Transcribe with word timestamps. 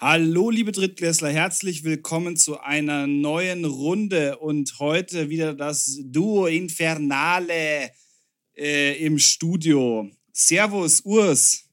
Hallo, 0.00 0.48
liebe 0.48 0.70
Drittklässler, 0.70 1.30
herzlich 1.30 1.82
willkommen 1.82 2.36
zu 2.36 2.60
einer 2.60 3.08
neuen 3.08 3.64
Runde 3.64 4.38
und 4.38 4.78
heute 4.78 5.28
wieder 5.28 5.54
das 5.54 5.98
Duo 6.04 6.46
Infernale 6.46 7.90
äh, 8.56 9.04
im 9.04 9.18
Studio. 9.18 10.08
Servus, 10.32 11.00
Urs. 11.00 11.64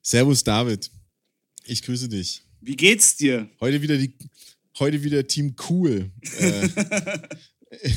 Servus, 0.00 0.44
David. 0.44 0.92
Ich 1.64 1.82
grüße 1.82 2.08
dich. 2.08 2.44
Wie 2.60 2.76
geht's 2.76 3.16
dir? 3.16 3.50
Heute 3.58 3.82
wieder, 3.82 3.96
die, 3.96 4.14
heute 4.78 5.02
wieder 5.02 5.26
Team 5.26 5.56
Cool. 5.68 6.12
äh, 6.38 6.68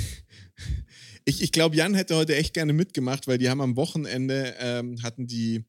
ich 1.26 1.44
ich 1.44 1.52
glaube, 1.52 1.76
Jan 1.76 1.94
hätte 1.94 2.16
heute 2.16 2.36
echt 2.36 2.56
gerne 2.56 2.74
mitgemacht, 2.74 3.28
weil 3.28 3.38
die 3.38 3.50
haben 3.50 3.62
am 3.62 3.76
Wochenende, 3.76 4.56
ähm, 4.58 5.04
hatten 5.04 5.28
die 5.28 5.64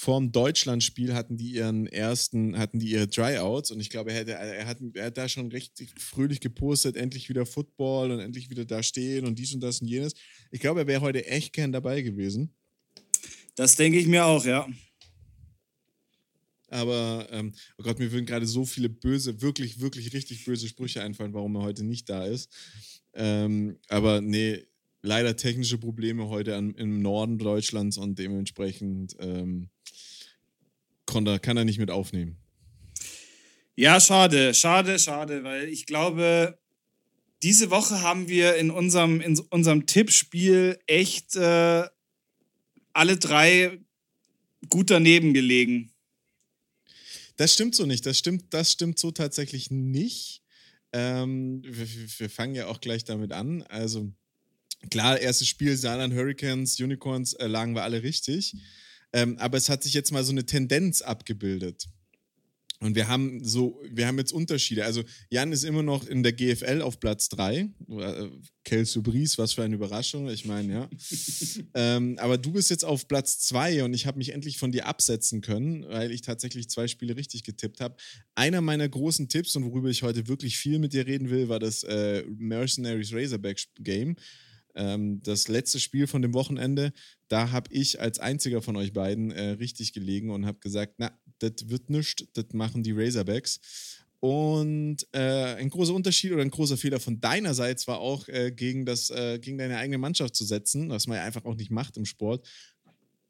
vorm 0.00 0.30
Deutschlandspiel 0.30 1.12
hatten 1.12 1.36
die 1.36 1.50
ihren 1.50 1.88
ersten, 1.88 2.56
hatten 2.56 2.78
die 2.78 2.90
ihre 2.92 3.08
Tryouts 3.08 3.72
und 3.72 3.80
ich 3.80 3.90
glaube, 3.90 4.12
er, 4.12 4.18
hätte, 4.18 4.32
er, 4.34 4.64
hat, 4.64 4.78
er 4.94 5.06
hat 5.06 5.18
da 5.18 5.28
schon 5.28 5.50
recht 5.50 5.72
fröhlich 5.98 6.38
gepostet, 6.38 6.96
endlich 6.96 7.28
wieder 7.28 7.44
Football 7.44 8.12
und 8.12 8.20
endlich 8.20 8.48
wieder 8.48 8.64
da 8.64 8.80
stehen 8.80 9.26
und 9.26 9.40
dies 9.40 9.52
und 9.54 9.60
das 9.60 9.80
und 9.80 9.88
jenes. 9.88 10.14
Ich 10.52 10.60
glaube, 10.60 10.80
er 10.80 10.86
wäre 10.86 11.00
heute 11.00 11.26
echt 11.26 11.52
gern 11.52 11.72
dabei 11.72 12.02
gewesen. 12.02 12.54
Das 13.56 13.74
denke 13.74 13.98
ich 13.98 14.06
mir 14.06 14.24
auch, 14.24 14.44
ja. 14.44 14.68
Aber, 16.68 17.26
ähm, 17.32 17.52
oh 17.78 17.82
Gott, 17.82 17.98
mir 17.98 18.12
würden 18.12 18.26
gerade 18.26 18.46
so 18.46 18.64
viele 18.64 18.88
böse, 18.88 19.42
wirklich, 19.42 19.80
wirklich 19.80 20.12
richtig 20.12 20.44
böse 20.44 20.68
Sprüche 20.68 21.02
einfallen, 21.02 21.34
warum 21.34 21.56
er 21.56 21.62
heute 21.62 21.82
nicht 21.82 22.08
da 22.08 22.24
ist. 22.24 22.52
Ähm, 23.14 23.78
aber 23.88 24.20
nee, 24.20 24.64
leider 25.02 25.34
technische 25.34 25.78
Probleme 25.78 26.28
heute 26.28 26.54
an, 26.54 26.74
im 26.76 27.02
Norden 27.02 27.38
Deutschlands 27.38 27.98
und 27.98 28.20
dementsprechend 28.20 29.16
ähm, 29.18 29.70
konnte, 31.08 31.40
kann 31.40 31.56
er 31.56 31.64
nicht 31.64 31.78
mit 31.78 31.90
aufnehmen. 31.90 32.36
Ja, 33.74 34.00
schade, 34.00 34.54
schade, 34.54 34.98
schade, 34.98 35.42
weil 35.42 35.68
ich 35.68 35.86
glaube, 35.86 36.58
diese 37.42 37.70
Woche 37.70 38.02
haben 38.02 38.28
wir 38.28 38.56
in 38.56 38.70
unserem, 38.70 39.20
in 39.20 39.38
unserem 39.50 39.86
Tippspiel 39.86 40.78
echt 40.86 41.36
äh, 41.36 41.84
alle 42.92 43.16
drei 43.16 43.78
gut 44.68 44.90
daneben 44.90 45.34
gelegen. 45.34 45.92
Das 47.36 47.54
stimmt 47.54 47.76
so 47.76 47.86
nicht. 47.86 48.04
Das 48.04 48.18
stimmt, 48.18 48.52
das 48.52 48.72
stimmt 48.72 48.98
so 48.98 49.12
tatsächlich 49.12 49.70
nicht. 49.70 50.42
Ähm, 50.92 51.62
wir, 51.64 51.86
wir, 52.18 52.30
fangen 52.30 52.56
ja 52.56 52.66
auch 52.66 52.80
gleich 52.80 53.04
damit 53.04 53.32
an. 53.32 53.62
Also, 53.62 54.12
klar, 54.90 55.20
erstes 55.20 55.46
Spiel, 55.46 55.76
Saarland 55.76 56.14
Hurricanes, 56.14 56.80
Unicorns, 56.80 57.34
äh, 57.34 57.46
lagen 57.46 57.74
wir 57.74 57.84
alle 57.84 58.02
richtig. 58.02 58.56
Ähm, 59.12 59.38
aber 59.38 59.56
es 59.56 59.68
hat 59.68 59.82
sich 59.82 59.94
jetzt 59.94 60.12
mal 60.12 60.24
so 60.24 60.32
eine 60.32 60.44
Tendenz 60.46 61.02
abgebildet. 61.02 61.88
Und 62.80 62.94
wir 62.94 63.08
haben 63.08 63.42
so, 63.42 63.80
wir 63.90 64.06
haben 64.06 64.18
jetzt 64.18 64.32
Unterschiede. 64.32 64.84
Also 64.84 65.02
Jan 65.30 65.50
ist 65.50 65.64
immer 65.64 65.82
noch 65.82 66.06
in 66.06 66.22
der 66.22 66.32
GFL 66.32 66.80
auf 66.80 67.00
Platz 67.00 67.28
3. 67.30 67.56
Äh, 67.56 67.68
Kel 68.62 68.84
Subris, 68.84 69.36
was 69.36 69.54
für 69.54 69.64
eine 69.64 69.74
Überraschung. 69.74 70.28
Ich 70.28 70.44
meine, 70.44 70.72
ja. 70.72 70.90
ähm, 71.74 72.16
aber 72.20 72.38
du 72.38 72.52
bist 72.52 72.70
jetzt 72.70 72.84
auf 72.84 73.08
Platz 73.08 73.40
2 73.40 73.82
und 73.82 73.94
ich 73.94 74.06
habe 74.06 74.18
mich 74.18 74.32
endlich 74.32 74.58
von 74.58 74.70
dir 74.70 74.86
absetzen 74.86 75.40
können, 75.40 75.88
weil 75.88 76.12
ich 76.12 76.22
tatsächlich 76.22 76.70
zwei 76.70 76.86
Spiele 76.86 77.16
richtig 77.16 77.42
getippt 77.42 77.80
habe. 77.80 77.96
Einer 78.36 78.60
meiner 78.60 78.88
großen 78.88 79.28
Tipps 79.28 79.56
und 79.56 79.64
worüber 79.64 79.88
ich 79.88 80.04
heute 80.04 80.28
wirklich 80.28 80.56
viel 80.56 80.78
mit 80.78 80.92
dir 80.92 81.06
reden 81.06 81.30
will, 81.30 81.48
war 81.48 81.58
das 81.58 81.82
äh, 81.82 82.22
Mercenaries 82.28 83.12
Razorback 83.12 83.60
Game. 83.80 84.14
Ähm, 84.78 85.20
das 85.22 85.48
letzte 85.48 85.80
Spiel 85.80 86.06
von 86.06 86.22
dem 86.22 86.32
Wochenende, 86.34 86.92
da 87.26 87.50
habe 87.50 87.72
ich 87.72 88.00
als 88.00 88.20
einziger 88.20 88.62
von 88.62 88.76
euch 88.76 88.92
beiden 88.92 89.32
äh, 89.32 89.50
richtig 89.50 89.92
gelegen 89.92 90.30
und 90.30 90.46
habe 90.46 90.60
gesagt, 90.60 90.94
na, 90.98 91.10
das 91.40 91.68
wird 91.68 91.90
nichts, 91.90 92.24
das 92.32 92.46
machen 92.52 92.84
die 92.84 92.92
Razorbacks. 92.92 93.60
Und 94.20 95.06
äh, 95.12 95.56
ein 95.56 95.68
großer 95.68 95.94
Unterschied 95.94 96.32
oder 96.32 96.42
ein 96.42 96.50
großer 96.50 96.76
Fehler 96.76 97.00
von 97.00 97.20
deinerseits 97.20 97.86
war 97.88 97.98
auch, 97.98 98.26
äh, 98.28 98.52
gegen, 98.52 98.86
das, 98.86 99.10
äh, 99.10 99.38
gegen 99.40 99.58
deine 99.58 99.78
eigene 99.78 99.98
Mannschaft 99.98 100.36
zu 100.36 100.44
setzen, 100.44 100.90
was 100.90 101.06
man 101.08 101.18
ja 101.18 101.24
einfach 101.24 101.44
auch 101.44 101.56
nicht 101.56 101.70
macht 101.70 101.96
im 101.96 102.04
Sport. 102.04 102.48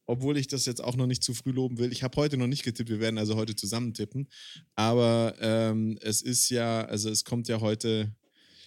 Obwohl 0.06 0.38
ich 0.38 0.48
das 0.48 0.64
jetzt 0.66 0.82
auch 0.82 0.96
noch 0.96 1.06
nicht 1.06 1.22
zu 1.22 1.34
früh 1.34 1.50
loben 1.50 1.78
will. 1.78 1.92
Ich 1.92 2.02
habe 2.02 2.16
heute 2.16 2.38
noch 2.38 2.46
nicht 2.46 2.62
getippt, 2.62 2.88
wir 2.88 3.00
werden 3.00 3.18
also 3.18 3.36
heute 3.36 3.54
zusammen 3.54 3.92
tippen. 3.92 4.28
Aber 4.74 5.34
ähm, 5.40 5.98
es 6.00 6.22
ist 6.22 6.48
ja, 6.50 6.84
also 6.84 7.10
es 7.10 7.24
kommt 7.24 7.48
ja 7.48 7.60
heute, 7.60 8.14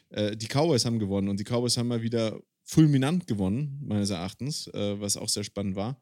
äh, 0.09 0.35
die 0.35 0.47
Cowboys 0.47 0.85
haben 0.85 0.99
gewonnen 0.99 1.29
und 1.29 1.39
die 1.39 1.43
Cowboys 1.43 1.77
haben 1.77 1.87
mal 1.87 2.03
wieder 2.03 2.39
fulminant 2.71 3.27
gewonnen, 3.27 3.81
meines 3.83 4.11
Erachtens, 4.11 4.67
äh, 4.67 4.97
was 4.97 5.17
auch 5.17 5.27
sehr 5.27 5.43
spannend 5.43 5.75
war. 5.75 6.01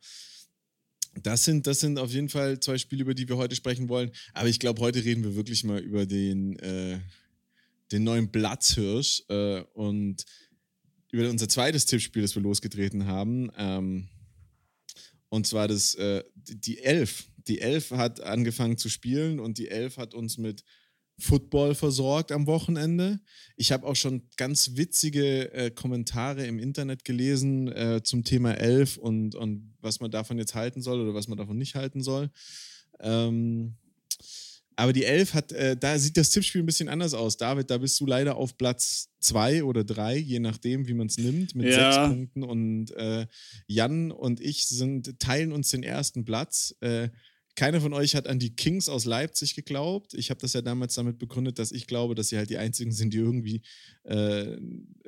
Das 1.24 1.44
sind, 1.44 1.66
das 1.66 1.80
sind 1.80 1.98
auf 1.98 2.12
jeden 2.12 2.30
Fall 2.30 2.60
zwei 2.60 2.78
Spiele, 2.78 3.02
über 3.02 3.16
die 3.16 3.28
wir 3.28 3.38
heute 3.38 3.56
sprechen 3.56 3.90
wollen. 3.90 4.12
Aber 4.36 4.50
ich 4.50 4.60
glaube, 4.60 4.80
heute 4.82 5.04
reden 5.04 5.24
wir 5.24 5.36
wirklich 5.36 5.64
mal 5.64 5.80
über 5.80 6.06
den, 6.06 6.60
äh, 6.60 7.00
den 7.92 8.04
neuen 8.04 8.32
Platzhirsch 8.32 9.24
äh, 9.30 9.62
und 9.74 10.24
über 11.12 11.28
unser 11.28 11.50
zweites 11.50 11.88
Tippspiel, 11.88 12.22
das 12.22 12.36
wir 12.36 12.44
losgetreten 12.44 13.08
haben. 13.08 13.50
Ähm, 13.58 14.08
und 15.30 15.48
zwar 15.48 15.68
das, 15.68 15.96
äh, 15.96 16.24
die 16.36 16.78
Elf. 16.84 17.32
Die 17.48 17.62
Elf 17.62 17.90
hat 17.90 18.22
angefangen 18.22 18.78
zu 18.78 18.90
spielen 18.90 19.40
und 19.40 19.58
die 19.58 19.70
Elf 19.70 19.98
hat 19.98 20.14
uns 20.14 20.38
mit 20.38 20.64
Football 21.20 21.76
versorgt 21.76 22.32
am 22.32 22.48
Wochenende. 22.48 23.20
Ich 23.56 23.72
habe 23.72 23.86
auch 23.86 23.96
schon 23.96 24.24
ganz 24.38 24.72
witzige 24.76 25.54
äh, 25.54 25.72
Kommentare 25.72 26.46
im 26.46 26.60
Internet 26.60 27.06
gelesen 27.06 27.72
äh, 27.72 28.02
zum 28.04 28.24
Thema 28.24 28.54
Elf 28.54 28.98
und, 28.98 29.36
und 29.36 29.74
was 29.82 30.00
man 30.00 30.12
davon 30.12 30.38
jetzt 30.38 30.56
halten 30.56 30.82
soll 30.82 31.02
oder 31.02 31.14
was 31.14 31.28
man 31.28 31.38
davon 31.38 31.58
nicht 31.58 31.76
halten 31.76 32.02
soll. 32.02 32.30
Ähm, 33.00 33.76
aber 34.80 34.94
die 34.94 35.04
Elf 35.04 35.34
hat, 35.34 35.52
äh, 35.52 35.76
da 35.76 36.00
sieht 36.00 36.16
das 36.16 36.30
Tippspiel 36.30 36.64
ein 36.64 36.66
bisschen 36.66 36.88
anders 36.88 37.14
aus. 37.14 37.36
David, 37.36 37.70
da 37.70 37.78
bist 37.80 38.00
du 38.00 38.06
leider 38.06 38.38
auf 38.38 38.58
Platz 38.58 39.10
zwei 39.20 39.66
oder 39.66 39.84
drei, 39.84 40.16
je 40.16 40.40
nachdem, 40.40 40.88
wie 40.88 40.94
man 40.94 41.08
es 41.08 41.18
nimmt, 41.18 41.54
mit 41.54 41.68
ja. 41.68 41.92
sechs 41.92 42.08
Punkten. 42.08 42.44
Und 42.44 42.92
äh, 42.92 43.28
Jan 43.68 44.12
und 44.12 44.40
ich 44.40 44.68
sind, 44.68 45.20
teilen 45.20 45.52
uns 45.52 45.70
den 45.72 45.84
ersten 45.84 46.24
Platz. 46.24 46.78
Keiner 47.60 47.82
von 47.82 47.92
euch 47.92 48.16
hat 48.16 48.26
an 48.26 48.40
die 48.40 48.56
Kings 48.56 48.88
aus 48.88 49.04
Leipzig 49.04 49.54
geglaubt. 49.54 50.14
Ich 50.14 50.30
habe 50.30 50.40
das 50.40 50.54
ja 50.54 50.62
damals 50.62 50.96
damit 50.96 51.20
begründet, 51.20 51.60
dass 51.60 51.74
ich 51.74 51.88
glaube, 51.88 52.16
dass 52.16 52.30
sie 52.30 52.38
halt 52.38 52.50
die 52.50 52.58
einzigen 52.58 52.94
sind, 52.94 53.14
die 53.14 53.18
irgendwie 53.18 53.64
äh, 54.04 54.56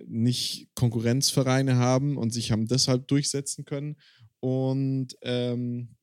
nicht 0.06 0.68
Konkurrenzvereine 0.76 1.78
haben 1.78 2.18
und 2.18 2.34
sich 2.34 2.52
haben 2.52 2.68
deshalb 2.68 3.08
durchsetzen 3.08 3.64
können. 3.64 3.96
Und 4.42 5.16
ähm, 5.22 5.96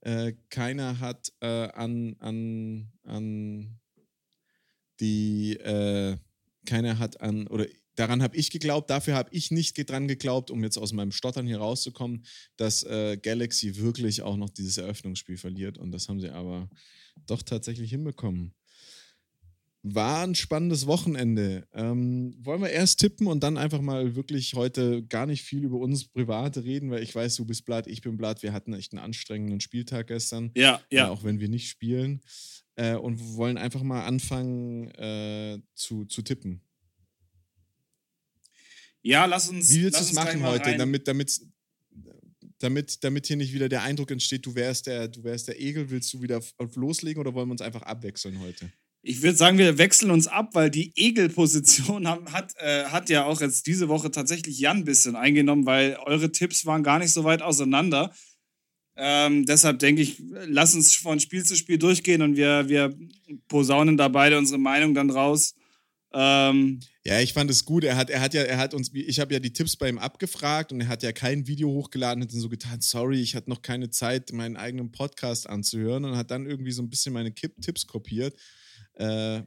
äh, 0.00 0.32
keiner 0.50 0.98
hat 0.98 1.32
äh, 1.42 1.68
an, 1.68 2.16
an, 2.18 2.90
an 3.04 3.78
die, 4.98 5.52
äh, 5.58 6.16
keiner 6.66 6.98
hat 6.98 7.20
an, 7.20 7.46
oder 7.46 7.66
daran 7.98 8.22
habe 8.22 8.36
ich 8.36 8.50
geglaubt, 8.50 8.90
dafür 8.90 9.14
habe 9.14 9.30
ich 9.32 9.50
nicht 9.50 9.76
dran 9.88 10.06
geglaubt, 10.06 10.50
um 10.50 10.62
jetzt 10.62 10.78
aus 10.78 10.92
meinem 10.92 11.12
Stottern 11.12 11.46
hier 11.46 11.58
rauszukommen, 11.58 12.24
dass 12.56 12.84
äh, 12.84 13.18
Galaxy 13.20 13.76
wirklich 13.76 14.22
auch 14.22 14.36
noch 14.36 14.50
dieses 14.50 14.78
Eröffnungsspiel 14.78 15.36
verliert. 15.36 15.78
Und 15.78 15.90
das 15.90 16.08
haben 16.08 16.20
sie 16.20 16.30
aber 16.30 16.68
doch 17.26 17.42
tatsächlich 17.42 17.90
hinbekommen. 17.90 18.54
War 19.82 20.24
ein 20.24 20.34
spannendes 20.34 20.86
Wochenende. 20.86 21.66
Ähm, 21.72 22.34
wollen 22.40 22.60
wir 22.60 22.70
erst 22.70 23.00
tippen 23.00 23.26
und 23.26 23.42
dann 23.42 23.56
einfach 23.56 23.80
mal 23.80 24.16
wirklich 24.16 24.54
heute 24.54 25.04
gar 25.04 25.26
nicht 25.26 25.42
viel 25.42 25.64
über 25.64 25.78
uns 25.78 26.08
Private 26.08 26.64
reden, 26.64 26.90
weil 26.90 27.02
ich 27.02 27.14
weiß, 27.14 27.36
du 27.36 27.46
bist 27.46 27.64
blatt, 27.64 27.86
ich 27.86 28.02
bin 28.02 28.16
blatt. 28.16 28.42
Wir 28.42 28.52
hatten 28.52 28.74
echt 28.74 28.92
einen 28.92 29.02
anstrengenden 29.02 29.60
Spieltag 29.60 30.08
gestern. 30.08 30.50
Ja, 30.56 30.80
ja. 30.90 31.06
Äh, 31.06 31.10
auch 31.10 31.24
wenn 31.24 31.40
wir 31.40 31.48
nicht 31.48 31.68
spielen. 31.68 32.20
Äh, 32.76 32.94
und 32.94 33.36
wollen 33.36 33.56
einfach 33.56 33.82
mal 33.82 34.04
anfangen 34.04 34.90
äh, 34.92 35.58
zu, 35.74 36.04
zu 36.04 36.22
tippen. 36.22 36.60
Ja, 39.08 39.24
lass 39.24 39.48
uns. 39.48 39.74
Wie 39.74 39.84
willst 39.84 39.98
du 39.98 40.04
es 40.04 40.12
machen 40.12 40.42
heute, 40.42 40.76
damit, 40.76 41.08
damit, 41.08 41.40
damit, 42.58 43.02
damit 43.02 43.26
hier 43.26 43.38
nicht 43.38 43.54
wieder 43.54 43.70
der 43.70 43.82
Eindruck 43.82 44.10
entsteht, 44.10 44.44
du 44.44 44.54
wärst 44.54 44.86
der, 44.86 45.08
du 45.08 45.24
wärst 45.24 45.48
der 45.48 45.58
Egel, 45.58 45.88
willst 45.88 46.12
du 46.12 46.20
wieder 46.20 46.42
loslegen 46.74 47.18
oder 47.18 47.32
wollen 47.32 47.48
wir 47.48 47.52
uns 47.52 47.62
einfach 47.62 47.80
abwechseln 47.80 48.38
heute? 48.40 48.70
Ich 49.00 49.22
würde 49.22 49.38
sagen, 49.38 49.56
wir 49.56 49.78
wechseln 49.78 50.10
uns 50.10 50.26
ab, 50.26 50.50
weil 50.52 50.68
die 50.68 50.92
Egelposition 50.94 52.06
hat, 52.32 52.52
äh, 52.58 52.84
hat 52.84 53.08
ja 53.08 53.24
auch 53.24 53.40
jetzt 53.40 53.66
diese 53.66 53.88
Woche 53.88 54.10
tatsächlich 54.10 54.58
Jan 54.58 54.78
ein 54.78 54.84
bisschen 54.84 55.16
eingenommen, 55.16 55.64
weil 55.64 55.96
eure 56.04 56.30
Tipps 56.30 56.66
waren 56.66 56.82
gar 56.82 56.98
nicht 56.98 57.12
so 57.12 57.24
weit 57.24 57.40
auseinander. 57.40 58.12
Ähm, 58.94 59.46
deshalb 59.46 59.78
denke 59.78 60.02
ich, 60.02 60.22
lass 60.48 60.74
uns 60.74 60.94
von 60.94 61.18
Spiel 61.18 61.46
zu 61.46 61.56
Spiel 61.56 61.78
durchgehen 61.78 62.20
und 62.20 62.36
wir, 62.36 62.68
wir 62.68 62.94
posaunen 63.48 63.96
da 63.96 64.08
beide 64.08 64.36
unsere 64.36 64.58
Meinung 64.58 64.92
dann 64.92 65.08
raus. 65.08 65.54
Ähm, 66.12 66.80
ja, 67.04 67.20
ich 67.20 67.32
fand 67.32 67.50
es 67.50 67.64
gut. 67.64 67.84
Er 67.84 67.96
hat, 67.96 68.08
er 68.10 68.20
hat 68.20 68.34
ja, 68.34 68.42
er 68.42 68.58
hat 68.58 68.72
uns, 68.72 68.90
ich 68.94 69.20
habe 69.20 69.34
ja 69.34 69.40
die 69.40 69.52
Tipps 69.52 69.76
bei 69.76 69.88
ihm 69.88 69.98
abgefragt 69.98 70.72
und 70.72 70.80
er 70.80 70.88
hat 70.88 71.02
ja 71.02 71.12
kein 71.12 71.46
Video 71.46 71.68
hochgeladen, 71.70 72.22
hat 72.22 72.32
dann 72.32 72.40
so 72.40 72.48
getan, 72.48 72.80
sorry, 72.80 73.20
ich 73.20 73.34
hatte 73.34 73.50
noch 73.50 73.62
keine 73.62 73.90
Zeit, 73.90 74.32
meinen 74.32 74.56
eigenen 74.56 74.90
Podcast 74.90 75.48
anzuhören 75.48 76.04
und 76.04 76.16
hat 76.16 76.30
dann 76.30 76.46
irgendwie 76.46 76.72
so 76.72 76.82
ein 76.82 76.90
bisschen 76.90 77.12
meine 77.12 77.32
Kipp 77.32 77.60
Tipps 77.60 77.86
kopiert. 77.86 78.34
Äh, 78.94 79.42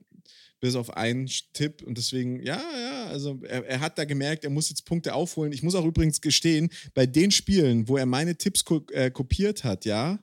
bis 0.61 0.75
auf 0.75 0.95
einen 0.95 1.27
Tipp 1.53 1.81
und 1.81 1.97
deswegen, 1.97 2.41
ja, 2.43 2.61
ja, 2.61 3.07
also 3.07 3.39
er, 3.43 3.65
er, 3.65 3.79
hat 3.79 3.97
da 3.97 4.05
gemerkt, 4.05 4.43
er 4.43 4.51
muss 4.51 4.69
jetzt 4.69 4.85
Punkte 4.85 5.15
aufholen. 5.15 5.51
Ich 5.51 5.63
muss 5.63 5.73
auch 5.73 5.85
übrigens 5.85 6.21
gestehen, 6.21 6.69
bei 6.93 7.07
den 7.07 7.31
Spielen, 7.31 7.87
wo 7.87 7.97
er 7.97 8.05
meine 8.05 8.37
Tipps 8.37 8.63
ko 8.63 8.85
äh, 8.91 9.09
kopiert 9.09 9.63
hat, 9.63 9.85
ja, 9.85 10.19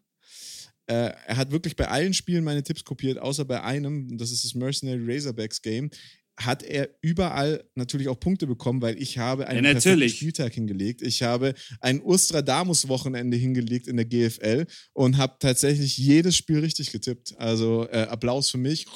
Äh, 0.89 1.13
er 1.27 1.37
hat 1.37 1.51
wirklich 1.51 1.77
bei 1.77 1.87
allen 1.89 2.15
Spielen 2.15 2.45
meine 2.45 2.63
Tipps 2.63 2.83
kopiert, 2.83 3.19
außer 3.19 3.45
bei 3.45 3.63
einem, 3.63 4.17
das 4.17 4.31
ist 4.31 4.45
das 4.45 4.55
Mercenary 4.55 5.05
Razorbacks 5.05 5.61
Game 5.61 5.91
hat 6.39 6.63
er 6.63 6.89
überall 7.01 7.65
natürlich 7.75 8.09
auch 8.09 8.19
Punkte 8.19 8.47
bekommen, 8.47 8.81
weil 8.81 9.01
ich 9.01 9.19
habe 9.19 9.49
einen 9.49 9.65
ja, 9.65 10.09
Spieltag 10.09 10.55
hingelegt. 10.55 11.03
Ich 11.03 11.23
habe 11.23 11.55
ein 11.81 12.01
Ustradamus-Wochenende 12.01 13.37
hingelegt 13.37 13.89
in 13.89 13.97
der 13.97 14.07
GFL 14.07 14.67
und 14.93 15.17
habe 15.17 15.37
tatsächlich 15.41 15.99
jedes 15.99 16.37
Spiel 16.37 16.61
richtig 16.61 16.93
getippt. 16.93 17.35
Also 17.39 17.89
äh, 17.91 18.03
Applaus 18.03 18.51
für 18.51 18.59
mich. 18.59 18.87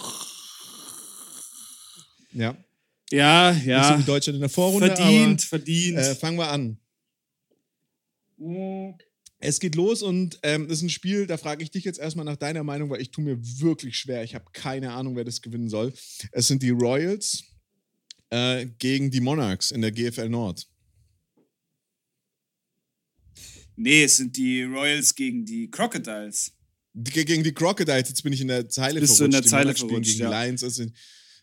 Ja. 2.32 2.56
Ja, 3.10 3.50
ja. 3.52 3.78
Nicht 3.78 3.88
so 3.88 3.98
wie 3.98 4.12
Deutschland 4.12 4.36
in 4.36 4.40
der 4.40 4.48
Vorrunde. 4.48 4.86
Verdient, 4.86 5.40
aber, 5.42 5.48
verdient. 5.48 5.98
Äh, 5.98 6.14
fangen 6.14 6.38
wir 6.38 6.48
an. 6.48 6.78
Mhm. 8.38 8.94
Es 9.44 9.58
geht 9.58 9.74
los 9.74 10.02
und 10.02 10.38
ähm, 10.44 10.68
das 10.68 10.78
ist 10.78 10.82
ein 10.84 10.88
Spiel, 10.88 11.26
da 11.26 11.36
frage 11.36 11.64
ich 11.64 11.72
dich 11.72 11.82
jetzt 11.82 11.98
erstmal 11.98 12.24
nach 12.24 12.36
deiner 12.36 12.62
Meinung, 12.62 12.90
weil 12.90 13.00
ich 13.00 13.10
tue 13.10 13.24
mir 13.24 13.36
wirklich 13.60 13.98
schwer. 13.98 14.22
Ich 14.22 14.36
habe 14.36 14.44
keine 14.52 14.92
Ahnung, 14.92 15.16
wer 15.16 15.24
das 15.24 15.42
gewinnen 15.42 15.68
soll. 15.68 15.92
Es 16.30 16.46
sind 16.46 16.62
die 16.62 16.70
Royals 16.70 17.42
äh, 18.30 18.66
gegen 18.78 19.10
die 19.10 19.20
Monarchs 19.20 19.72
in 19.72 19.80
der 19.80 19.90
GFL 19.90 20.28
Nord. 20.28 20.68
Nee, 23.74 24.04
es 24.04 24.18
sind 24.18 24.36
die 24.36 24.62
Royals 24.62 25.12
gegen 25.12 25.44
die 25.44 25.68
Crocodiles. 25.68 26.52
Gegen 26.94 27.42
die 27.42 27.52
Crocodiles, 27.52 28.10
jetzt 28.10 28.22
bin 28.22 28.32
ich 28.32 28.42
in 28.42 28.48
der 28.48 28.68
Zeile 28.68 29.00
Bist 29.00 29.16
verrutscht. 29.16 29.34
Du 29.34 29.36
in 29.36 29.42
der 29.42 29.50
Zeile 29.50 29.74
verrutscht, 29.74 30.12
gegen 30.12 30.20
ja. 30.20 30.44
Lions. 30.44 30.62
Es 30.62 30.76
sind, 30.76 30.96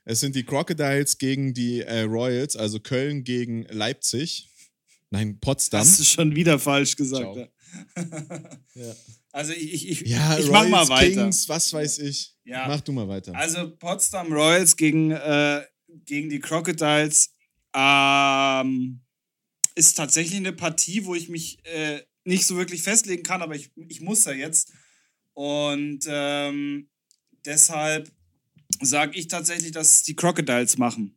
es 0.06 0.22
sind 0.22 0.38
die 0.38 0.44
Crocodiles 0.44 1.18
gegen 1.18 1.54
die 1.54 1.82
äh, 1.82 2.04
Royals, 2.04 2.56
also 2.56 2.80
Köln 2.80 3.26
gegen 3.26 3.64
Leipzig. 3.64 4.48
Nein, 5.10 5.38
Potsdam. 5.42 5.82
Hast 5.82 6.00
du 6.00 6.06
schon 6.06 6.34
wieder 6.34 6.60
falsch 6.60 6.96
gesagt. 6.96 7.36
Ja 7.36 7.50
ja. 8.76 8.96
Also 9.32 9.54
ich, 9.54 9.88
ich, 9.88 10.02
ja, 10.02 10.38
ich 10.38 10.50
mach 10.50 10.68
mal 10.68 10.88
weiter. 10.90 11.24
Kings, 11.24 11.48
was 11.48 11.72
weiß 11.72 12.00
ich. 12.00 12.36
Ja. 12.44 12.68
Mach 12.68 12.82
du 12.82 12.92
mal 12.92 13.08
weiter. 13.08 13.36
Also 13.36 13.76
Potsdam 13.78 14.34
Royals 14.34 14.76
gegen, 14.76 15.12
äh, 15.12 15.64
gegen 16.06 16.30
die 16.30 16.40
Crocodiles 16.40 17.36
ähm, 17.74 19.02
ist 19.76 19.94
tatsächlich 19.96 20.38
eine 20.38 20.54
Partie, 20.54 21.06
wo 21.06 21.14
ich 21.16 21.30
mich 21.30 21.64
äh, 21.66 22.02
nicht 22.24 22.46
so 22.46 22.58
wirklich 22.58 22.82
festlegen 22.82 23.24
kann, 23.24 23.42
aber 23.42 23.56
ich, 23.56 23.72
ich 23.88 24.02
muss 24.02 24.26
ja 24.26 24.34
jetzt. 24.34 24.72
Und 25.34 26.02
ähm, 26.08 26.90
deshalb 27.46 28.12
sage 28.82 29.18
ich 29.18 29.28
tatsächlich, 29.28 29.72
dass 29.72 30.04
die 30.04 30.16
Crocodiles 30.16 30.78
machen. 30.78 31.16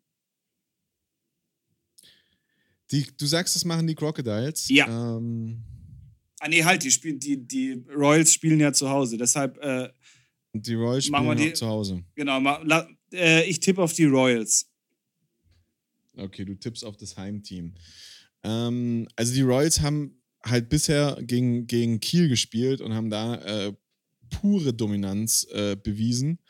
Die, 2.91 3.07
du 3.17 3.27
sagst, 3.27 3.57
das 3.57 3.65
machen 3.65 3.87
die 3.87 3.95
Crocodiles? 3.95 4.69
Ja. 4.69 4.87
Ähm, 4.87 5.65
Ah, 6.45 6.49
nee, 6.49 6.65
halt, 6.65 6.83
die, 6.83 6.91
spielen, 6.91 7.21
die, 7.21 7.37
die 7.37 7.85
Royals 7.95 8.33
spielen 8.33 8.59
ja 8.59 8.73
zu 8.73 8.91
Hause. 8.91 9.17
Deshalb. 9.17 9.59
Äh, 9.59 9.91
die 10.53 10.75
Royals 10.75 11.07
spielen 11.07 11.37
die, 11.37 11.53
zu 11.53 11.69
Hause. 11.69 12.03
Genau, 12.17 12.41
la, 12.41 12.89
äh, 13.13 13.49
ich 13.49 13.61
tippe 13.61 13.81
auf 13.81 13.93
die 13.93 14.07
Royals. 14.07 14.69
Okay, 16.17 16.45
du 16.45 16.57
tippst 16.57 16.85
auf 16.85 16.97
das 16.97 17.17
Heimteam. 17.17 17.75
Ähm, 18.43 19.07
also 19.15 19.33
die 19.33 19.43
Royals 19.43 19.83
haben 19.83 20.21
halt 20.45 20.69
bisher 20.69 21.17
gegen, 21.23 21.69
gegen 21.69 22.01
Kiel 22.01 22.29
gespielt 22.29 22.81
und 22.81 22.93
haben 22.93 23.09
da 23.09 23.37
äh, 23.37 23.73
pure 24.29 24.75
Dominanz 24.75 25.47
äh, 25.53 25.77
bewiesen. 25.77 26.41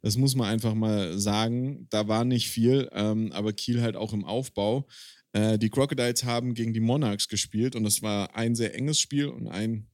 Das 0.00 0.16
muss 0.16 0.36
man 0.36 0.48
einfach 0.48 0.74
mal 0.74 1.18
sagen. 1.18 1.88
Da 1.90 2.06
war 2.06 2.24
nicht 2.24 2.48
viel, 2.50 2.88
ähm, 2.92 3.32
aber 3.32 3.52
Kiel 3.52 3.82
halt 3.82 3.96
auch 3.96 4.12
im 4.12 4.24
Aufbau. 4.24 4.86
Äh, 5.34 5.58
die 5.58 5.68
Crocodiles 5.68 6.24
haben 6.24 6.54
gegen 6.54 6.72
die 6.72 6.80
Monarchs 6.80 7.28
gespielt 7.28 7.74
und 7.74 7.82
das 7.84 8.02
war 8.02 8.34
ein 8.36 8.54
sehr 8.54 8.74
enges 8.74 9.00
Spiel 9.00 9.26
und 9.26 9.48
ein 9.48 9.88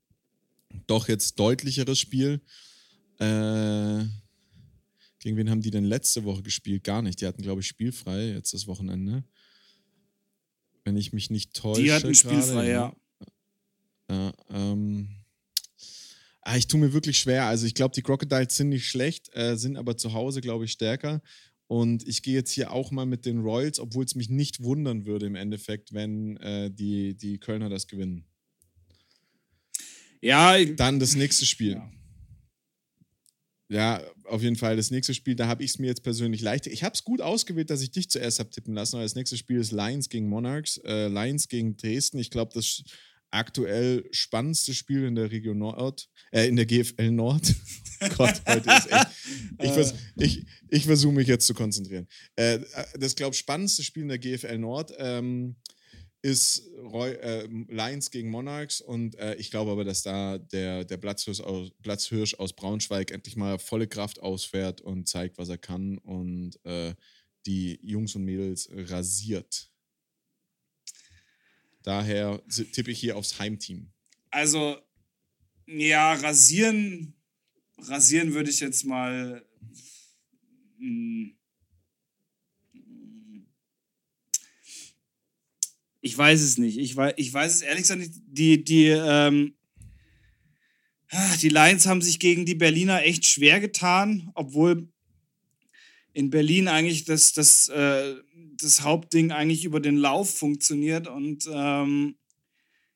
doch 0.86 1.08
jetzt 1.08 1.40
deutlicheres 1.40 1.98
Spiel. 1.98 2.42
Äh, 3.18 4.04
gegen 5.18 5.36
wen 5.36 5.50
haben 5.50 5.62
die 5.62 5.70
denn 5.70 5.84
letzte 5.84 6.24
Woche 6.24 6.42
gespielt? 6.42 6.84
Gar 6.84 7.02
nicht. 7.02 7.20
Die 7.20 7.26
hatten, 7.26 7.42
glaube 7.42 7.62
ich, 7.62 7.66
spielfrei 7.66 8.32
jetzt 8.32 8.52
das 8.52 8.66
Wochenende. 8.66 9.24
Wenn 10.84 10.96
ich 10.96 11.12
mich 11.12 11.30
nicht 11.30 11.54
täusche. 11.54 11.82
Die 11.82 11.92
hatten 11.92 12.14
spielfrei, 12.14 12.68
ja. 12.68 12.94
ja 14.10 14.32
ähm, 14.50 15.08
ah, 16.42 16.56
ich 16.56 16.66
tue 16.66 16.80
mir 16.80 16.92
wirklich 16.92 17.18
schwer. 17.18 17.46
Also 17.46 17.66
ich 17.66 17.74
glaube, 17.74 17.94
die 17.94 18.02
Crocodiles 18.02 18.56
sind 18.56 18.68
nicht 18.68 18.88
schlecht, 18.88 19.34
äh, 19.34 19.56
sind 19.56 19.78
aber 19.78 19.96
zu 19.96 20.12
Hause, 20.12 20.42
glaube 20.42 20.66
ich, 20.66 20.72
stärker. 20.72 21.22
Und 21.70 22.04
ich 22.08 22.24
gehe 22.24 22.34
jetzt 22.34 22.50
hier 22.50 22.72
auch 22.72 22.90
mal 22.90 23.06
mit 23.06 23.24
den 23.24 23.42
Royals, 23.42 23.78
obwohl 23.78 24.04
es 24.04 24.16
mich 24.16 24.28
nicht 24.28 24.60
wundern 24.60 25.06
würde 25.06 25.26
im 25.26 25.36
Endeffekt, 25.36 25.94
wenn 25.94 26.36
äh, 26.38 26.68
die, 26.68 27.14
die 27.14 27.38
Kölner 27.38 27.68
das 27.68 27.86
gewinnen. 27.86 28.24
Ja. 30.20 30.58
Dann 30.64 30.98
das 30.98 31.14
nächste 31.14 31.46
Spiel. 31.46 31.74
Ja. 31.74 31.92
Ja, 33.68 34.02
auf 34.24 34.42
jeden 34.42 34.56
Fall. 34.56 34.76
Das 34.76 34.90
nächste 34.90 35.14
Spiel, 35.14 35.36
da 35.36 35.46
habe 35.46 35.62
ich 35.62 35.70
es 35.70 35.78
mir 35.78 35.86
jetzt 35.86 36.02
persönlich 36.02 36.40
leichter. 36.40 36.72
Ich 36.72 36.82
habe 36.82 36.94
es 36.94 37.04
gut 37.04 37.20
ausgewählt, 37.20 37.70
dass 37.70 37.82
ich 37.82 37.92
dich 37.92 38.10
zuerst 38.10 38.40
habe 38.40 38.50
tippen 38.50 38.74
lassen. 38.74 38.96
Aber 38.96 39.04
das 39.04 39.14
nächste 39.14 39.36
Spiel 39.36 39.60
ist 39.60 39.70
Lions 39.70 40.08
gegen 40.08 40.28
Monarchs. 40.28 40.78
Äh, 40.78 41.06
Lions 41.06 41.46
gegen 41.46 41.76
Dresden. 41.76 42.18
Ich 42.18 42.32
glaube, 42.32 42.50
das 42.52 42.82
aktuell 43.30 44.08
spannendste 44.12 44.74
Spiel 44.74 45.04
in 45.04 45.14
der 45.14 45.30
Region 45.30 45.58
Nord, 45.58 46.08
äh, 46.32 46.46
in 46.46 46.56
der 46.56 46.66
GFL 46.66 47.10
Nord. 47.10 47.54
Gott, 48.16 48.42
heute 48.46 48.70
ist 48.70 48.90
echt. 48.90 49.06
Ich, 49.62 49.72
vers 49.72 49.94
ich, 50.16 50.46
ich 50.70 50.84
versuche 50.86 51.12
mich 51.12 51.28
jetzt 51.28 51.46
zu 51.46 51.52
konzentrieren. 51.52 52.08
Äh, 52.36 52.60
das, 52.98 53.14
glaube 53.14 53.34
ich, 53.34 53.38
spannendste 53.38 53.82
Spiel 53.82 54.04
in 54.04 54.08
der 54.08 54.18
GFL 54.18 54.56
Nord 54.58 54.92
ähm, 54.98 55.56
ist 56.22 56.62
Roy, 56.78 57.12
äh, 57.12 57.46
Lions 57.68 58.10
gegen 58.10 58.30
Monarchs 58.30 58.80
und 58.80 59.16
äh, 59.16 59.34
ich 59.36 59.50
glaube 59.50 59.70
aber, 59.70 59.84
dass 59.84 60.02
da 60.02 60.38
der, 60.38 60.84
der 60.84 60.96
Platzhirsch 60.96 61.40
aus, 61.40 61.70
Platzhirsch 61.82 62.34
aus 62.34 62.54
Braunschweig 62.54 63.10
endlich 63.10 63.36
mal 63.36 63.58
volle 63.58 63.86
Kraft 63.86 64.20
ausfährt 64.20 64.80
und 64.80 65.08
zeigt, 65.08 65.38
was 65.38 65.48
er 65.48 65.58
kann 65.58 65.98
und 65.98 66.58
äh, 66.64 66.94
die 67.46 67.78
Jungs 67.82 68.14
und 68.14 68.24
Mädels 68.24 68.68
rasiert. 68.72 69.70
Daher 71.82 72.42
tippe 72.72 72.90
ich 72.90 73.00
hier 73.00 73.16
aufs 73.16 73.38
Heimteam. 73.38 73.90
Also, 74.30 74.76
ja, 75.66 76.12
rasieren, 76.14 77.14
rasieren 77.78 78.34
würde 78.34 78.50
ich 78.50 78.60
jetzt 78.60 78.84
mal. 78.84 79.44
Hm, 80.78 81.36
ich 86.00 86.16
weiß 86.16 86.40
es 86.40 86.58
nicht. 86.58 86.78
Ich 86.78 86.96
weiß, 86.96 87.14
ich 87.16 87.32
weiß 87.32 87.54
es 87.54 87.62
ehrlich 87.62 87.82
gesagt 87.82 88.00
nicht. 88.00 88.14
Die, 88.26 88.64
die, 88.64 88.86
ähm, 88.86 89.54
die 91.42 91.48
Lions 91.48 91.86
haben 91.86 92.02
sich 92.02 92.18
gegen 92.18 92.46
die 92.46 92.54
Berliner 92.54 93.02
echt 93.02 93.26
schwer 93.26 93.60
getan, 93.60 94.30
obwohl 94.34 94.88
in 96.12 96.30
Berlin 96.30 96.68
eigentlich 96.68 97.04
das, 97.04 97.32
das, 97.32 97.68
äh, 97.68 98.16
das 98.56 98.82
Hauptding 98.82 99.32
eigentlich 99.32 99.64
über 99.64 99.80
den 99.80 99.96
Lauf 99.96 100.32
funktioniert. 100.34 101.08
Und 101.08 101.48
ähm, 101.52 102.16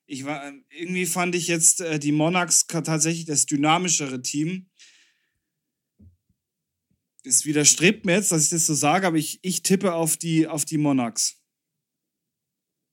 ich 0.05 0.25
war, 0.25 0.53
irgendwie 0.69 1.05
fand 1.05 1.35
ich 1.35 1.47
jetzt 1.47 1.81
äh, 1.81 1.99
die 1.99 2.11
Monarchs 2.11 2.67
tatsächlich 2.67 3.25
das 3.25 3.45
dynamischere 3.45 4.21
Team. 4.21 4.69
Es 7.23 7.45
widerstrebt 7.45 8.05
mir 8.05 8.13
jetzt, 8.13 8.31
dass 8.31 8.43
ich 8.43 8.49
das 8.49 8.67
so 8.67 8.75
sage, 8.75 9.07
aber 9.07 9.17
ich, 9.17 9.39
ich 9.41 9.63
tippe 9.63 9.93
auf 9.93 10.17
die, 10.17 10.47
auf 10.47 10.65
die 10.65 10.77
Monarchs. 10.77 11.41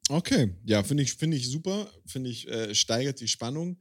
Okay, 0.09 0.55
ja, 0.65 0.83
finde 0.83 1.03
ich, 1.03 1.15
find 1.15 1.35
ich 1.35 1.49
super. 1.49 1.91
Finde 2.07 2.31
ich, 2.31 2.49
äh, 2.49 2.75
steigert 2.75 3.21
die 3.21 3.29
Spannung. 3.29 3.79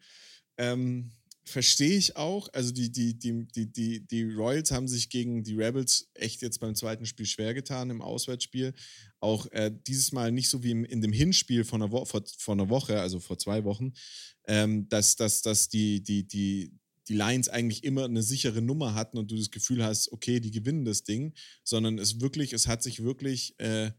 Ähm, 0.57 1.11
verstehe 1.43 1.97
ich 1.97 2.15
auch. 2.17 2.49
Also 2.53 2.71
die, 2.71 2.91
die, 2.91 3.17
die, 3.17 3.47
die, 3.47 3.71
die, 3.71 4.07
die 4.07 4.23
Royals 4.23 4.71
haben 4.71 4.87
sich 4.87 5.09
gegen 5.09 5.43
die 5.43 5.55
Rebels 5.55 6.09
echt 6.13 6.41
jetzt 6.41 6.59
beim 6.59 6.75
zweiten 6.75 7.05
Spiel 7.05 7.25
schwer 7.25 7.53
getan 7.53 7.89
im 7.89 8.01
Auswärtsspiel. 8.01 8.73
Auch 9.19 9.47
äh, 9.51 9.71
dieses 9.87 10.11
Mal 10.11 10.31
nicht 10.31 10.49
so 10.49 10.63
wie 10.63 10.71
in 10.71 11.01
dem 11.01 11.13
Hinspiel 11.13 11.63
von 11.63 11.81
einer, 11.81 11.91
Wo 11.91 12.05
vor, 12.05 12.23
vor 12.37 12.53
einer 12.53 12.69
Woche, 12.69 12.99
also 12.99 13.19
vor 13.19 13.37
zwei 13.37 13.63
Wochen, 13.63 13.93
ähm, 14.47 14.87
dass, 14.89 15.15
dass, 15.15 15.41
dass 15.41 15.69
die, 15.69 16.03
die, 16.03 16.27
die, 16.27 16.73
die 17.07 17.13
Lions 17.13 17.49
eigentlich 17.49 17.83
immer 17.83 18.05
eine 18.05 18.23
sichere 18.23 18.61
Nummer 18.61 18.93
hatten 18.93 19.17
und 19.17 19.31
du 19.31 19.35
das 19.35 19.51
Gefühl 19.51 19.83
hast, 19.83 20.11
okay, 20.11 20.39
die 20.39 20.51
gewinnen 20.51 20.85
das 20.85 21.03
Ding, 21.03 21.33
sondern 21.63 21.97
es 21.97 22.21
wirklich, 22.21 22.53
es 22.53 22.67
hat 22.67 22.83
sich 22.83 23.03
wirklich 23.03 23.59
äh, 23.59 23.91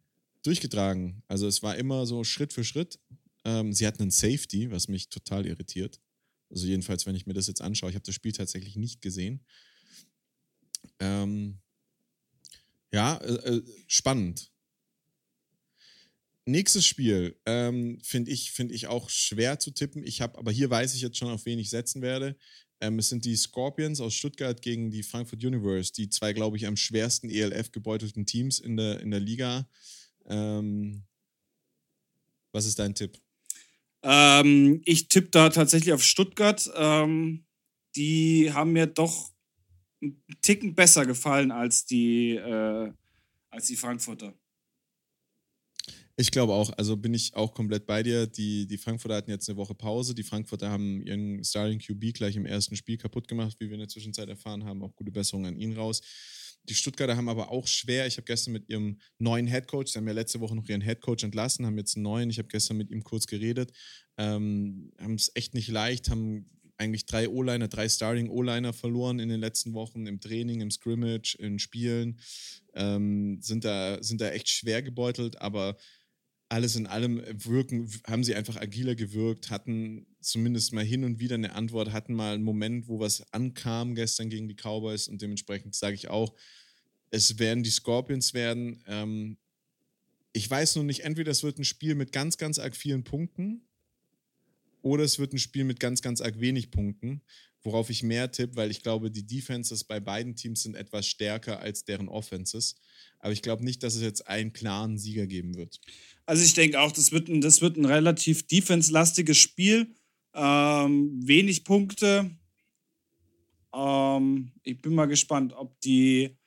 durchgetragen. 0.42 1.22
Also 1.28 1.46
es 1.46 1.62
war 1.62 1.76
immer 1.76 2.06
so 2.06 2.25
Schritt 2.25 2.52
für 2.52 2.64
Schritt. 2.64 3.00
Ähm, 3.44 3.72
sie 3.72 3.87
hatten 3.87 4.02
einen 4.02 4.11
Safety, 4.12 4.70
was 4.70 4.88
mich 4.88 5.08
total 5.08 5.46
irritiert. 5.46 6.00
Also 6.52 6.66
jedenfalls, 6.66 7.06
wenn 7.06 7.16
ich 7.16 7.26
mir 7.26 7.32
das 7.32 7.47
jetzt 7.47 7.62
anschaue. 7.62 7.90
Ich 7.90 7.97
habe 7.97 8.04
das 8.04 8.14
Spiel 8.14 8.32
tatsächlich 8.32 8.76
nicht 8.76 9.00
gesehen. 9.00 9.44
Ähm, 11.00 11.59
ja, 12.92 13.16
äh, 13.16 13.56
äh, 13.56 13.62
spannend. 13.87 14.52
Nächstes 16.44 16.85
Spiel 16.85 17.38
ähm, 17.47 18.00
finde 18.02 18.30
ich, 18.32 18.50
find 18.50 18.73
ich 18.73 18.88
auch 18.88 19.09
schwer 19.09 19.59
zu 19.59 19.71
tippen. 19.71 20.04
Ich 20.04 20.21
habe, 20.21 20.38
aber 20.38 20.52
hier 20.52 20.68
weiß 20.68 20.94
ich 20.94 21.00
jetzt 21.00 21.16
schon, 21.16 21.30
auf 21.30 21.47
wen 21.47 21.59
ich 21.59 21.71
setzen 21.71 22.02
werde. 22.02 22.37
Ähm, 22.80 22.99
es 22.99 23.09
sind 23.09 23.25
die 23.25 23.37
Scorpions 23.37 24.00
aus 24.00 24.12
Stuttgart 24.12 24.61
gegen 24.61 24.90
die 24.90 25.04
Frankfurt 25.04 25.44
Universe, 25.44 25.92
die 25.92 26.11
zwei, 26.11 26.32
glaube 26.32 26.56
ich, 26.56 26.66
am 26.66 26.76
schwersten 26.76 27.30
ELF 27.30 27.71
gebeutelten 27.71 28.26
Teams 28.26 28.59
in 28.59 28.76
der, 28.76 29.00
in 29.00 29.11
der 29.11 29.21
Liga. 29.21 29.68
Ähm, 30.26 31.04
was 32.50 32.66
ist 32.66 32.78
dein 32.78 32.94
Tipp? 32.94 33.18
Ähm, 34.02 34.82
ich 34.85 35.09
tippe 35.09 35.28
da 35.30 35.49
tatsächlich 35.50 35.92
auf 35.92 36.02
Stuttgart. 36.02 36.71
Ähm, 36.76 37.44
die 37.97 38.52
haben 38.52 38.73
mir 38.73 38.87
doch 38.87 39.30
einen 40.02 40.23
Ticken 40.40 40.75
besser 40.75 41.06
gefallen 41.06 41.52
als 41.52 41.85
die, 41.85 42.35
äh, 42.37 42.92
als 43.50 43.66
die 43.66 43.76
Frankfurter. 43.76 44.35
Ich 46.16 46.30
glaube 46.30 46.52
auch, 46.52 46.71
also 46.76 46.97
bin 46.97 47.14
ich 47.14 47.35
auch 47.35 47.54
komplett 47.54 47.87
bei 47.87 48.02
dir. 48.02 48.26
Die, 48.26 48.66
die 48.66 48.76
Frankfurter 48.76 49.16
hatten 49.16 49.30
jetzt 49.30 49.49
eine 49.49 49.56
Woche 49.56 49.75
Pause. 49.75 50.14
Die 50.14 50.23
Frankfurter 50.23 50.71
haben 50.71 51.00
ihren 51.02 51.42
Starting 51.42 51.78
QB 51.78 52.12
gleich 52.14 52.37
im 52.37 52.44
ersten 52.44 52.76
Spiel 52.76 52.99
kaputt 52.99 53.28
gemacht, 53.28 53.56
wie 53.61 53.66
wir 53.66 53.75
in 53.75 53.80
der 53.80 53.88
Zwischenzeit 53.88 54.28
erfahren 54.28 54.64
haben. 54.64 54.82
Auch 54.82 54.94
gute 54.94 55.11
Besserung 55.11 55.47
an 55.47 55.56
ihn 55.56 55.73
raus. 55.73 56.02
Die 56.69 56.75
Stuttgarter 56.75 57.16
haben 57.16 57.28
aber 57.28 57.50
auch 57.50 57.66
schwer. 57.66 58.07
Ich 58.07 58.16
habe 58.16 58.25
gestern 58.25 58.52
mit 58.52 58.69
ihrem 58.69 58.99
neuen 59.19 59.47
Headcoach, 59.47 59.88
sie 59.88 59.99
haben 59.99 60.07
ja 60.07 60.12
letzte 60.12 60.40
Woche 60.40 60.54
noch 60.54 60.69
ihren 60.69 60.81
Headcoach 60.81 61.25
entlassen, 61.25 61.66
haben 61.66 61.78
jetzt 61.78 61.97
einen 61.97 62.04
neuen. 62.04 62.31
Ich 62.31 62.38
habe 62.38 62.49
gestern 62.49 62.76
mit 62.76 62.90
ihm 62.90 63.02
kurz 63.02 63.26
geredet. 63.26 63.73
Ähm, 64.16 64.92
haben 65.00 65.14
es 65.14 65.33
echt 65.35 65.54
nicht 65.54 65.69
leicht, 65.69 66.09
haben 66.09 66.47
eigentlich 66.78 67.07
drei 67.07 67.28
O-Liner, 67.28 67.69
drei 67.69 67.88
Starting 67.88 68.28
O-Liner 68.28 68.73
verloren 68.73 69.19
in 69.19 69.28
den 69.28 69.40
letzten 69.40 69.73
Wochen 69.73 70.07
im 70.07 70.21
Training, 70.21 70.61
im 70.61 70.71
Scrimmage, 70.71 71.37
in 71.38 71.59
Spielen. 71.59 72.21
Ähm, 72.75 73.38
sind, 73.40 73.64
da, 73.64 74.02
sind 74.02 74.21
da 74.21 74.31
echt 74.31 74.49
schwer 74.49 74.83
gebeutelt, 74.83 75.40
aber 75.40 75.76
alles 76.52 76.76
in 76.76 76.87
allem 76.87 77.23
wirken, 77.32 77.90
haben 78.06 78.25
sie 78.25 78.35
einfach 78.35 78.56
agiler 78.56 78.94
gewirkt, 78.94 79.49
hatten 79.49 80.06
zumindest 80.21 80.75
mal 80.75 80.85
hin 80.85 81.02
und 81.02 81.18
wieder 81.18 81.37
eine 81.37 81.54
Antwort, 81.54 81.92
hatten 81.92 82.12
mal 82.12 82.35
einen 82.35 82.44
Moment, 82.44 82.88
wo 82.88 83.00
was 83.00 83.32
ankam 83.32 83.94
gestern 83.94 84.28
gegen 84.28 84.49
die 84.49 84.54
Cowboys 84.54 85.09
und 85.09 85.23
dementsprechend 85.23 85.75
sage 85.75 85.94
ich 85.94 86.09
auch, 86.09 86.35
es 87.11 87.38
werden 87.38 87.62
die 87.62 87.71
Scorpions 87.71 88.35
werden. 88.35 88.82
Ähm, 88.87 89.38
ich 90.35 90.49
weiß 90.49 90.76
nur 90.76 90.85
nicht, 90.85 91.00
entweder 91.00 91.30
es 91.30 91.42
wird 91.42 91.59
ein 91.59 91.64
Spiel 91.64 91.94
mit 91.94 92.12
ganz, 92.12 92.37
ganz 92.37 92.59
arg 92.59 92.76
vielen 92.76 93.02
Punkten 93.02 93.62
oder 94.82 95.04
es 95.04 95.18
wird 95.18 95.32
ein 95.32 95.38
Spiel 95.38 95.64
mit 95.64 95.80
ganz, 95.80 96.02
ganz 96.02 96.21
arg 96.21 96.38
wenig 96.38 96.71
Punkten, 96.71 97.23
worauf 97.62 97.88
ich 97.88 98.02
mehr 98.02 98.30
tippe, 98.30 98.56
weil 98.56 98.71
ich 98.71 98.82
glaube, 98.82 99.11
die 99.11 99.26
Defenses 99.26 99.85
bei 99.85 100.00
beiden 100.00 100.37
Teams 100.37 100.64
sind 100.64 100.76
etwas 100.76 101.06
stärker 101.06 101.61
als 101.61 101.85
deren 101.85 102.09
Offenses. 102.09 102.76
Aber 103.21 103.32
ich 103.32 103.40
glaube 103.40 103.64
nicht, 103.64 103.82
dass 103.82 103.94
es 103.94 104.02
jetzt 104.02 104.26
einen 104.26 104.52
klaren 104.52 104.99
Sieger 104.99 105.26
geben 105.26 105.54
wird. 105.54 105.80
Also 106.32 106.44
ich 106.44 106.54
denke 106.54 106.80
auch, 106.80 106.92
das 106.92 107.12
wird 107.12 107.28
ein, 107.28 107.42
das 107.42 107.60
wird 107.60 107.76
ein 107.76 107.84
relativ 107.84 108.46
defense-lastiges 108.46 109.36
Spiel. 109.36 109.94
Ähm, 110.32 111.20
wenig 111.22 111.62
Punkte. 111.62 112.30
Ähm, 113.74 114.50
ich 114.62 114.80
bin 114.80 114.94
mal 114.94 115.04
gespannt, 115.04 115.52
ob 115.52 115.78
die, 115.82 116.38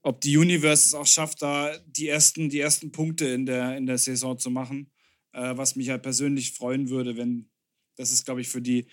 ob 0.00 0.22
die 0.22 0.38
Universe 0.38 0.86
es 0.86 0.94
auch 0.94 1.06
schafft, 1.06 1.42
da 1.42 1.76
die 1.86 2.08
ersten, 2.08 2.48
die 2.48 2.60
ersten 2.60 2.92
Punkte 2.92 3.26
in 3.26 3.44
der, 3.44 3.76
in 3.76 3.84
der 3.84 3.98
Saison 3.98 4.38
zu 4.38 4.48
machen. 4.48 4.90
Äh, 5.34 5.54
was 5.54 5.76
mich 5.76 5.90
halt 5.90 6.02
persönlich 6.02 6.52
freuen 6.52 6.88
würde, 6.88 7.18
wenn 7.18 7.50
das 7.96 8.10
ist, 8.10 8.24
glaube 8.24 8.40
ich, 8.40 8.48
für 8.48 8.62
die 8.62 8.86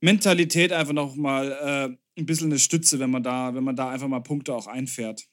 Mentalität 0.00 0.72
einfach 0.72 0.94
noch 0.94 1.16
mal 1.16 1.52
äh, 2.16 2.18
ein 2.18 2.24
bisschen 2.24 2.46
eine 2.46 2.58
Stütze, 2.58 2.98
wenn 2.98 3.10
man 3.10 3.22
da, 3.22 3.54
wenn 3.54 3.64
man 3.64 3.76
da 3.76 3.90
einfach 3.90 4.08
mal 4.08 4.20
Punkte 4.20 4.54
auch 4.54 4.68
einfährt. 4.68 5.28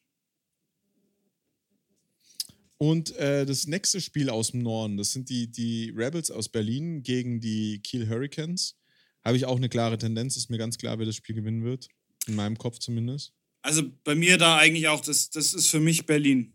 Und 2.77 3.15
äh, 3.15 3.45
das 3.45 3.65
nächste 3.65 3.99
Spiel 4.01 4.29
aus 4.29 4.51
dem 4.51 4.61
Norden, 4.61 4.97
das 4.97 5.11
sind 5.11 5.29
die, 5.29 5.51
die 5.51 5.91
Rebels 5.95 6.29
aus 6.29 6.49
Berlin 6.49 7.01
gegen 7.01 7.39
die 7.39 7.79
Kiel 7.79 8.07
Hurricanes. 8.07 8.75
Habe 9.23 9.35
ich 9.35 9.45
auch 9.45 9.57
eine 9.57 9.69
klare 9.69 9.97
Tendenz, 9.97 10.37
ist 10.37 10.49
mir 10.49 10.59
ganz 10.59 10.77
klar, 10.77 10.99
wer 10.99 11.05
das 11.05 11.15
Spiel 11.15 11.35
gewinnen 11.35 11.63
wird. 11.63 11.87
In 12.27 12.35
meinem 12.35 12.57
Kopf 12.57 12.77
zumindest. 12.77 13.33
Also 13.61 13.83
bei 14.03 14.13
mir 14.13 14.37
da 14.37 14.57
eigentlich 14.57 14.87
auch, 14.87 15.01
das, 15.01 15.29
das 15.29 15.53
ist 15.53 15.67
für 15.67 15.79
mich 15.79 16.05
Berlin. 16.05 16.53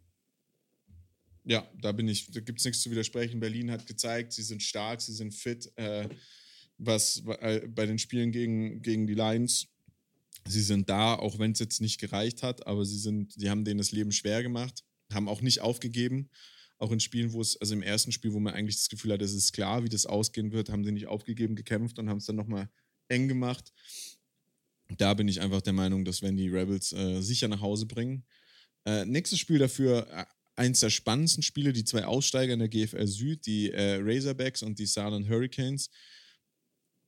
Ja, 1.45 1.69
da 1.81 1.91
bin 1.91 2.07
ich, 2.07 2.31
da 2.31 2.39
gibt 2.39 2.61
es 2.61 2.65
nichts 2.65 2.83
zu 2.83 2.91
widersprechen. 2.93 3.41
Berlin 3.41 3.71
hat 3.73 3.87
gezeigt, 3.87 4.33
sie 4.33 4.45
sind 4.45 4.63
stark, 4.63 5.01
sie 5.01 5.13
sind 5.13 5.35
fit, 5.35 5.73
äh, 5.77 6.09
was 6.79 7.25
äh, 7.41 7.67
bei 7.67 7.85
den 7.85 7.99
Spielen 7.99 8.31
gegen, 8.31 8.81
gegen 8.81 9.09
die 9.09 9.15
Lions. 9.15 9.67
Sie 10.47 10.63
sind 10.63 10.89
da, 10.89 11.17
auch 11.17 11.41
wenn 11.41 11.53
es 11.53 11.59
jetzt 11.59 11.81
nicht 11.81 12.01
gereicht 12.01 12.45
hat, 12.45 12.67
aber 12.67 12.85
sie 12.85 12.99
sind, 12.99 13.33
sie 13.33 13.51
haben 13.51 13.65
denen 13.65 13.79
das 13.79 13.91
Leben 13.91 14.13
schwer 14.13 14.43
gemacht 14.43 14.85
haben 15.15 15.29
auch 15.29 15.41
nicht 15.41 15.61
aufgegeben. 15.61 16.31
Auch 16.79 16.91
in 16.91 17.01
Spielen, 17.01 17.33
wo 17.33 17.41
es, 17.41 17.57
also 17.61 17.75
im 17.75 17.83
ersten 17.83 18.11
Spiel, 18.11 18.33
wo 18.33 18.41
man 18.41 18.55
eigentlich 18.55 18.77
das 18.77 18.89
Gefühl 18.89 19.13
hat, 19.13 19.23
es 19.23 19.35
ist 19.35 19.53
klar, 19.53 19.85
wie 19.85 19.89
das 19.89 20.05
ausgehen 20.05 20.51
wird, 20.51 20.69
haben 20.69 20.85
sie 20.85 20.91
nicht 20.91 21.07
aufgegeben, 21.07 21.55
gekämpft 21.55 21.99
und 21.99 22.09
haben 22.09 22.19
es 22.19 22.27
dann 22.27 22.37
nochmal 22.37 22.69
eng 23.09 23.29
gemacht. 23.29 23.73
Da 24.99 25.15
bin 25.15 25.29
ich 25.29 25.41
einfach 25.41 25.63
der 25.63 25.73
Meinung, 25.73 26.05
das 26.05 26.23
werden 26.23 26.37
die 26.37 26.49
Rebels 26.49 26.93
äh, 26.93 27.21
sicher 27.21 27.49
nach 27.49 27.61
Hause 27.61 27.87
bringen. 27.87 28.25
Äh, 28.85 29.05
nächstes 29.05 29.39
Spiel 29.39 29.59
dafür, 29.59 30.09
äh, 30.11 30.25
eins 30.57 30.81
der 30.81 30.91
spannendsten 30.91 31.43
Spiele, 31.43 31.73
die 31.73 31.85
zwei 31.85 32.05
Aussteiger 32.05 32.53
in 32.53 32.59
der 32.59 32.69
GFL 32.69 33.07
Süd, 33.07 33.47
die 33.47 33.71
äh, 33.71 34.01
Razorbacks 34.03 34.63
und 34.63 34.79
die 34.79 34.87
Saarland 34.87 35.29
Hurricanes. 35.29 35.89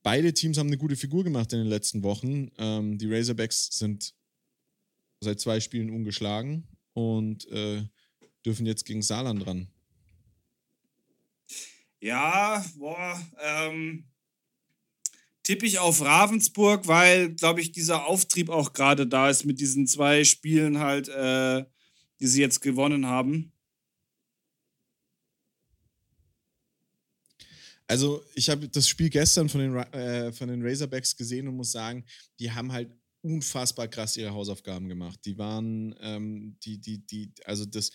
Beide 0.03 0.33
Teams 0.33 0.57
haben 0.57 0.67
eine 0.67 0.77
gute 0.77 0.95
Figur 0.95 1.23
gemacht 1.23 1.51
in 1.53 1.59
den 1.59 1.67
letzten 1.67 2.03
Wochen. 2.03 2.51
Ähm, 2.57 2.97
die 2.97 3.11
Razorbacks 3.11 3.69
sind 3.71 4.13
seit 5.19 5.39
zwei 5.39 5.59
Spielen 5.59 5.89
ungeschlagen 5.89 6.67
und 6.93 7.47
äh, 7.51 7.83
dürfen 8.45 8.65
jetzt 8.65 8.85
gegen 8.85 9.01
Saarland 9.01 9.45
ran. 9.45 9.67
Ja, 11.99 12.63
boah, 12.77 13.19
ähm, 13.39 14.05
tippe 15.43 15.65
ich 15.65 15.79
auf 15.79 16.01
Ravensburg, 16.01 16.87
weil, 16.87 17.33
glaube 17.33 17.61
ich, 17.61 17.71
dieser 17.71 18.05
Auftrieb 18.05 18.49
auch 18.49 18.73
gerade 18.73 19.07
da 19.07 19.29
ist 19.29 19.45
mit 19.45 19.59
diesen 19.59 19.87
zwei 19.87 20.23
Spielen 20.23 20.79
halt, 20.79 21.07
äh, 21.07 21.65
die 22.19 22.27
sie 22.27 22.41
jetzt 22.41 22.61
gewonnen 22.61 23.07
haben. 23.07 23.51
Also, 27.87 28.23
ich 28.33 28.49
habe 28.49 28.67
das 28.67 28.89
Spiel 28.89 29.09
gestern 29.09 29.47
von 29.47 29.61
den, 29.61 29.75
äh, 29.75 30.31
von 30.33 30.47
den 30.47 30.65
Razorbacks 30.65 31.15
gesehen 31.15 31.47
und 31.47 31.55
muss 31.55 31.71
sagen, 31.71 32.03
die 32.39 32.51
haben 32.51 32.71
halt 32.71 32.91
unfassbar 33.21 33.87
krass 33.87 34.17
ihre 34.17 34.33
Hausaufgaben 34.33 34.87
gemacht. 34.87 35.19
Die 35.25 35.37
waren, 35.37 35.95
ähm, 35.99 36.57
die, 36.63 36.79
die, 36.79 37.05
die, 37.05 37.31
also 37.43 37.65
das, 37.65 37.91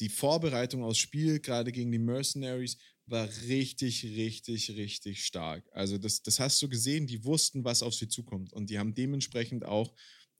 die 0.00 0.08
Vorbereitung 0.08 0.82
aufs 0.82 0.98
Spiel, 0.98 1.40
gerade 1.40 1.72
gegen 1.72 1.92
die 1.92 1.98
Mercenaries, 1.98 2.76
war 3.06 3.28
richtig, 3.48 4.04
richtig, 4.04 4.70
richtig 4.76 5.24
stark. 5.24 5.68
Also 5.72 5.98
das, 5.98 6.22
das 6.22 6.40
hast 6.40 6.62
du 6.62 6.68
gesehen, 6.68 7.06
die 7.06 7.24
wussten, 7.24 7.64
was 7.64 7.82
auf 7.82 7.94
sie 7.94 8.08
zukommt 8.08 8.52
und 8.52 8.70
die 8.70 8.78
haben 8.78 8.94
dementsprechend 8.94 9.64
auch 9.64 9.92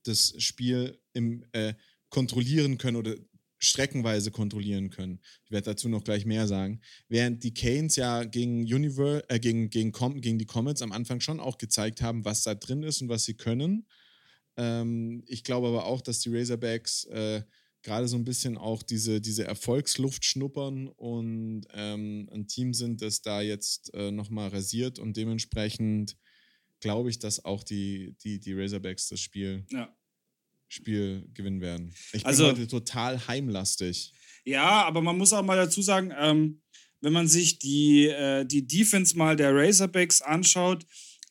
das 0.04 0.34
Spiel 0.38 0.98
im, 1.12 1.44
äh, 1.52 1.74
kontrollieren 2.08 2.78
können 2.78 2.96
oder 2.96 3.16
streckenweise 3.58 4.32
kontrollieren 4.32 4.90
können. 4.90 5.20
Ich 5.44 5.52
werde 5.52 5.66
dazu 5.66 5.88
noch 5.88 6.02
gleich 6.02 6.26
mehr 6.26 6.48
sagen. 6.48 6.80
Während 7.08 7.44
die 7.44 7.54
Canes 7.54 7.94
ja 7.94 8.24
gegen, 8.24 8.62
Univer 8.62 9.22
äh, 9.28 9.38
gegen, 9.38 9.70
gegen, 9.70 9.92
Com 9.92 10.20
gegen 10.20 10.38
die 10.38 10.46
Comets 10.46 10.82
am 10.82 10.90
Anfang 10.90 11.20
schon 11.20 11.38
auch 11.38 11.58
gezeigt 11.58 12.02
haben, 12.02 12.24
was 12.24 12.42
da 12.42 12.54
drin 12.54 12.82
ist 12.82 13.02
und 13.02 13.08
was 13.08 13.24
sie 13.24 13.34
können. 13.34 13.86
Ähm, 14.56 15.22
ich 15.26 15.44
glaube 15.44 15.68
aber 15.68 15.86
auch, 15.86 16.00
dass 16.00 16.18
die 16.20 16.36
Razorbacks 16.36 17.04
äh, 17.04 17.42
gerade 17.82 18.08
so 18.08 18.16
ein 18.16 18.24
bisschen 18.24 18.56
auch 18.56 18.82
diese, 18.82 19.20
diese 19.20 19.44
Erfolgsluft 19.44 20.24
schnuppern 20.24 20.88
und 20.88 21.62
ähm, 21.74 22.28
ein 22.32 22.46
Team 22.46 22.74
sind, 22.74 23.02
das 23.02 23.22
da 23.22 23.40
jetzt 23.40 23.92
äh, 23.94 24.10
nochmal 24.10 24.48
rasiert 24.48 24.98
und 24.98 25.16
dementsprechend 25.16 26.16
glaube 26.80 27.10
ich, 27.10 27.18
dass 27.18 27.44
auch 27.44 27.64
die, 27.64 28.16
die, 28.22 28.40
die 28.40 28.52
Razorbacks 28.52 29.08
das 29.08 29.20
Spiel, 29.20 29.64
ja. 29.70 29.94
Spiel 30.68 31.28
gewinnen 31.34 31.60
werden. 31.60 31.94
Ich 32.12 32.22
bin 32.22 32.26
also, 32.26 32.46
heute 32.46 32.66
total 32.66 33.26
heimlastig. 33.26 34.12
Ja, 34.44 34.84
aber 34.84 35.00
man 35.00 35.16
muss 35.16 35.32
auch 35.32 35.42
mal 35.42 35.56
dazu 35.56 35.82
sagen, 35.82 36.12
ähm, 36.18 36.60
wenn 37.00 37.12
man 37.12 37.28
sich 37.28 37.58
die, 37.58 38.06
äh, 38.06 38.44
die 38.44 38.66
Defense 38.66 39.16
mal 39.16 39.36
der 39.36 39.54
Razorbacks 39.54 40.22
anschaut, 40.22 40.84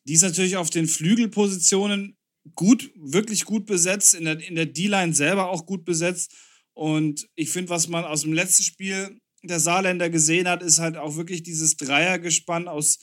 die 0.06 0.14
ist 0.14 0.22
natürlich 0.22 0.58
auf 0.58 0.70
den 0.70 0.88
Flügelpositionen 0.88 2.18
gut, 2.56 2.92
wirklich 2.96 3.46
gut 3.46 3.66
besetzt, 3.66 4.14
in 4.14 4.26
der, 4.26 4.40
in 4.40 4.56
der 4.56 4.66
D-Line 4.66 5.14
selber 5.14 5.50
auch 5.50 5.66
gut 5.66 5.86
besetzt. 5.86 6.34
Und 6.74 7.28
ich 7.36 7.50
finde, 7.50 7.70
was 7.70 7.88
man 7.88 8.06
aus 8.06 8.22
dem 8.22 8.34
letzten 8.34 8.64
Spiel 8.64 9.20
der 9.44 9.60
Saarländer 9.60 10.10
gesehen 10.10 10.48
hat, 10.48 10.64
ist 10.64 10.80
halt 10.80 10.98
auch 10.98 11.16
wirklich 11.16 11.44
dieses 11.44 11.76
Dreiergespann 11.78 12.68
aus, 12.68 13.00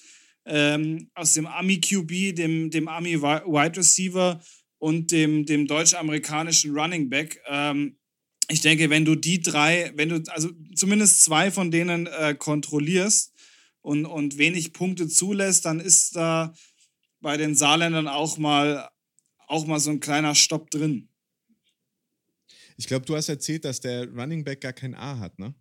ähm, 0.46 1.10
aus 1.14 1.34
dem 1.34 1.46
Ami-QB, 1.46 2.34
dem, 2.36 2.70
dem 2.70 2.88
Ami-Wide 2.88 3.76
Receiver 3.76 4.40
und 4.78 5.10
dem, 5.10 5.44
dem 5.44 5.66
deutsch-amerikanischen 5.66 6.76
Running 6.76 7.08
Back. 7.08 7.40
Ähm, 7.46 7.98
ich 8.50 8.60
denke, 8.60 8.88
wenn 8.88 9.04
du 9.04 9.14
die 9.14 9.40
drei, 9.40 9.92
wenn 9.96 10.08
du 10.08 10.22
also 10.28 10.50
zumindest 10.74 11.20
zwei 11.22 11.50
von 11.50 11.70
denen 11.70 12.06
äh, 12.06 12.34
kontrollierst 12.34 13.34
und, 13.82 14.06
und 14.06 14.38
wenig 14.38 14.72
Punkte 14.72 15.08
zulässt, 15.08 15.66
dann 15.66 15.80
ist 15.80 16.16
da 16.16 16.54
bei 17.20 17.36
den 17.36 17.54
Saarländern 17.54 18.08
auch 18.08 18.38
mal 18.38 18.88
auch 19.48 19.66
mal 19.66 19.80
so 19.80 19.90
ein 19.90 20.00
kleiner 20.00 20.34
Stopp 20.34 20.70
drin. 20.70 21.08
Ich 22.76 22.86
glaube, 22.86 23.06
du 23.06 23.16
hast 23.16 23.28
erzählt, 23.28 23.64
dass 23.64 23.80
der 23.80 24.08
Running 24.08 24.44
Back 24.44 24.60
gar 24.60 24.72
kein 24.72 24.94
A 24.94 25.18
hat, 25.18 25.38
ne? 25.38 25.54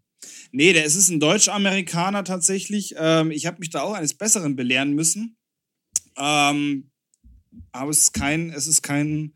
Nee, 0.52 0.74
der 0.74 0.86
ist 0.86 1.10
ein 1.10 1.20
Deutsch-Amerikaner 1.20 2.24
tatsächlich. 2.24 2.96
Ähm, 2.98 3.32
ich 3.32 3.46
habe 3.46 3.60
mich 3.60 3.70
da 3.70 3.82
auch 3.82 3.94
eines 3.94 4.14
Besseren 4.14 4.56
belehren 4.56 4.94
müssen. 4.94 5.38
Ähm, 6.18 6.92
aber 7.72 7.92
es 7.92 8.00
ist 8.00 8.14
kein, 8.14 8.50
es 8.52 8.68
ist 8.68 8.82
kein, 8.82 9.34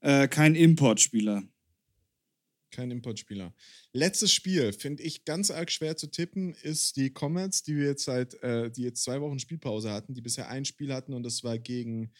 äh, 0.00 0.28
kein 0.28 0.54
Importspieler. 0.54 1.42
Kein 2.70 2.90
Importspieler. 2.90 3.52
Letztes 3.92 4.32
Spiel, 4.32 4.72
finde 4.72 5.02
ich 5.02 5.24
ganz 5.24 5.50
arg 5.50 5.72
schwer 5.72 5.96
zu 5.96 6.06
tippen, 6.06 6.54
ist 6.62 6.96
die 6.96 7.10
Comets, 7.10 7.62
die 7.62 7.76
wir 7.76 7.86
jetzt 7.86 8.04
seit, 8.04 8.34
äh, 8.42 8.70
die 8.70 8.82
jetzt 8.82 9.02
zwei 9.02 9.20
Wochen 9.20 9.40
Spielpause 9.40 9.90
hatten, 9.90 10.14
die 10.14 10.20
bisher 10.20 10.48
ein 10.48 10.64
Spiel 10.64 10.94
hatten 10.94 11.12
und 11.12 11.24
das 11.24 11.42
war 11.42 11.58
gegen 11.58 12.12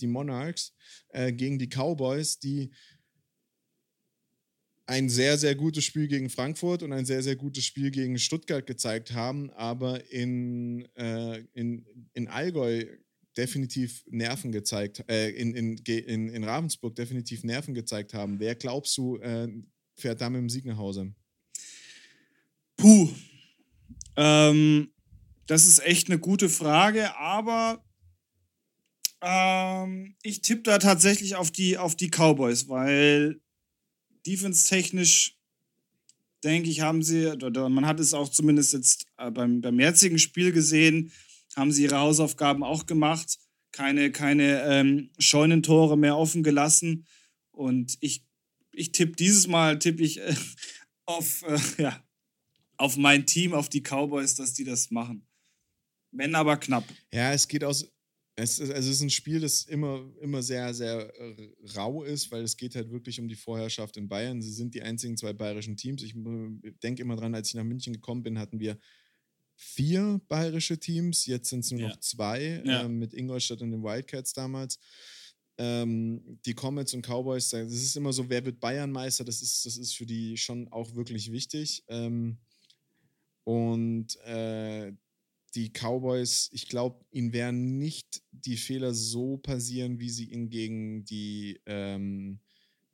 die 0.00 0.06
Monarchs, 0.06 0.74
äh, 1.10 1.32
gegen 1.32 1.58
die 1.58 1.68
Cowboys, 1.68 2.38
die 2.38 2.70
ein 4.86 5.10
sehr, 5.10 5.36
sehr 5.36 5.54
gutes 5.54 5.84
Spiel 5.84 6.08
gegen 6.08 6.30
Frankfurt 6.30 6.82
und 6.82 6.92
ein 6.92 7.04
sehr, 7.04 7.22
sehr 7.22 7.36
gutes 7.36 7.64
Spiel 7.64 7.90
gegen 7.90 8.18
Stuttgart 8.18 8.66
gezeigt 8.66 9.12
haben, 9.12 9.50
aber 9.50 10.10
in, 10.10 10.88
äh, 10.96 11.44
in, 11.52 11.84
in 12.14 12.28
Allgäu 12.28 12.86
definitiv 13.36 14.04
Nerven 14.08 14.50
gezeigt, 14.50 15.04
äh, 15.08 15.28
in, 15.30 15.54
in, 15.54 15.76
in, 15.76 16.28
in 16.28 16.44
Ravensburg 16.44 16.96
definitiv 16.96 17.44
Nerven 17.44 17.74
gezeigt 17.74 18.14
haben. 18.14 18.40
Wer 18.40 18.54
glaubst 18.54 18.96
du, 18.96 19.18
äh, 19.18 19.48
fährt 19.94 20.22
da 20.22 20.30
mit 20.30 20.40
dem 20.40 20.48
Sieg 20.48 20.64
nach 20.64 20.78
Hause? 20.78 21.14
Puh. 22.76 23.10
Ähm, 24.16 24.90
das 25.46 25.66
ist 25.66 25.84
echt 25.84 26.08
eine 26.08 26.18
gute 26.18 26.48
Frage, 26.48 27.16
aber 27.16 27.84
ähm, 29.20 30.14
ich 30.22 30.42
tippe 30.42 30.62
da 30.62 30.78
tatsächlich 30.78 31.36
auf 31.36 31.50
die, 31.50 31.78
auf 31.78 31.96
die 31.96 32.10
Cowboys, 32.10 32.68
weil 32.68 33.40
defense-technisch, 34.26 35.36
denke 36.44 36.70
ich, 36.70 36.80
haben 36.82 37.02
sie, 37.02 37.26
oder 37.26 37.68
man 37.68 37.86
hat 37.86 37.98
es 38.00 38.14
auch 38.14 38.28
zumindest 38.28 38.72
jetzt 38.72 39.06
äh, 39.16 39.30
beim, 39.30 39.60
beim 39.60 39.80
jetzigen 39.80 40.18
Spiel 40.18 40.52
gesehen, 40.52 41.12
haben 41.56 41.72
sie 41.72 41.84
ihre 41.84 41.98
Hausaufgaben 41.98 42.62
auch 42.62 42.86
gemacht. 42.86 43.38
Keine, 43.72 44.12
keine 44.12 44.62
ähm, 44.62 45.10
Scheunentore 45.18 45.98
mehr 45.98 46.16
offen 46.16 46.42
gelassen. 46.42 47.06
Und 47.50 47.96
ich, 48.00 48.24
ich 48.72 48.92
tippe 48.92 49.16
dieses 49.16 49.46
Mal 49.46 49.78
tippe 49.78 50.02
ich 50.02 50.20
äh, 50.20 50.34
auf, 51.06 51.42
äh, 51.42 51.82
ja, 51.82 52.02
auf 52.76 52.96
mein 52.96 53.26
Team, 53.26 53.54
auf 53.54 53.68
die 53.68 53.82
Cowboys, 53.82 54.36
dass 54.36 54.54
die 54.54 54.64
das 54.64 54.90
machen. 54.90 55.26
Wenn 56.12 56.34
aber 56.34 56.56
knapp. 56.56 56.84
Ja, 57.12 57.32
es 57.32 57.48
geht 57.48 57.64
aus, 57.64 57.90
es 58.40 58.60
ist, 58.60 58.70
also 58.70 58.88
es 58.88 58.96
ist 58.96 59.02
ein 59.02 59.10
Spiel, 59.10 59.40
das 59.40 59.64
immer, 59.64 60.08
immer 60.20 60.42
sehr, 60.42 60.72
sehr 60.72 61.12
äh, 61.20 61.50
rau 61.74 62.04
ist, 62.04 62.30
weil 62.30 62.44
es 62.44 62.56
geht 62.56 62.76
halt 62.76 62.90
wirklich 62.92 63.18
um 63.18 63.26
die 63.26 63.34
Vorherrschaft 63.34 63.96
in 63.96 64.08
Bayern. 64.08 64.40
Sie 64.40 64.52
sind 64.52 64.74
die 64.74 64.82
einzigen 64.82 65.16
zwei 65.16 65.32
bayerischen 65.32 65.76
Teams. 65.76 66.04
Ich 66.04 66.14
denke 66.82 67.02
immer 67.02 67.16
dran, 67.16 67.34
als 67.34 67.48
ich 67.48 67.54
nach 67.54 67.64
München 67.64 67.92
gekommen 67.92 68.22
bin, 68.22 68.38
hatten 68.38 68.60
wir 68.60 68.78
vier 69.56 70.20
bayerische 70.28 70.78
Teams. 70.78 71.26
Jetzt 71.26 71.50
sind 71.50 71.64
es 71.64 71.72
nur 71.72 71.80
ja. 71.80 71.88
noch 71.88 71.98
zwei, 71.98 72.62
ja. 72.64 72.82
äh, 72.82 72.88
mit 72.88 73.12
Ingolstadt 73.12 73.60
und 73.60 73.72
den 73.72 73.82
Wildcats 73.82 74.32
damals. 74.34 74.78
Ähm, 75.56 76.38
die 76.46 76.54
Comets 76.54 76.94
und 76.94 77.04
Cowboys, 77.04 77.48
das 77.48 77.72
ist 77.72 77.96
immer 77.96 78.12
so, 78.12 78.30
wer 78.30 78.44
wird 78.44 78.60
Bayernmeister? 78.60 79.24
Das 79.24 79.42
ist, 79.42 79.66
das 79.66 79.76
ist 79.76 79.96
für 79.96 80.06
die 80.06 80.36
schon 80.36 80.68
auch 80.68 80.94
wirklich 80.94 81.32
wichtig. 81.32 81.82
Ähm, 81.88 82.38
und 83.42 84.14
äh, 84.26 84.92
die 85.54 85.70
Cowboys, 85.70 86.48
ich 86.52 86.68
glaube, 86.68 87.04
ihnen 87.10 87.32
werden 87.32 87.78
nicht 87.78 88.22
die 88.32 88.56
Fehler 88.56 88.94
so 88.94 89.38
passieren, 89.38 89.98
wie 90.00 90.10
sie 90.10 90.26
ihnen 90.26 90.50
gegen 90.50 91.04
die, 91.04 91.60
ähm, 91.66 92.40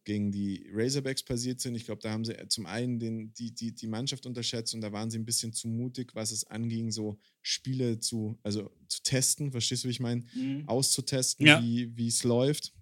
gegen 0.04 0.30
die 0.30 0.68
Razorbacks 0.70 1.22
passiert 1.22 1.60
sind. 1.60 1.74
Ich 1.74 1.86
glaube, 1.86 2.02
da 2.02 2.10
haben 2.10 2.24
sie 2.24 2.34
zum 2.48 2.66
einen 2.66 2.98
den, 2.98 3.32
die, 3.34 3.54
die, 3.54 3.74
die 3.74 3.86
Mannschaft 3.86 4.26
unterschätzt 4.26 4.74
und 4.74 4.82
da 4.82 4.92
waren 4.92 5.10
sie 5.10 5.18
ein 5.18 5.24
bisschen 5.24 5.52
zu 5.52 5.68
mutig, 5.68 6.14
was 6.14 6.30
es 6.30 6.44
anging, 6.44 6.90
so 6.90 7.18
Spiele 7.42 8.00
zu, 8.00 8.38
also 8.42 8.70
zu 8.88 9.02
testen, 9.02 9.50
verstehst 9.50 9.84
du, 9.84 9.88
wie 9.88 9.92
ich 9.92 10.00
meine? 10.00 10.24
Mhm. 10.34 10.68
Auszutesten, 10.68 11.46
ja. 11.46 11.62
wie 11.62 12.06
es 12.06 12.22
läuft 12.22 12.72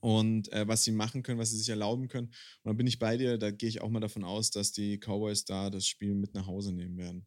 und 0.00 0.52
äh, 0.52 0.66
was 0.66 0.84
sie 0.84 0.92
machen 0.92 1.22
können, 1.22 1.38
was 1.38 1.50
sie 1.50 1.58
sich 1.58 1.68
erlauben 1.68 2.08
können. 2.08 2.28
Und 2.28 2.70
dann 2.70 2.76
bin 2.76 2.86
ich 2.86 2.98
bei 2.98 3.16
dir, 3.16 3.38
da 3.38 3.50
gehe 3.50 3.68
ich 3.68 3.80
auch 3.80 3.90
mal 3.90 4.00
davon 4.00 4.24
aus, 4.24 4.50
dass 4.50 4.72
die 4.72 4.98
Cowboys 4.98 5.44
da 5.44 5.70
das 5.70 5.86
Spiel 5.86 6.14
mit 6.14 6.34
nach 6.34 6.46
Hause 6.46 6.72
nehmen 6.72 6.96
werden. 6.96 7.26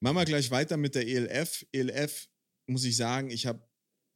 Machen 0.00 0.16
wir 0.16 0.24
gleich 0.24 0.50
weiter 0.50 0.76
mit 0.76 0.94
der 0.94 1.08
ELF. 1.08 1.66
ELF 1.72 2.28
muss 2.66 2.84
ich 2.84 2.96
sagen, 2.96 3.30
ich 3.30 3.46
habe 3.46 3.66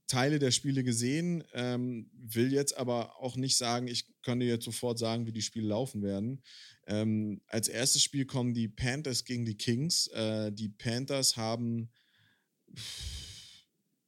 Teile 0.06 0.38
der 0.38 0.50
Spiele 0.50 0.84
gesehen, 0.84 1.42
ähm, 1.54 2.10
will 2.12 2.52
jetzt 2.52 2.76
aber 2.76 3.18
auch 3.18 3.36
nicht 3.36 3.56
sagen, 3.56 3.88
ich 3.88 4.06
dir 4.24 4.46
jetzt 4.46 4.64
sofort 4.64 4.98
sagen, 4.98 5.26
wie 5.26 5.32
die 5.32 5.42
Spiele 5.42 5.68
laufen 5.68 6.02
werden. 6.02 6.42
Ähm, 6.86 7.40
als 7.46 7.66
erstes 7.68 8.02
Spiel 8.02 8.26
kommen 8.26 8.54
die 8.54 8.68
Panthers 8.68 9.24
gegen 9.24 9.44
die 9.44 9.56
Kings. 9.56 10.08
Äh, 10.08 10.52
die 10.52 10.68
Panthers 10.68 11.36
haben 11.36 11.90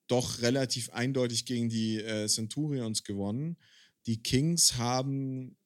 doch 0.06 0.42
relativ 0.42 0.90
eindeutig 0.90 1.46
gegen 1.46 1.70
die 1.70 1.96
äh, 1.96 2.28
Centurions 2.28 3.02
gewonnen. 3.02 3.56
Die 4.06 4.22
Kings 4.22 4.76
haben 4.76 5.56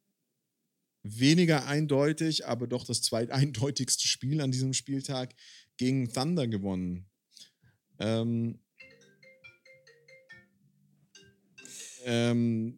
weniger 1.03 1.66
eindeutig, 1.66 2.47
aber 2.47 2.66
doch 2.66 2.85
das 2.85 3.03
zweiteindeutigste 3.03 4.07
Spiel 4.07 4.40
an 4.40 4.53
diesem 4.53 4.73
Spieltag 4.73 5.35
gegen 5.79 6.12
Thunder 6.12 6.47
gewonnen. 6.47 7.07
Ähm, 7.99 8.61
ähm, 12.05 12.77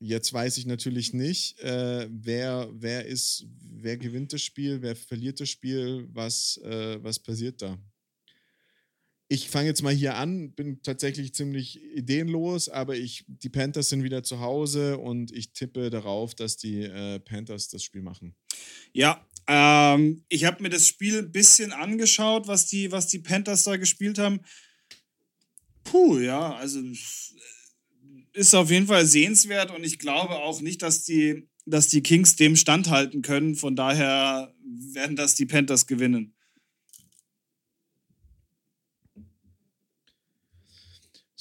jetzt 0.00 0.32
weiß 0.32 0.56
ich 0.56 0.66
natürlich 0.66 1.12
nicht, 1.12 1.60
äh, 1.60 2.08
wer, 2.10 2.70
wer 2.72 3.06
ist, 3.06 3.46
wer 3.60 3.96
gewinnt 3.96 4.32
das 4.32 4.42
Spiel, 4.42 4.80
wer 4.82 4.96
verliert 4.96 5.40
das 5.40 5.50
Spiel, 5.50 6.08
was, 6.12 6.58
äh, 6.64 7.02
was 7.02 7.18
passiert 7.18 7.60
da? 7.62 7.78
Ich 9.32 9.48
fange 9.48 9.68
jetzt 9.68 9.82
mal 9.82 9.94
hier 9.94 10.16
an, 10.16 10.52
bin 10.54 10.82
tatsächlich 10.82 11.34
ziemlich 11.34 11.80
ideenlos, 11.94 12.68
aber 12.68 12.96
ich, 12.96 13.24
die 13.28 13.48
Panthers 13.48 13.90
sind 13.90 14.02
wieder 14.02 14.24
zu 14.24 14.40
Hause 14.40 14.98
und 14.98 15.30
ich 15.30 15.52
tippe 15.52 15.88
darauf, 15.88 16.34
dass 16.34 16.56
die 16.56 16.82
äh, 16.82 17.20
Panthers 17.20 17.68
das 17.68 17.84
Spiel 17.84 18.02
machen. 18.02 18.34
Ja, 18.92 19.24
ähm, 19.52 20.22
ich 20.28 20.44
habe 20.44 20.62
mir 20.62 20.68
das 20.68 20.86
Spiel 20.86 21.18
ein 21.18 21.32
bisschen 21.32 21.72
angeschaut, 21.72 22.46
was 22.46 22.66
die, 22.66 22.92
was 22.92 23.08
die 23.08 23.18
Panthers 23.18 23.64
da 23.64 23.76
gespielt 23.76 24.16
haben. 24.16 24.38
Puh, 25.82 26.20
ja, 26.20 26.54
also 26.54 26.80
ist 28.32 28.54
auf 28.54 28.70
jeden 28.70 28.86
Fall 28.86 29.06
sehenswert 29.06 29.72
und 29.72 29.82
ich 29.82 29.98
glaube 29.98 30.36
auch 30.36 30.60
nicht, 30.60 30.82
dass 30.82 31.02
die, 31.04 31.48
dass 31.66 31.88
die 31.88 32.00
Kings 32.00 32.36
dem 32.36 32.54
standhalten 32.54 33.22
können. 33.22 33.56
Von 33.56 33.74
daher 33.74 34.54
werden 34.94 35.16
das 35.16 35.34
die 35.34 35.46
Panthers 35.46 35.88
gewinnen. 35.88 36.32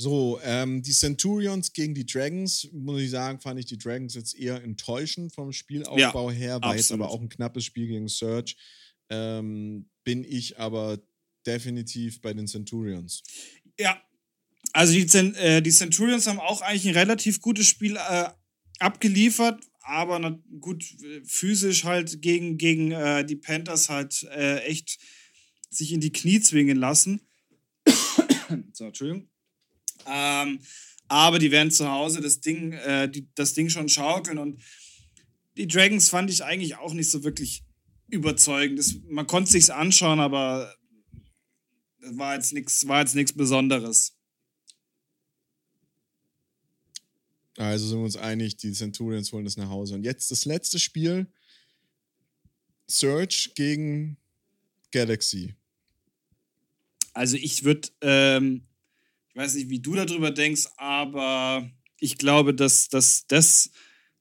So, 0.01 0.39
ähm, 0.45 0.81
die 0.81 0.93
Centurions 0.93 1.73
gegen 1.73 1.93
die 1.93 2.05
Dragons, 2.05 2.69
muss 2.71 3.01
ich 3.01 3.09
sagen, 3.09 3.41
fand 3.41 3.59
ich 3.59 3.65
die 3.65 3.77
Dragons 3.77 4.15
jetzt 4.15 4.33
eher 4.33 4.63
enttäuschend 4.63 5.35
vom 5.35 5.51
Spielaufbau 5.51 6.31
ja, 6.31 6.37
her, 6.37 6.61
war 6.61 6.77
jetzt 6.77 6.93
aber 6.93 7.09
auch 7.09 7.19
ein 7.19 7.27
knappes 7.27 7.65
Spiel 7.65 7.87
gegen 7.87 8.07
Surge. 8.07 8.55
Ähm, 9.09 9.89
bin 10.05 10.23
ich 10.23 10.57
aber 10.57 10.99
definitiv 11.45 12.21
bei 12.21 12.33
den 12.33 12.47
Centurions. 12.47 13.23
Ja, 13.77 14.01
also 14.71 14.93
die, 14.93 15.01
äh, 15.35 15.61
die 15.61 15.71
Centurions 15.71 16.27
haben 16.27 16.39
auch 16.39 16.61
eigentlich 16.61 16.87
ein 16.87 16.97
relativ 16.97 17.41
gutes 17.41 17.67
Spiel 17.67 17.97
äh, 17.97 18.29
abgeliefert, 18.79 19.61
aber 19.81 20.17
na, 20.19 20.39
gut, 20.61 20.85
physisch 21.25 21.83
halt 21.83 22.21
gegen, 22.21 22.57
gegen 22.57 22.93
äh, 22.93 23.25
die 23.25 23.35
Panthers 23.35 23.89
halt 23.89 24.23
äh, 24.31 24.59
echt 24.59 24.97
sich 25.69 25.91
in 25.91 25.99
die 25.99 26.13
Knie 26.13 26.39
zwingen 26.39 26.77
lassen. 26.77 27.19
so, 28.71 28.85
Entschuldigung. 28.85 29.28
Ähm, 30.05 30.59
aber 31.07 31.39
die 31.39 31.51
werden 31.51 31.71
zu 31.71 31.89
Hause 31.89 32.21
das 32.21 32.39
Ding, 32.39 32.73
äh, 32.73 33.09
die, 33.09 33.27
das 33.35 33.53
Ding 33.53 33.69
schon 33.69 33.89
schaukeln. 33.89 34.37
Und 34.37 34.61
die 35.57 35.67
Dragons 35.67 36.09
fand 36.09 36.29
ich 36.29 36.43
eigentlich 36.43 36.77
auch 36.77 36.93
nicht 36.93 37.09
so 37.09 37.23
wirklich 37.23 37.63
überzeugend. 38.07 38.79
Das, 38.79 38.95
man 39.07 39.27
konnte 39.27 39.51
sich's 39.51 39.69
anschauen, 39.69 40.19
aber 40.19 40.73
das 41.99 42.17
war 42.17 42.35
jetzt 42.35 42.53
nichts, 42.53 42.87
war 42.87 43.01
jetzt 43.01 43.15
nichts 43.15 43.33
Besonderes. 43.33 44.15
Also 47.57 47.87
sind 47.87 47.97
wir 47.97 48.05
uns 48.05 48.15
einig, 48.15 48.55
die 48.55 48.71
Centurions 48.71 49.33
holen 49.33 49.43
das 49.43 49.57
nach 49.57 49.69
Hause. 49.69 49.95
Und 49.95 50.05
jetzt 50.05 50.31
das 50.31 50.45
letzte 50.45 50.79
Spiel: 50.79 51.27
Search 52.87 53.51
gegen 53.53 54.17
Galaxy. 54.91 55.55
Also 57.13 57.35
ich 57.35 57.65
würde 57.65 57.89
ähm, 57.99 58.68
weiß 59.35 59.55
nicht, 59.55 59.69
wie 59.69 59.79
du 59.79 59.95
darüber 59.95 60.31
denkst, 60.31 60.67
aber 60.77 61.69
ich 61.99 62.17
glaube, 62.17 62.53
dass, 62.53 62.89
dass 62.89 63.25
das 63.27 63.71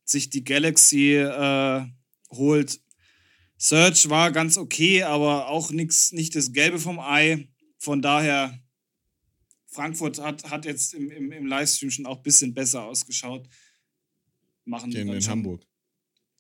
sich 0.05 0.31
die 0.31 0.45
Galaxy 0.45 1.15
äh, 1.15 1.87
holt. 2.31 2.81
Search 3.57 4.09
war 4.09 4.31
ganz 4.33 4.57
okay, 4.57 5.03
aber 5.03 5.49
auch 5.49 5.71
nix, 5.71 6.13
nicht 6.13 6.37
das 6.37 6.53
Gelbe 6.53 6.79
vom 6.79 7.01
Ei. 7.01 7.49
Von 7.79 8.03
daher, 8.03 8.59
Frankfurt 9.67 10.21
hat, 10.21 10.49
hat 10.51 10.65
jetzt 10.65 10.95
im, 10.95 11.11
im, 11.11 11.33
im 11.33 11.47
Livestream 11.47 11.91
schon 11.91 12.07
auch 12.07 12.19
ein 12.19 12.23
bisschen 12.23 12.55
besser 12.55 12.85
ausgeschaut. 12.85 13.49
Machen 14.65 14.91
gegen 14.91 15.13
in 15.13 15.27
Hamburg. 15.27 15.67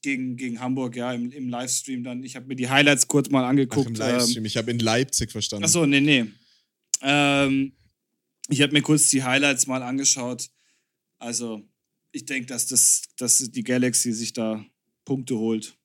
Gegen, 0.00 0.36
gegen 0.36 0.60
Hamburg, 0.60 0.94
ja, 0.94 1.12
im, 1.12 1.32
im 1.32 1.48
Livestream 1.48 2.04
dann. 2.04 2.22
Ich 2.22 2.36
habe 2.36 2.46
mir 2.46 2.54
die 2.54 2.68
Highlights 2.68 3.08
kurz 3.08 3.30
mal 3.30 3.44
angeguckt. 3.44 3.88
Ach, 3.88 3.90
im 3.90 3.96
Livestream, 3.96 4.38
ähm, 4.38 4.44
ich 4.44 4.56
habe 4.56 4.70
in 4.70 4.78
Leipzig 4.78 5.32
verstanden. 5.32 5.64
Achso, 5.64 5.86
nee, 5.86 6.00
nee. 6.00 6.26
Ähm, 7.02 7.72
ich 8.48 8.62
habe 8.62 8.72
mir 8.72 8.82
kurz 8.82 9.10
die 9.10 9.22
Highlights 9.22 9.66
mal 9.66 9.82
angeschaut. 9.82 10.50
Also, 11.18 11.62
ich 12.12 12.24
denke, 12.24 12.46
dass, 12.46 12.66
das, 12.66 13.02
dass 13.16 13.38
die 13.38 13.62
Galaxy 13.62 14.12
sich 14.12 14.32
da 14.32 14.64
Punkte 15.04 15.36
holt. 15.36 15.76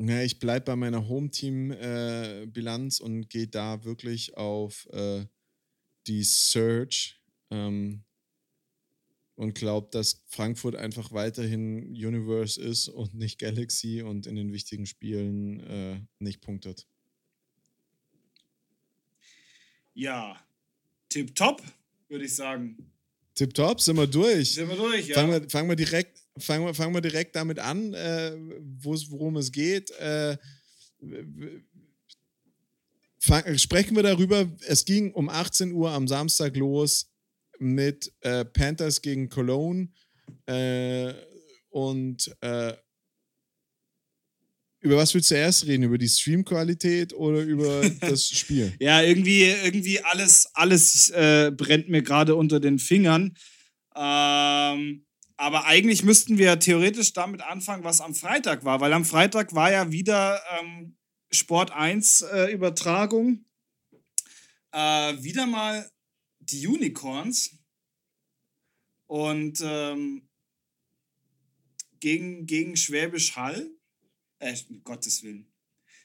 Ja, 0.00 0.22
ich 0.22 0.38
bleibe 0.38 0.66
bei 0.66 0.76
meiner 0.76 1.08
Home-Team-Bilanz 1.08 3.00
äh, 3.00 3.02
und 3.02 3.28
gehe 3.30 3.48
da 3.48 3.84
wirklich 3.84 4.36
auf 4.36 4.86
äh, 4.92 5.26
die 6.06 6.22
Search. 6.22 7.20
Ähm, 7.50 8.04
und 9.34 9.54
glaube, 9.54 9.88
dass 9.92 10.24
Frankfurt 10.26 10.74
einfach 10.74 11.12
weiterhin 11.12 11.90
Universe 11.90 12.60
ist 12.60 12.88
und 12.88 13.14
nicht 13.14 13.38
Galaxy 13.38 14.02
und 14.02 14.26
in 14.26 14.34
den 14.34 14.52
wichtigen 14.52 14.86
Spielen 14.86 15.60
äh, 15.60 16.00
nicht 16.18 16.40
punktet. 16.40 16.88
Ja, 19.94 20.40
tipptopp, 21.08 21.62
würde 22.08 22.24
ich 22.24 22.34
sagen. 22.34 22.76
Tipptopp, 23.34 23.80
sind 23.80 23.96
wir 23.96 24.06
durch. 24.06 24.54
Sind 24.54 24.68
wir 24.68 24.76
durch, 24.76 25.08
ja. 25.08 25.14
Fangen 25.14 25.30
wir, 25.30 25.48
fangen 25.48 25.68
wir, 25.68 25.76
direkt, 25.76 26.20
fangen 26.38 26.66
wir, 26.66 26.74
fangen 26.74 26.94
wir 26.94 27.00
direkt 27.00 27.36
damit 27.36 27.58
an, 27.58 27.94
äh, 27.94 28.32
worum 28.72 29.36
es 29.36 29.52
geht. 29.52 29.90
Äh, 29.92 30.36
fang, 33.20 33.58
sprechen 33.58 33.94
wir 33.94 34.02
darüber. 34.02 34.50
Es 34.66 34.84
ging 34.84 35.12
um 35.12 35.28
18 35.28 35.72
Uhr 35.72 35.92
am 35.92 36.08
Samstag 36.08 36.56
los 36.56 37.10
mit 37.58 38.12
äh, 38.20 38.44
Panthers 38.44 39.02
gegen 39.02 39.28
Cologne 39.28 39.88
äh, 40.46 41.14
und 41.70 42.34
äh, 42.40 42.74
über 44.80 44.96
was 44.96 45.14
willst 45.14 45.30
du 45.30 45.34
erst 45.34 45.66
reden? 45.66 45.84
Über 45.84 45.98
die 45.98 46.08
Streamqualität 46.08 47.12
oder 47.12 47.40
über 47.42 47.88
das 48.00 48.28
Spiel? 48.28 48.74
ja, 48.78 49.02
irgendwie, 49.02 49.44
irgendwie 49.44 50.00
alles, 50.00 50.48
alles 50.54 51.10
äh, 51.10 51.52
brennt 51.54 51.88
mir 51.88 52.02
gerade 52.02 52.34
unter 52.34 52.60
den 52.60 52.78
Fingern. 52.78 53.36
Ähm, 53.96 55.04
aber 55.36 55.66
eigentlich 55.66 56.04
müssten 56.04 56.38
wir 56.38 56.58
theoretisch 56.58 57.12
damit 57.12 57.42
anfangen, 57.42 57.84
was 57.84 58.00
am 58.00 58.14
Freitag 58.14 58.64
war, 58.64 58.80
weil 58.80 58.92
am 58.92 59.04
Freitag 59.04 59.54
war 59.54 59.70
ja 59.72 59.90
wieder 59.90 60.40
ähm, 60.60 60.96
Sport 61.30 61.72
1 61.72 62.22
äh, 62.22 62.52
Übertragung. 62.52 63.44
Äh, 64.72 65.22
wieder 65.22 65.46
mal 65.46 65.90
die 66.40 66.66
Unicorns 66.66 67.56
und 69.06 69.60
ähm, 69.62 70.28
gegen, 72.00 72.46
gegen 72.46 72.76
Schwäbisch 72.76 73.34
Hall 73.36 73.70
äh, 74.38 74.54
um 74.68 74.82
Gottes 74.84 75.22
Willen. 75.22 75.46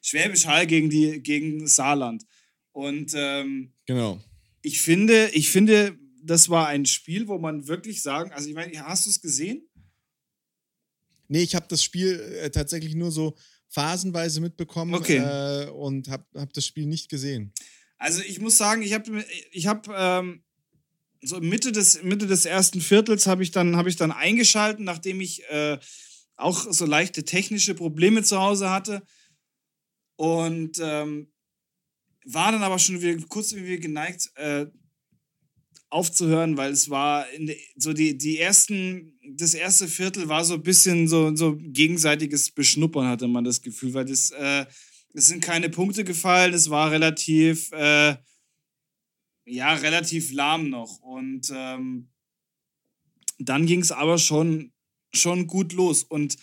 Schwäbisch 0.01 0.45
Hall 0.45 0.67
gegen, 0.67 0.89
die, 0.89 1.21
gegen 1.21 1.67
Saarland. 1.67 2.25
Und 2.71 3.13
ähm, 3.15 3.73
genau. 3.85 4.21
ich 4.61 4.81
finde, 4.81 5.29
ich 5.33 5.51
finde, 5.51 5.97
das 6.21 6.49
war 6.49 6.67
ein 6.67 6.85
Spiel, 6.85 7.27
wo 7.27 7.37
man 7.37 7.67
wirklich 7.67 8.01
sagen, 8.01 8.31
also 8.31 8.49
ich 8.49 8.55
meine, 8.55 8.77
hast 8.85 9.05
du 9.05 9.09
es 9.09 9.21
gesehen? 9.21 9.67
Nee, 11.27 11.43
ich 11.43 11.55
habe 11.55 11.65
das 11.69 11.83
Spiel 11.83 12.19
äh, 12.41 12.49
tatsächlich 12.49 12.95
nur 12.95 13.11
so 13.11 13.35
phasenweise 13.69 14.41
mitbekommen 14.41 14.93
okay. 14.93 15.17
äh, 15.17 15.69
und 15.69 16.07
habe 16.09 16.25
hab 16.35 16.53
das 16.53 16.65
Spiel 16.65 16.85
nicht 16.85 17.09
gesehen. 17.09 17.53
Also 17.97 18.21
ich 18.21 18.39
muss 18.39 18.57
sagen, 18.57 18.81
ich 18.81 18.93
habe 18.93 19.25
ich 19.51 19.67
hab, 19.67 19.87
ähm, 19.89 20.43
so 21.21 21.39
Mitte 21.39 21.71
des, 21.71 22.03
Mitte 22.03 22.27
des 22.27 22.45
ersten 22.45 22.81
Viertels 22.81 23.27
habe 23.27 23.43
ich, 23.43 23.51
dann, 23.51 23.77
hab 23.77 23.87
ich 23.87 23.95
dann 23.95 24.11
eingeschalten, 24.11 24.83
nachdem 24.83 25.21
ich 25.21 25.43
äh, 25.49 25.79
auch 26.35 26.71
so 26.71 26.85
leichte 26.85 27.23
technische 27.23 27.75
Probleme 27.75 28.23
zu 28.23 28.39
Hause 28.39 28.69
hatte. 28.69 29.03
Und 30.15 30.79
ähm, 30.81 31.31
war 32.25 32.51
dann 32.51 32.63
aber 32.63 32.79
schon 32.79 33.01
wieder 33.01 33.21
kurz 33.27 33.53
wie 33.53 33.79
geneigt, 33.79 34.31
äh, 34.35 34.67
aufzuhören, 35.93 36.57
weil 36.57 36.71
es 36.71 36.89
war 36.89 37.25
de, 37.37 37.57
so 37.75 37.93
die, 37.93 38.17
die 38.17 38.39
ersten, 38.39 39.17
das 39.35 39.53
erste 39.53 39.87
Viertel 39.87 40.27
war 40.27 40.43
so 40.43 40.55
ein 40.55 40.63
bisschen 40.63 41.07
so, 41.07 41.35
so 41.35 41.55
gegenseitiges 41.57 42.51
Beschnuppern, 42.51 43.07
hatte 43.07 43.27
man 43.27 43.43
das 43.43 43.61
Gefühl, 43.61 43.93
weil 43.93 44.05
das, 44.05 44.31
äh, 44.31 44.65
es 45.13 45.27
sind 45.27 45.43
keine 45.43 45.69
Punkte 45.69 46.03
gefallen, 46.03 46.53
es 46.53 46.69
war 46.69 46.91
relativ, 46.91 47.71
äh, 47.73 48.15
ja, 49.45 49.73
relativ 49.73 50.31
lahm 50.31 50.69
noch. 50.69 50.99
Und 50.99 51.51
ähm, 51.53 52.09
dann 53.37 53.65
ging 53.67 53.81
es 53.81 53.91
aber 53.91 54.17
schon 54.17 54.72
schon 55.13 55.47
gut 55.47 55.73
los. 55.73 56.03
Und 56.03 56.37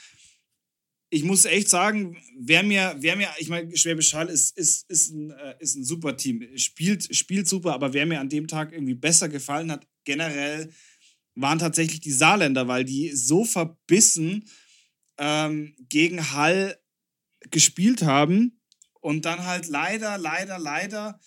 ich 1.11 1.25
muss 1.25 1.45
echt 1.45 1.69
sagen, 1.69 2.17
wer 2.39 2.63
mir, 2.63 2.97
wer 2.99 3.17
mir, 3.17 3.29
ich 3.39 3.49
meine, 3.49 3.77
Schwäbisch 3.77 4.15
Hall 4.15 4.29
ist, 4.29 4.57
ist, 4.57 4.89
ist, 4.89 5.11
ein, 5.11 5.31
äh, 5.31 5.57
ist 5.59 5.77
ein 5.77 5.85
super 5.85 6.17
Team, 6.17 6.57
spielt, 6.57 7.15
spielt 7.15 7.49
super, 7.49 7.75
aber 7.75 7.93
wer 7.93 8.07
mir 8.07 8.21
an 8.21 8.29
dem 8.29 8.47
Tag 8.47 8.73
irgendwie 8.73 8.95
besser 8.95 9.29
gefallen 9.29 9.73
hat, 9.73 9.87
generell, 10.05 10.73
waren 11.35 11.59
tatsächlich 11.59 12.01
die 12.01 12.13
Saarländer, 12.13 12.69
weil 12.69 12.85
die 12.85 13.11
so 13.11 13.45
verbissen 13.45 14.49
ähm, 15.19 15.75
gegen 15.89 16.33
Hall 16.33 16.79
gespielt 17.51 18.03
haben 18.03 18.61
und 19.01 19.25
dann 19.25 19.45
halt 19.47 19.69
leider, 19.69 20.19
leider, 20.19 20.59
leider 20.59 21.21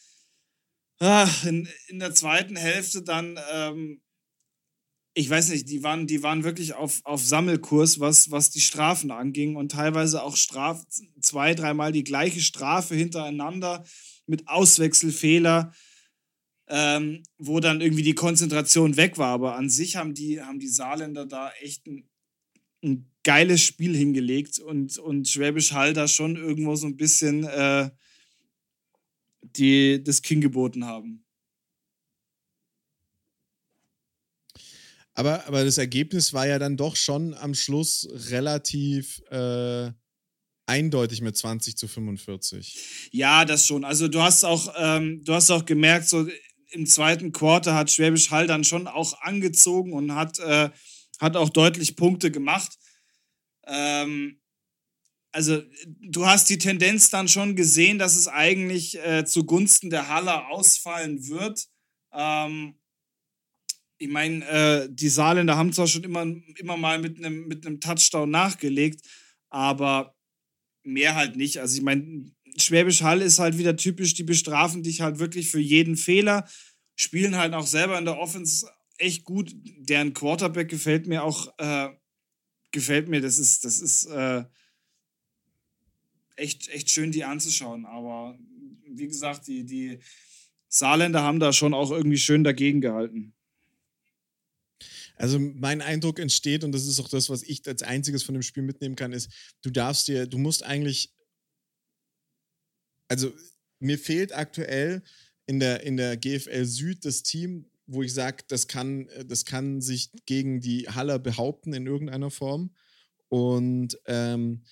ach, 0.99 1.45
in, 1.45 1.67
in 1.87 1.99
der 1.99 2.13
zweiten 2.13 2.55
Hälfte 2.55 3.01
dann 3.01 3.39
ähm, 3.51 4.01
ich 5.15 5.29
weiß 5.29 5.49
nicht, 5.49 5.69
die 5.69 5.83
waren, 5.83 6.07
die 6.07 6.23
waren 6.23 6.43
wirklich 6.43 6.73
auf, 6.73 7.01
auf 7.03 7.23
Sammelkurs, 7.23 7.99
was, 7.99 8.31
was 8.31 8.49
die 8.49 8.61
Strafen 8.61 9.11
anging 9.11 9.55
und 9.55 9.71
teilweise 9.71 10.23
auch 10.23 10.35
Straf, 10.35 10.83
zwei, 11.21 11.53
dreimal 11.53 11.91
die 11.91 12.03
gleiche 12.03 12.41
Strafe 12.41 12.95
hintereinander 12.95 13.83
mit 14.25 14.47
Auswechselfehler, 14.47 15.71
ähm, 16.67 17.21
wo 17.37 17.59
dann 17.59 17.81
irgendwie 17.81 18.03
die 18.03 18.15
Konzentration 18.15 18.97
weg 18.97 19.17
war. 19.19 19.29
Aber 19.29 19.55
an 19.55 19.69
sich 19.69 19.97
haben 19.97 20.15
die, 20.15 20.41
haben 20.41 20.59
die 20.59 20.67
Saarländer 20.67 21.27
da 21.27 21.51
echt 21.61 21.85
ein, 21.85 22.09
ein 22.83 23.11
geiles 23.23 23.61
Spiel 23.61 23.95
hingelegt 23.95 24.59
und, 24.59 24.97
und 24.97 25.27
Schwäbisch 25.27 25.73
Hall 25.73 25.93
da 25.93 26.07
schon 26.07 26.35
irgendwo 26.37 26.75
so 26.75 26.87
ein 26.87 26.97
bisschen 26.97 27.43
äh, 27.43 27.91
die, 29.41 30.03
das 30.03 30.23
King 30.23 30.41
geboten 30.41 30.85
haben. 30.85 31.22
Aber, 35.15 35.45
aber 35.47 35.63
das 35.63 35.77
Ergebnis 35.77 36.33
war 36.33 36.47
ja 36.47 36.59
dann 36.59 36.77
doch 36.77 36.95
schon 36.95 37.33
am 37.35 37.53
Schluss 37.53 38.07
relativ 38.31 39.21
äh, 39.29 39.91
eindeutig 40.65 41.21
mit 41.21 41.37
20 41.37 41.77
zu 41.77 41.87
45. 41.87 43.09
Ja, 43.11 43.45
das 43.45 43.67
schon. 43.67 43.83
Also 43.83 44.07
du 44.07 44.21
hast 44.21 44.43
auch, 44.43 44.73
ähm, 44.77 45.23
du 45.23 45.33
hast 45.33 45.51
auch 45.51 45.65
gemerkt, 45.65 46.07
so 46.07 46.27
im 46.71 46.85
zweiten 46.87 47.31
Quarter 47.31 47.75
hat 47.75 47.91
Schwäbisch 47.91 48.31
Hall 48.31 48.47
dann 48.47 48.63
schon 48.63 48.87
auch 48.87 49.21
angezogen 49.21 49.93
und 49.93 50.15
hat, 50.15 50.39
äh, 50.39 50.69
hat 51.19 51.35
auch 51.35 51.49
deutlich 51.49 51.95
Punkte 51.95 52.31
gemacht. 52.31 52.77
Ähm, 53.67 54.41
also 55.31 55.61
du 55.85 56.25
hast 56.25 56.49
die 56.49 56.57
Tendenz 56.57 57.09
dann 57.09 57.27
schon 57.27 57.55
gesehen, 57.55 57.99
dass 57.99 58.15
es 58.15 58.27
eigentlich 58.27 58.97
äh, 58.99 59.25
zugunsten 59.25 59.89
der 59.89 60.07
Halle 60.07 60.47
ausfallen 60.47 61.27
wird. 61.27 61.67
Ähm, 62.11 62.75
ich 64.03 64.09
meine, 64.09 64.45
äh, 64.47 64.89
die 64.91 65.09
Saarländer 65.09 65.55
haben 65.55 65.73
zwar 65.73 65.87
schon 65.87 66.03
immer, 66.03 66.25
immer 66.57 66.77
mal 66.77 66.99
mit 66.99 67.17
einem 67.17 67.47
mit 67.47 67.63
Touchdown 67.81 68.29
nachgelegt, 68.29 69.01
aber 69.49 70.15
mehr 70.83 71.15
halt 71.15 71.35
nicht. 71.35 71.59
Also 71.59 71.77
ich 71.77 71.83
meine, 71.83 72.31
Schwäbisch 72.57 73.01
Hall 73.01 73.21
ist 73.21 73.39
halt 73.39 73.57
wieder 73.57 73.75
typisch, 73.77 74.13
die 74.13 74.23
bestrafen 74.23 74.83
dich 74.83 75.01
halt 75.01 75.19
wirklich 75.19 75.49
für 75.49 75.59
jeden 75.59 75.97
Fehler, 75.97 76.47
spielen 76.95 77.37
halt 77.37 77.53
auch 77.53 77.65
selber 77.65 77.97
in 77.97 78.05
der 78.05 78.17
Offense 78.17 78.69
echt 78.97 79.23
gut. 79.23 79.55
Deren 79.55 80.13
Quarterback 80.13 80.69
gefällt 80.69 81.07
mir 81.07 81.23
auch, 81.23 81.53
äh, 81.57 81.89
gefällt 82.71 83.07
mir, 83.07 83.21
das 83.21 83.39
ist, 83.39 83.65
das 83.65 83.79
ist 83.79 84.05
äh, 84.05 84.43
echt, 86.35 86.69
echt 86.69 86.91
schön, 86.91 87.11
die 87.11 87.23
anzuschauen. 87.23 87.85
Aber 87.85 88.37
wie 88.87 89.07
gesagt, 89.07 89.47
die, 89.47 89.65
die 89.65 89.99
Saarländer 90.67 91.23
haben 91.23 91.39
da 91.39 91.53
schon 91.53 91.73
auch 91.73 91.91
irgendwie 91.91 92.17
schön 92.17 92.43
dagegen 92.43 92.81
gehalten. 92.81 93.33
Also 95.15 95.39
mein 95.39 95.81
Eindruck 95.81 96.19
entsteht, 96.19 96.63
und 96.63 96.71
das 96.71 96.87
ist 96.87 96.99
auch 96.99 97.09
das, 97.09 97.29
was 97.29 97.43
ich 97.43 97.67
als 97.67 97.83
einziges 97.83 98.23
von 98.23 98.33
dem 98.33 98.41
Spiel 98.41 98.63
mitnehmen 98.63 98.95
kann, 98.95 99.13
ist, 99.13 99.29
du 99.61 99.69
darfst 99.69 100.07
dir, 100.07 100.27
du 100.27 100.37
musst 100.37 100.63
eigentlich, 100.63 101.13
also 103.07 103.31
mir 103.79 103.99
fehlt 103.99 104.35
aktuell 104.35 105.03
in 105.45 105.59
der, 105.59 105.83
in 105.83 105.97
der 105.97 106.17
GFL 106.17 106.65
Süd 106.65 107.05
das 107.05 107.23
Team, 107.23 107.69
wo 107.85 108.01
ich 108.01 108.13
sage, 108.13 108.43
das 108.47 108.67
kann, 108.67 109.09
das 109.27 109.45
kann 109.45 109.81
sich 109.81 110.09
gegen 110.25 110.61
die 110.61 110.87
Haller 110.89 111.19
behaupten 111.19 111.73
in 111.73 111.85
irgendeiner 111.85 112.31
Form. 112.31 112.73
Und 113.27 113.99
ähm, 114.05 114.63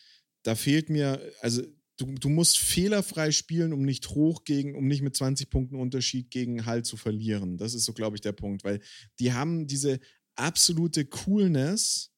da 0.43 0.55
fehlt 0.55 0.89
mir, 0.89 1.21
also 1.41 1.61
du, 1.97 2.05
du 2.13 2.29
musst 2.29 2.57
fehlerfrei 2.57 3.31
spielen, 3.31 3.73
um 3.73 3.83
nicht 3.83 4.09
hoch 4.09 4.43
gegen, 4.43 4.75
um 4.75 4.87
nicht 4.87 5.01
mit 5.01 5.15
20 5.15 5.49
Punkten 5.49 5.75
Unterschied 5.75 6.31
gegen 6.31 6.65
Hall 6.65 6.83
zu 6.83 6.97
verlieren. 6.97 7.57
Das 7.57 7.73
ist 7.73 7.85
so, 7.85 7.93
glaube 7.93 8.15
ich, 8.15 8.21
der 8.21 8.31
Punkt, 8.31 8.63
weil 8.63 8.79
die 9.19 9.33
haben 9.33 9.67
diese 9.67 9.99
absolute 10.41 11.05
Coolness, 11.05 12.11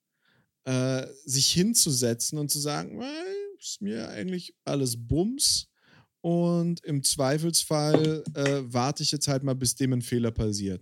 äh, 0.66 1.06
sich 1.26 1.52
hinzusetzen 1.52 2.38
und 2.40 2.50
zu 2.50 2.60
sagen, 2.60 3.04
ist 3.60 3.82
mir 3.82 4.10
eigentlich 4.10 4.56
alles 4.64 4.96
Bums. 4.98 5.68
Und 6.22 6.80
im 6.86 7.04
Zweifelsfall 7.04 8.24
äh, 8.34 8.62
warte 8.64 9.04
ich 9.04 9.12
jetzt 9.12 9.28
halt 9.28 9.44
mal, 9.44 9.56
bis 9.56 9.76
dem 9.76 9.92
ein 9.92 10.02
Fehler 10.02 10.32
passiert. 10.32 10.82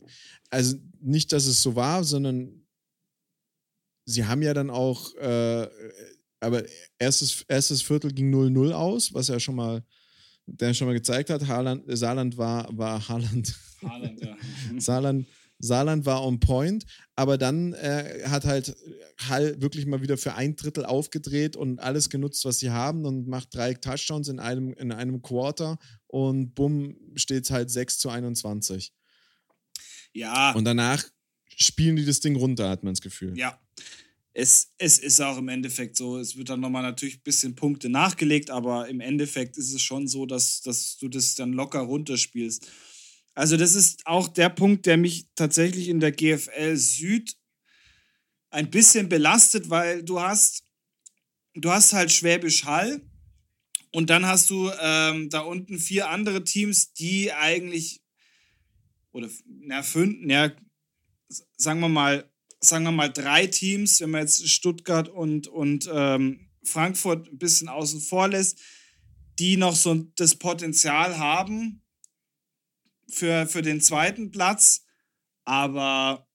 Also 0.52 0.78
nicht, 1.00 1.34
dass 1.34 1.48
es 1.48 1.64
so 1.64 1.76
war, 1.76 2.04
sondern 2.04 2.64
sie 4.06 4.24
haben 4.26 4.44
ja 4.44 4.54
dann 4.54 4.70
auch, 4.70 5.16
äh, 5.16 5.68
aber 6.40 6.64
erstes, 7.00 7.44
erstes 7.48 7.82
Viertel 7.82 8.12
ging 8.14 8.32
0-0 8.32 8.72
aus, 8.72 9.16
was 9.16 9.30
ja 9.30 9.40
schon 9.40 9.56
mal, 9.56 9.84
der 10.46 10.76
schon 10.76 10.88
mal 10.88 10.94
gezeigt 10.94 11.32
hat. 11.32 11.48
Haaland, 11.48 11.86
Saarland 11.88 12.38
war, 12.38 12.70
war 12.78 13.08
Haaland. 13.08 13.56
Haaland, 13.82 14.22
ja. 14.22 14.38
Saarland 14.78 15.26
Saarland 15.62 16.06
war 16.06 16.26
on 16.26 16.40
point, 16.40 16.86
aber 17.16 17.38
dann 17.38 17.74
äh, 17.74 18.24
hat 18.26 18.46
halt 18.46 18.76
Hall 19.30 19.62
wirklich 19.62 19.86
mal 19.86 20.02
wieder 20.02 20.18
für 20.18 20.36
ein 20.36 20.56
Drittel 20.56 20.86
aufgedreht 20.86 21.56
und 21.56 21.80
alles 21.80 22.10
genutzt, 22.10 22.46
was 22.46 22.60
sie 22.60 22.72
haben 22.72 23.06
und 23.06 23.28
macht 23.28 23.54
drei 23.54 23.74
Touchdowns 23.74 24.28
in 24.28 24.40
einem, 24.40 24.74
in 24.74 24.92
einem 24.92 25.22
Quarter 25.22 25.78
und 26.08 26.54
bumm, 26.56 26.98
steht 27.16 27.46
es 27.46 27.52
halt 27.52 27.70
6 27.70 28.00
zu 28.00 28.10
21. 28.10 28.94
Ja. 30.14 30.52
Und 30.52 30.66
danach 30.66 31.04
spielen 31.56 31.96
die 31.96 32.06
das 32.06 32.20
Ding 32.20 32.36
runter, 32.36 32.70
hat 32.70 32.84
man 32.84 32.94
das 32.94 33.02
Gefühl. 33.02 33.38
Ja. 33.38 33.60
Es, 34.34 34.72
es 34.78 34.98
ist 34.98 35.20
auch 35.20 35.38
im 35.38 35.50
Endeffekt 35.50 35.98
so, 35.98 36.18
es 36.18 36.38
wird 36.38 36.50
dann 36.50 36.62
nochmal 36.62 36.84
natürlich 36.84 37.18
ein 37.18 37.24
bisschen 37.24 37.56
Punkte 37.56 37.90
nachgelegt, 37.90 38.50
aber 38.50 38.88
im 38.88 39.02
Endeffekt 39.02 39.58
ist 39.58 39.74
es 39.74 39.82
schon 39.82 40.08
so, 40.08 40.26
dass, 40.26 40.62
dass 40.62 40.98
du 40.98 41.10
das 41.10 41.36
dann 41.36 41.52
locker 41.52 41.82
runterspielst. 41.82 42.66
Also 43.34 43.58
das 43.58 43.76
ist 43.76 44.06
auch 44.06 44.28
der 44.28 44.50
Punkt, 44.50 44.86
der 44.86 44.98
mich 44.98 45.28
tatsächlich 45.36 45.88
in 45.88 46.00
der 46.00 46.12
GFL 46.12 46.76
Süd 46.76 47.36
ein 48.50 48.70
bisschen 48.70 49.08
belastet, 49.08 49.70
weil 49.70 50.04
du 50.04 50.20
hast, 50.20 50.64
du 51.54 51.72
hast 51.72 51.94
halt 51.94 52.12
Schwäbisch 52.12 52.66
Hall 52.66 53.02
und 53.94 54.10
dann 54.10 54.26
hast 54.26 54.50
du 54.50 54.70
ähm, 54.82 55.30
da 55.30 55.42
unten 55.42 55.80
vier 55.80 56.10
andere 56.10 56.44
Teams, 56.44 56.94
die 56.94 57.32
eigentlich 57.32 58.02
oder 59.12 59.30
na 59.46 59.84
fünf, 59.84 60.18
na, 60.22 60.52
sagen 61.58 61.80
wir 61.80 61.90
mal, 61.90 62.30
sagen 62.60 62.86
wir 62.86 62.92
mal 62.92 63.12
drei 63.12 63.48
Teams, 63.48 64.00
wenn 64.02 64.12
man 64.12 64.22
jetzt 64.22 64.48
Stuttgart 64.48 65.10
und, 65.10 65.48
und 65.48 65.90
ähm, 65.92 66.50
Frankfurt 66.64 67.28
ein 67.32 67.38
bisschen 67.38 67.68
außen 67.68 68.02
vor 68.02 68.28
lässt, 68.28 68.60
die 69.40 69.58
noch 69.58 69.76
so 69.76 69.96
das 70.16 70.36
Potenzial 70.36 71.18
haben, 71.18 71.82
für, 73.12 73.48
für 73.48 73.62
den 73.62 73.82
zweiten 73.82 74.32
Platz, 74.32 74.86
aber 75.46 76.28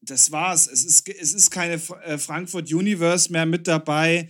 das 0.00 0.30
war's. 0.32 0.66
Es 0.66 0.84
ist, 0.84 1.08
es 1.08 1.34
ist 1.34 1.50
keine 1.50 1.74
äh, 1.74 2.18
Frankfurt 2.18 2.72
Universe 2.72 3.32
mehr 3.32 3.46
mit 3.46 3.66
dabei, 3.66 4.28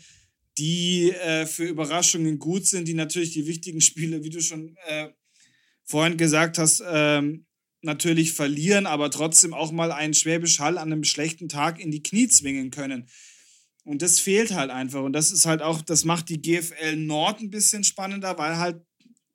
die 0.58 1.10
äh, 1.10 1.46
für 1.46 1.64
Überraschungen 1.64 2.38
gut 2.38 2.66
sind, 2.66 2.86
die 2.86 2.94
natürlich 2.94 3.32
die 3.32 3.46
wichtigen 3.46 3.80
Spiele, 3.80 4.22
wie 4.22 4.30
du 4.30 4.40
schon 4.40 4.76
äh, 4.86 5.08
vorhin 5.84 6.16
gesagt 6.16 6.58
hast, 6.58 6.82
ähm, 6.86 7.46
natürlich 7.82 8.32
verlieren, 8.32 8.86
aber 8.86 9.10
trotzdem 9.10 9.52
auch 9.52 9.72
mal 9.72 9.92
einen 9.92 10.14
Schwäbisch 10.14 10.58
Hall 10.58 10.78
an 10.78 10.92
einem 10.92 11.04
schlechten 11.04 11.48
Tag 11.48 11.80
in 11.80 11.90
die 11.90 12.02
Knie 12.02 12.28
zwingen 12.28 12.70
können. 12.70 13.08
Und 13.84 14.00
das 14.00 14.18
fehlt 14.18 14.54
halt 14.54 14.70
einfach. 14.70 15.02
Und 15.02 15.12
das 15.12 15.30
ist 15.30 15.44
halt 15.44 15.60
auch, 15.60 15.82
das 15.82 16.04
macht 16.04 16.30
die 16.30 16.40
GFL 16.40 16.96
Nord 16.96 17.40
ein 17.40 17.50
bisschen 17.50 17.84
spannender, 17.84 18.38
weil 18.38 18.56
halt 18.56 18.80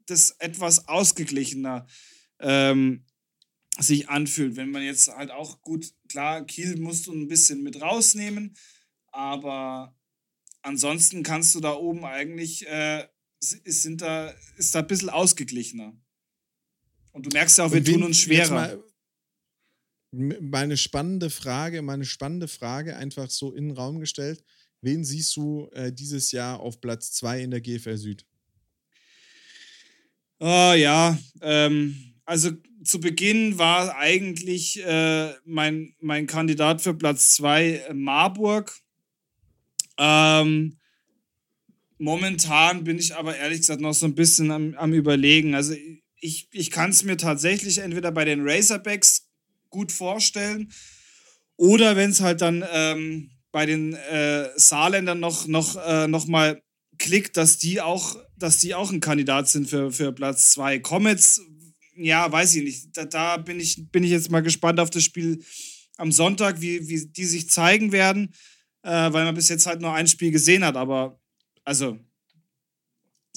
das 0.09 0.31
etwas 0.39 0.87
ausgeglichener 0.87 1.87
ähm, 2.39 3.05
sich 3.79 4.09
anfühlt. 4.09 4.55
Wenn 4.55 4.71
man 4.71 4.83
jetzt 4.83 5.09
halt 5.09 5.31
auch 5.31 5.61
gut, 5.61 5.93
klar, 6.07 6.45
Kiel 6.45 6.77
musst 6.77 7.07
du 7.07 7.13
ein 7.13 7.27
bisschen 7.27 7.63
mit 7.63 7.81
rausnehmen, 7.81 8.55
aber 9.07 9.95
ansonsten 10.61 11.23
kannst 11.23 11.55
du 11.55 11.59
da 11.59 11.73
oben 11.73 12.05
eigentlich, 12.05 12.67
äh, 12.67 13.07
ist, 13.41 13.83
sind 13.83 14.01
da, 14.01 14.33
ist 14.57 14.75
da 14.75 14.79
ein 14.79 14.87
bisschen 14.87 15.09
ausgeglichener. 15.09 15.97
Und 17.11 17.25
du 17.25 17.29
merkst 17.31 17.57
ja 17.57 17.65
auch, 17.65 17.71
wir 17.71 17.83
tun 17.83 18.03
uns 18.03 18.19
schwerer. 18.19 18.83
Meine 20.11 20.75
spannende 20.75 21.29
Frage, 21.29 21.81
meine 21.81 22.05
spannende 22.05 22.47
Frage 22.47 22.97
einfach 22.97 23.29
so 23.29 23.53
in 23.53 23.69
den 23.69 23.77
Raum 23.77 23.99
gestellt. 23.99 24.43
Wen 24.81 25.03
siehst 25.03 25.35
du 25.35 25.67
äh, 25.73 25.91
dieses 25.91 26.31
Jahr 26.31 26.59
auf 26.59 26.81
Platz 26.81 27.11
2 27.11 27.41
in 27.41 27.51
der 27.51 27.61
GFL 27.61 27.97
Süd? 27.97 28.25
Oh, 30.39 30.73
ja, 30.73 31.17
ähm, 31.41 32.13
also 32.25 32.51
zu 32.83 32.99
Beginn 32.99 33.57
war 33.57 33.97
eigentlich 33.97 34.83
äh, 34.85 35.33
mein, 35.45 35.93
mein 35.99 36.27
Kandidat 36.27 36.81
für 36.81 36.93
Platz 36.93 37.35
2 37.35 37.71
äh, 37.89 37.93
Marburg. 37.93 38.73
Ähm, 39.97 40.77
momentan 41.97 42.85
bin 42.85 42.97
ich 42.97 43.15
aber 43.15 43.35
ehrlich 43.35 43.59
gesagt 43.59 43.81
noch 43.81 43.93
so 43.93 44.05
ein 44.05 44.15
bisschen 44.15 44.51
am, 44.51 44.75
am 44.75 44.93
Überlegen. 44.93 45.55
Also 45.55 45.73
ich, 46.21 46.47
ich 46.51 46.71
kann 46.71 46.91
es 46.91 47.03
mir 47.03 47.17
tatsächlich 47.17 47.79
entweder 47.79 48.11
bei 48.11 48.23
den 48.23 48.47
Razorbacks 48.47 49.27
gut 49.69 49.91
vorstellen 49.91 50.71
oder 51.57 51.97
wenn 51.97 52.11
es 52.11 52.21
halt 52.21 52.41
dann 52.41 52.63
ähm, 52.71 53.31
bei 53.51 53.65
den 53.65 53.93
äh, 53.93 54.49
Saarländern 54.55 55.19
noch, 55.19 55.47
noch, 55.47 55.75
äh, 55.75 56.07
noch 56.07 56.27
mal 56.27 56.61
klickt, 56.97 57.35
dass 57.37 57.57
die 57.57 57.81
auch, 57.81 58.15
dass 58.39 58.59
die 58.59 58.73
auch 58.73 58.91
ein 58.91 59.01
Kandidat 59.01 59.47
sind 59.47 59.69
für, 59.69 59.91
für 59.91 60.11
Platz 60.11 60.51
2. 60.51 60.79
Comets, 60.79 61.41
ja, 61.95 62.31
weiß 62.31 62.55
ich 62.55 62.63
nicht. 62.63 62.97
Da, 62.97 63.05
da, 63.05 63.37
bin, 63.37 63.59
ich, 63.59 63.91
bin 63.91 64.03
ich 64.03 64.11
jetzt 64.11 64.31
mal 64.31 64.41
gespannt 64.41 64.79
auf 64.79 64.89
das 64.89 65.03
Spiel 65.03 65.43
am 65.97 66.11
Sonntag, 66.11 66.61
wie, 66.61 66.87
wie 66.87 67.05
die 67.05 67.25
sich 67.25 67.49
zeigen 67.49 67.91
werden, 67.91 68.33
äh, 68.83 68.89
weil 68.89 69.25
man 69.25 69.35
bis 69.35 69.49
jetzt 69.49 69.67
halt 69.67 69.81
nur 69.81 69.93
ein 69.93 70.07
Spiel 70.07 70.31
gesehen 70.31 70.63
hat. 70.63 70.77
Aber 70.77 71.19
also, 71.65 71.99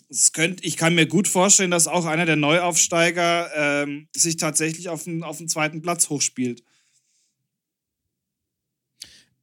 es 0.08 0.32
könnt, 0.32 0.64
ich 0.64 0.76
kann 0.76 0.94
mir 0.94 1.06
gut 1.06 1.26
vorstellen, 1.26 1.70
dass 1.70 1.88
auch 1.88 2.06
einer 2.06 2.26
der 2.26 2.36
Neuaufsteiger 2.36 3.50
ähm, 3.54 4.08
sich 4.14 4.36
tatsächlich 4.36 4.88
auf 4.88 5.04
den, 5.04 5.22
auf 5.22 5.38
den 5.38 5.48
zweiten 5.48 5.82
Platz 5.82 6.08
hochspielt. 6.08 6.62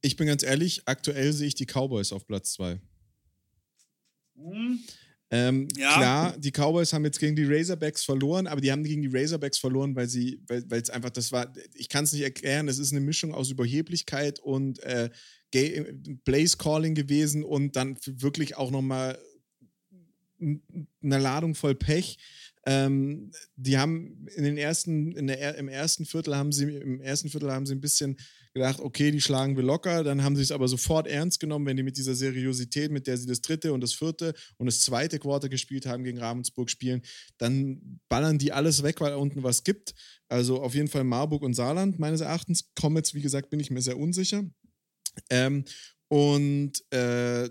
Ich 0.00 0.16
bin 0.16 0.26
ganz 0.26 0.42
ehrlich, 0.42 0.82
aktuell 0.86 1.32
sehe 1.32 1.48
ich 1.48 1.54
die 1.54 1.66
Cowboys 1.66 2.12
auf 2.12 2.26
Platz 2.26 2.52
2. 2.52 2.80
Ähm, 5.32 5.68
ja. 5.76 5.94
Klar, 5.94 6.38
die 6.38 6.50
Cowboys 6.50 6.92
haben 6.92 7.04
jetzt 7.04 7.20
gegen 7.20 7.36
die 7.36 7.44
Razorbacks 7.44 8.04
verloren, 8.04 8.48
aber 8.48 8.60
die 8.60 8.72
haben 8.72 8.82
gegen 8.82 9.02
die 9.02 9.16
Razorbacks 9.16 9.58
verloren, 9.58 9.94
weil 9.94 10.08
sie, 10.08 10.42
weil 10.48 10.82
es 10.82 10.90
einfach, 10.90 11.10
das 11.10 11.30
war, 11.30 11.52
ich 11.74 11.88
kann 11.88 12.04
es 12.04 12.12
nicht 12.12 12.22
erklären, 12.22 12.66
es 12.68 12.78
ist 12.78 12.90
eine 12.90 13.00
Mischung 13.00 13.32
aus 13.32 13.50
Überheblichkeit 13.50 14.40
und 14.40 14.80
äh, 14.80 15.08
Blaze 16.24 16.56
Calling 16.56 16.94
gewesen 16.94 17.44
und 17.44 17.76
dann 17.76 17.96
wirklich 18.06 18.56
auch 18.56 18.70
nochmal 18.72 19.18
eine 20.40 21.18
Ladung 21.18 21.54
voll 21.54 21.74
Pech. 21.74 22.18
Ähm, 22.66 23.30
die 23.56 23.78
haben 23.78 24.26
in 24.34 24.44
den 24.44 24.56
ersten, 24.56 25.12
in 25.12 25.28
der, 25.28 25.56
im 25.56 25.68
ersten 25.68 26.04
Viertel 26.06 26.36
haben 26.36 26.52
sie, 26.52 26.64
im 26.64 27.00
ersten 27.00 27.28
Viertel 27.28 27.52
haben 27.52 27.66
sie 27.66 27.74
ein 27.74 27.80
bisschen 27.80 28.16
gedacht, 28.52 28.80
okay, 28.80 29.10
die 29.10 29.20
schlagen 29.20 29.56
wir 29.56 29.62
locker. 29.62 30.04
Dann 30.04 30.22
haben 30.22 30.36
sie 30.36 30.42
es 30.42 30.52
aber 30.52 30.68
sofort 30.68 31.06
ernst 31.06 31.40
genommen, 31.40 31.66
wenn 31.66 31.76
die 31.76 31.82
mit 31.82 31.96
dieser 31.96 32.14
Seriosität, 32.14 32.90
mit 32.90 33.06
der 33.06 33.16
sie 33.16 33.26
das 33.26 33.40
dritte 33.40 33.72
und 33.72 33.80
das 33.80 33.92
vierte 33.92 34.34
und 34.58 34.66
das 34.66 34.80
zweite 34.80 35.18
Quarter 35.18 35.48
gespielt 35.48 35.86
haben, 35.86 36.04
gegen 36.04 36.18
Ravensburg 36.18 36.70
spielen, 36.70 37.02
dann 37.38 38.00
ballern 38.08 38.38
die 38.38 38.52
alles 38.52 38.82
weg, 38.82 39.00
weil 39.00 39.14
unten 39.14 39.42
was 39.42 39.64
gibt. 39.64 39.94
Also 40.28 40.62
auf 40.62 40.74
jeden 40.74 40.88
Fall 40.88 41.04
Marburg 41.04 41.42
und 41.42 41.54
Saarland, 41.54 41.98
meines 41.98 42.20
Erachtens. 42.20 42.70
Comets, 42.74 43.14
wie 43.14 43.22
gesagt, 43.22 43.50
bin 43.50 43.60
ich 43.60 43.70
mir 43.70 43.82
sehr 43.82 43.98
unsicher. 43.98 44.44
Ähm, 45.28 45.64
und 46.08 46.72
äh, 46.92 47.48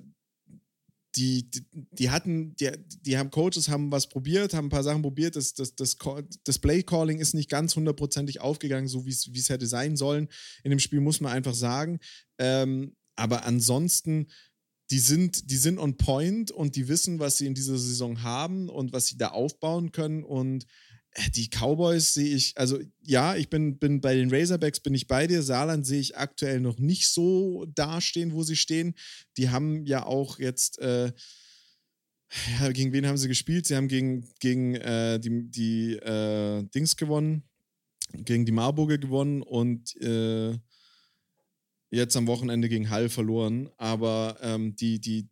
die, 1.16 1.50
die, 1.74 2.10
hatten, 2.10 2.56
die, 2.56 2.72
die 3.02 3.18
haben 3.18 3.32
Coaches, 3.32 3.70
haben 3.70 3.92
was 3.92 4.10
probiert, 4.10 4.54
haben 4.54 4.68
ein 4.68 4.70
paar 4.70 4.84
Sachen 4.84 5.02
probiert. 5.02 5.36
Das, 5.36 5.54
das, 5.54 5.76
das, 5.76 5.98
das 6.44 6.60
Play-Calling 6.60 7.20
ist 7.20 7.34
nicht 7.34 7.50
ganz 7.50 7.76
hundertprozentig 7.76 8.42
aufgegangen, 8.42 8.88
so 8.88 9.06
wie 9.06 9.12
es 9.12 9.50
hätte 9.50 9.68
sein 9.68 9.98
sollen. 9.98 10.30
In 10.64 10.70
dem 10.70 10.80
Spiel 10.80 11.00
muss 11.00 11.20
man 11.20 11.32
einfach 11.32 11.56
sagen. 11.56 12.00
Ähm, 12.38 12.96
aber 13.16 13.46
ansonsten, 13.46 14.28
die 14.92 15.00
sind, 15.00 15.50
die 15.52 15.58
sind 15.58 15.78
on 15.80 15.98
point 15.98 16.52
und 16.52 16.76
die 16.76 16.88
wissen, 16.88 17.20
was 17.20 17.38
sie 17.38 17.48
in 17.48 17.54
dieser 17.54 17.78
Saison 17.78 18.24
haben 18.24 18.70
und 18.70 18.94
was 18.94 19.08
sie 19.08 19.18
da 19.18 19.30
aufbauen 19.30 19.92
können. 19.92 20.24
Und 20.24 20.66
die 21.36 21.50
Cowboys 21.50 22.14
sehe 22.14 22.36
ich, 22.36 22.58
also 22.58 22.80
ja, 23.02 23.36
ich 23.36 23.50
bin, 23.50 23.78
bin 23.78 24.02
bei 24.02 24.16
den 24.16 24.34
Razorbacks 24.34 24.80
bin 24.80 24.94
ich 24.94 25.08
bei 25.08 25.28
dir. 25.28 25.44
Saarland 25.44 25.86
sehe 25.86 26.00
ich 26.00 26.18
aktuell 26.18 26.60
noch 26.60 26.78
nicht 26.78 27.08
so 27.08 27.66
dastehen, 27.76 28.34
wo 28.34 28.44
sie 28.44 28.56
stehen. 28.56 28.96
Die 29.38 29.50
haben 29.50 29.86
ja 29.86 30.06
auch 30.06 30.40
jetzt, 30.40 30.80
äh, 30.80 31.12
ja, 32.60 32.72
gegen 32.72 32.94
wen 32.94 33.08
haben 33.08 33.18
sie 33.18 33.28
gespielt? 33.28 33.66
Sie 33.66 33.76
haben 33.76 33.88
gegen, 33.88 34.28
gegen 34.40 34.76
äh, 34.76 35.20
die, 35.20 35.50
die 35.50 35.94
äh, 35.94 36.64
Dings 36.74 36.96
gewonnen, 36.96 37.44
gegen 38.14 38.46
die 38.46 38.52
Marburger 38.52 38.98
gewonnen 38.98 39.42
und 39.42 39.96
äh, 40.02 40.58
jetzt 41.92 42.16
am 42.16 42.28
Wochenende 42.28 42.70
gegen 42.70 42.90
Hall 42.90 43.10
verloren. 43.10 43.70
Aber 43.78 44.38
ähm, 44.42 44.76
die, 44.76 45.00
die, 45.00 45.28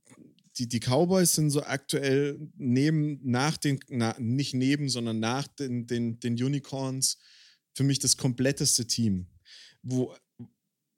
die, 0.57 0.67
die 0.67 0.79
Cowboys 0.79 1.33
sind 1.33 1.49
so 1.49 1.63
aktuell 1.63 2.39
neben, 2.57 3.19
nach 3.23 3.57
den, 3.57 3.79
na, 3.89 4.15
nicht 4.19 4.53
neben, 4.53 4.89
sondern 4.89 5.19
nach 5.19 5.47
den, 5.47 5.85
den, 5.87 6.19
den 6.19 6.33
Unicorns 6.33 7.19
für 7.73 7.83
mich 7.83 7.99
das 7.99 8.17
kompletteste 8.17 8.87
Team. 8.87 9.27
Wo, 9.83 10.15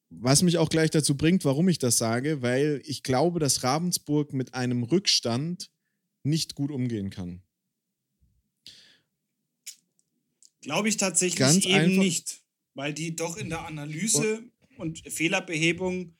was 0.09 0.41
mich 0.41 0.57
auch 0.57 0.69
gleich 0.69 0.89
dazu 0.89 1.15
bringt, 1.15 1.45
warum 1.45 1.69
ich 1.69 1.77
das 1.77 1.97
sage, 1.97 2.41
weil 2.41 2.81
ich 2.85 3.03
glaube, 3.03 3.39
dass 3.39 3.63
Ravensburg 3.63 4.33
mit 4.33 4.53
einem 4.53 4.83
Rückstand 4.83 5.69
nicht 6.23 6.55
gut 6.55 6.71
umgehen 6.71 7.09
kann. 7.09 7.43
Glaube 10.61 10.89
ich 10.89 10.97
tatsächlich 10.97 11.39
Ganz 11.39 11.65
eben 11.65 11.75
einfach. 11.75 12.03
nicht, 12.03 12.41
weil 12.73 12.93
die 12.93 13.15
doch 13.15 13.37
in 13.37 13.49
der 13.49 13.65
Analyse 13.65 14.43
und, 14.77 14.99
und 15.03 15.11
Fehlerbehebung 15.11 16.17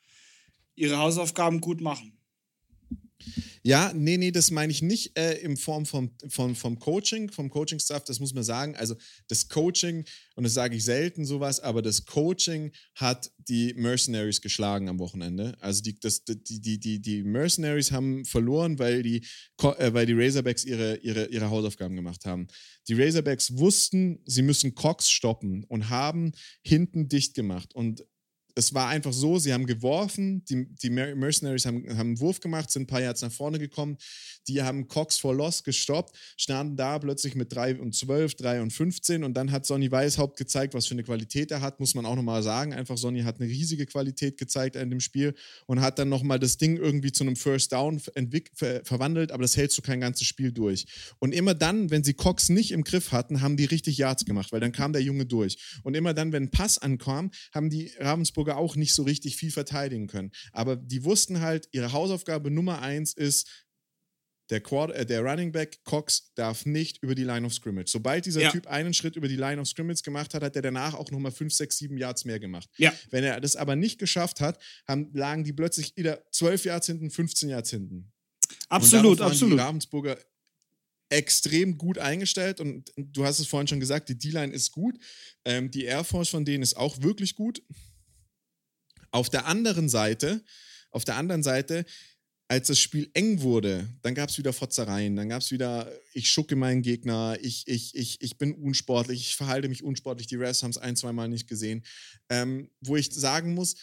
ihre 0.76 0.98
Hausaufgaben 0.98 1.60
gut 1.60 1.82
machen. 1.82 2.19
Ja, 3.64 3.92
nee, 3.94 4.18
nee, 4.18 4.32
das 4.32 4.52
meine 4.52 4.72
ich 4.72 4.82
nicht 4.82 5.18
äh, 5.18 5.34
in 5.40 5.58
Form 5.58 5.86
vom, 5.86 6.12
vom, 6.30 6.56
vom 6.56 6.80
Coaching, 6.80 7.30
vom 7.30 7.50
Coaching-Stuff, 7.50 8.04
das 8.06 8.20
muss 8.20 8.34
man 8.34 8.44
sagen. 8.44 8.76
Also 8.76 8.96
das 9.28 9.50
Coaching, 9.50 10.06
und 10.36 10.44
das 10.44 10.54
sage 10.54 10.76
ich 10.78 10.84
selten 10.84 11.26
sowas, 11.26 11.60
aber 11.60 11.82
das 11.82 12.06
Coaching 12.06 12.72
hat 12.96 13.32
die 13.38 13.74
Mercenaries 13.74 14.42
geschlagen 14.42 14.88
am 14.88 15.00
Wochenende. 15.00 15.56
Also 15.60 15.82
die, 15.82 16.00
das, 16.00 16.24
die, 16.24 16.62
die, 16.62 16.80
die, 16.80 17.02
die 17.02 17.24
Mercenaries 17.24 17.92
haben 17.92 18.24
verloren, 18.26 18.80
weil 18.80 19.04
die, 19.04 19.26
äh, 19.62 19.94
weil 19.94 20.06
die 20.06 20.14
Razorbacks 20.14 20.64
ihre, 20.64 20.98
ihre, 20.98 21.26
ihre 21.26 21.50
Hausaufgaben 21.50 21.96
gemacht 21.96 22.26
haben. 22.26 22.48
Die 22.88 22.94
Razorbacks 22.94 23.58
wussten, 23.58 24.22
sie 24.26 24.42
müssen 24.42 24.74
Cox 24.76 25.10
stoppen 25.10 25.66
und 25.66 25.90
haben 25.90 26.32
hinten 26.64 27.10
dicht 27.10 27.34
gemacht. 27.36 27.76
Und 27.76 28.06
es 28.60 28.74
war 28.74 28.88
einfach 28.88 29.14
so, 29.14 29.40
sie 29.40 29.54
haben 29.54 29.66
geworfen, 29.66 30.44
die, 30.46 30.68
die 30.76 30.90
Mercenaries 30.90 31.66
haben, 31.66 31.86
haben 31.90 32.10
einen 32.10 32.20
Wurf 32.20 32.40
gemacht, 32.40 32.70
sind 32.70 32.84
ein 32.84 32.88
paar 32.88 33.02
Yards 33.02 33.22
nach 33.22 33.32
vorne 33.32 33.58
gekommen, 33.58 33.98
die 34.48 34.62
haben 34.62 34.88
Cox 34.88 35.18
for 35.18 35.34
Loss 35.34 35.64
gestoppt, 35.64 36.16
standen 36.38 36.76
da 36.76 37.00
plötzlich 37.00 37.36
mit 37.36 37.54
3 37.54 37.80
und 37.80 37.96
12, 37.96 38.36
3 38.36 38.62
und 38.62 38.72
15 38.72 39.24
und 39.24 39.34
dann 39.34 39.52
hat 39.52 39.66
Sonny 39.66 39.92
Weishaupt 39.92 40.38
gezeigt, 40.38 40.74
was 40.74 40.88
für 40.88 40.94
eine 40.94 41.04
Qualität 41.04 41.52
er 41.52 41.62
hat, 41.62 41.80
muss 41.80 41.96
man 41.96 42.06
auch 42.06 42.16
nochmal 42.16 42.44
sagen. 42.44 42.74
Einfach 42.74 42.98
Sonny 42.98 43.22
hat 43.22 43.40
eine 43.40 43.50
riesige 43.50 43.86
Qualität 43.86 44.38
gezeigt 44.38 44.76
in 44.76 44.90
dem 44.90 45.00
Spiel 45.00 45.34
und 45.66 45.82
hat 45.82 45.98
dann 45.98 46.10
nochmal 46.10 46.40
das 46.40 46.58
Ding 46.58 46.78
irgendwie 46.78 47.12
zu 47.12 47.24
einem 47.24 47.36
First 47.36 47.72
Down 47.72 48.00
ver 48.00 48.82
verwandelt, 48.84 49.32
aber 49.32 49.44
das 49.44 49.56
hältst 49.56 49.78
du 49.78 49.82
kein 49.82 50.02
ganzes 50.02 50.28
Spiel 50.28 50.52
durch. 50.52 50.86
Und 51.20 51.34
immer 51.34 51.54
dann, 51.54 51.90
wenn 51.90 52.04
sie 52.04 52.14
Cox 52.14 52.50
nicht 52.50 52.72
im 52.72 52.84
Griff 52.84 53.12
hatten, 53.12 53.42
haben 53.42 53.58
die 53.58 53.66
richtig 53.66 53.98
Yards 53.98 54.26
gemacht, 54.26 54.52
weil 54.52 54.60
dann 54.60 54.72
kam 54.72 54.94
der 54.94 55.02
Junge 55.02 55.26
durch. 55.26 55.58
Und 55.84 55.96
immer 55.96 56.14
dann, 56.14 56.32
wenn 56.32 56.44
ein 56.44 56.52
Pass 56.52 56.78
ankam, 56.78 57.32
haben 57.54 57.70
die 57.70 57.92
Ravensburger 58.00 58.49
auch 58.58 58.76
nicht 58.76 58.94
so 58.94 59.04
richtig 59.04 59.36
viel 59.36 59.52
verteidigen 59.52 60.08
können. 60.08 60.32
Aber 60.52 60.76
die 60.76 61.04
wussten 61.04 61.42
halt, 61.42 61.68
ihre 61.72 61.92
Hausaufgabe 61.92 62.52
Nummer 62.52 62.82
eins 62.82 63.14
ist, 63.14 63.66
der, 64.50 64.62
Quad, 64.62 64.92
äh, 64.92 65.06
der 65.06 65.22
Running 65.22 65.52
Back 65.52 65.84
Cox 65.84 66.32
darf 66.36 66.66
nicht 66.66 67.04
über 67.04 67.16
die 67.16 67.24
Line 67.24 67.46
of 67.46 67.54
Scrimmage. 67.54 67.90
Sobald 67.90 68.26
dieser 68.26 68.42
ja. 68.42 68.52
Typ 68.52 68.68
einen 68.68 68.94
Schritt 68.94 69.16
über 69.16 69.28
die 69.28 69.36
Line 69.36 69.62
of 69.62 69.68
Scrimmage 69.68 70.02
gemacht 70.02 70.34
hat, 70.34 70.42
hat 70.42 70.56
er 70.56 70.62
danach 70.62 70.96
auch 70.96 71.12
nochmal 71.12 71.32
5, 71.32 71.54
6, 71.54 71.78
7 71.78 71.98
Yards 71.98 72.26
mehr 72.26 72.40
gemacht. 72.40 72.68
Ja. 72.78 72.94
Wenn 73.12 73.24
er 73.24 73.40
das 73.42 73.56
aber 73.56 73.76
nicht 73.76 74.00
geschafft 74.00 74.42
hat, 74.42 74.62
haben, 74.88 75.12
lagen 75.14 75.44
die 75.44 75.54
plötzlich 75.54 75.96
wieder 75.96 76.24
12 76.32 76.66
Yards 76.66 76.88
hinten, 76.88 77.12
15 77.12 77.50
Yards 77.50 77.70
hinten. 77.70 78.12
Absolut, 78.70 79.22
absolut. 79.22 79.60
Die 79.60 79.62
Ravensburger 79.62 80.18
extrem 81.10 81.78
gut 81.78 81.98
eingestellt 81.98 82.60
und 82.60 82.92
du 82.96 83.26
hast 83.26 83.40
es 83.40 83.48
vorhin 83.48 83.68
schon 83.68 83.80
gesagt, 83.80 84.10
die 84.10 84.18
D-Line 84.18 84.54
ist 84.54 84.72
gut. 84.72 84.96
Ähm, 85.44 85.72
die 85.72 85.86
Air 85.86 86.04
Force 86.04 86.30
von 86.30 86.46
denen 86.46 86.62
ist 86.62 86.78
auch 86.78 87.02
wirklich 87.02 87.36
gut. 87.36 87.64
Auf 89.12 89.30
der 89.30 89.46
anderen 89.46 89.90
Seite, 89.90 90.44
auf 90.92 91.06
der 91.06 91.16
anderen 91.16 91.44
Seite 91.44 91.86
als 92.50 92.68
das 92.68 92.80
Spiel 92.80 93.12
eng 93.14 93.42
wurde, 93.42 93.88
dann 94.02 94.16
gab 94.16 94.30
es 94.30 94.40
wieder 94.40 94.54
Fotzereien, 94.54 95.16
dann 95.16 95.30
gab 95.30 95.44
es 95.44 95.52
wieder, 95.52 95.92
ich 96.14 96.32
schucke 96.32 96.56
meinen 96.56 96.82
Gegner, 96.82 97.38
ich, 97.40 97.68
ich, 97.68 97.96
ich, 97.96 98.20
ich 98.22 98.38
bin 98.40 98.56
unsportlich, 98.56 99.22
ich 99.22 99.36
verhalte 99.36 99.70
mich 99.70 99.84
unsportlich, 99.84 100.26
die 100.26 100.36
Refs 100.36 100.64
haben 100.64 100.72
es 100.72 100.80
ein, 100.80 100.96
zwei 100.96 101.14
Mal 101.14 101.30
nicht 101.30 101.48
gesehen. 101.48 101.86
Ähm, 102.28 102.72
wo 102.82 102.96
ich 102.96 103.14
sagen 103.14 103.54
muss, 103.54 103.76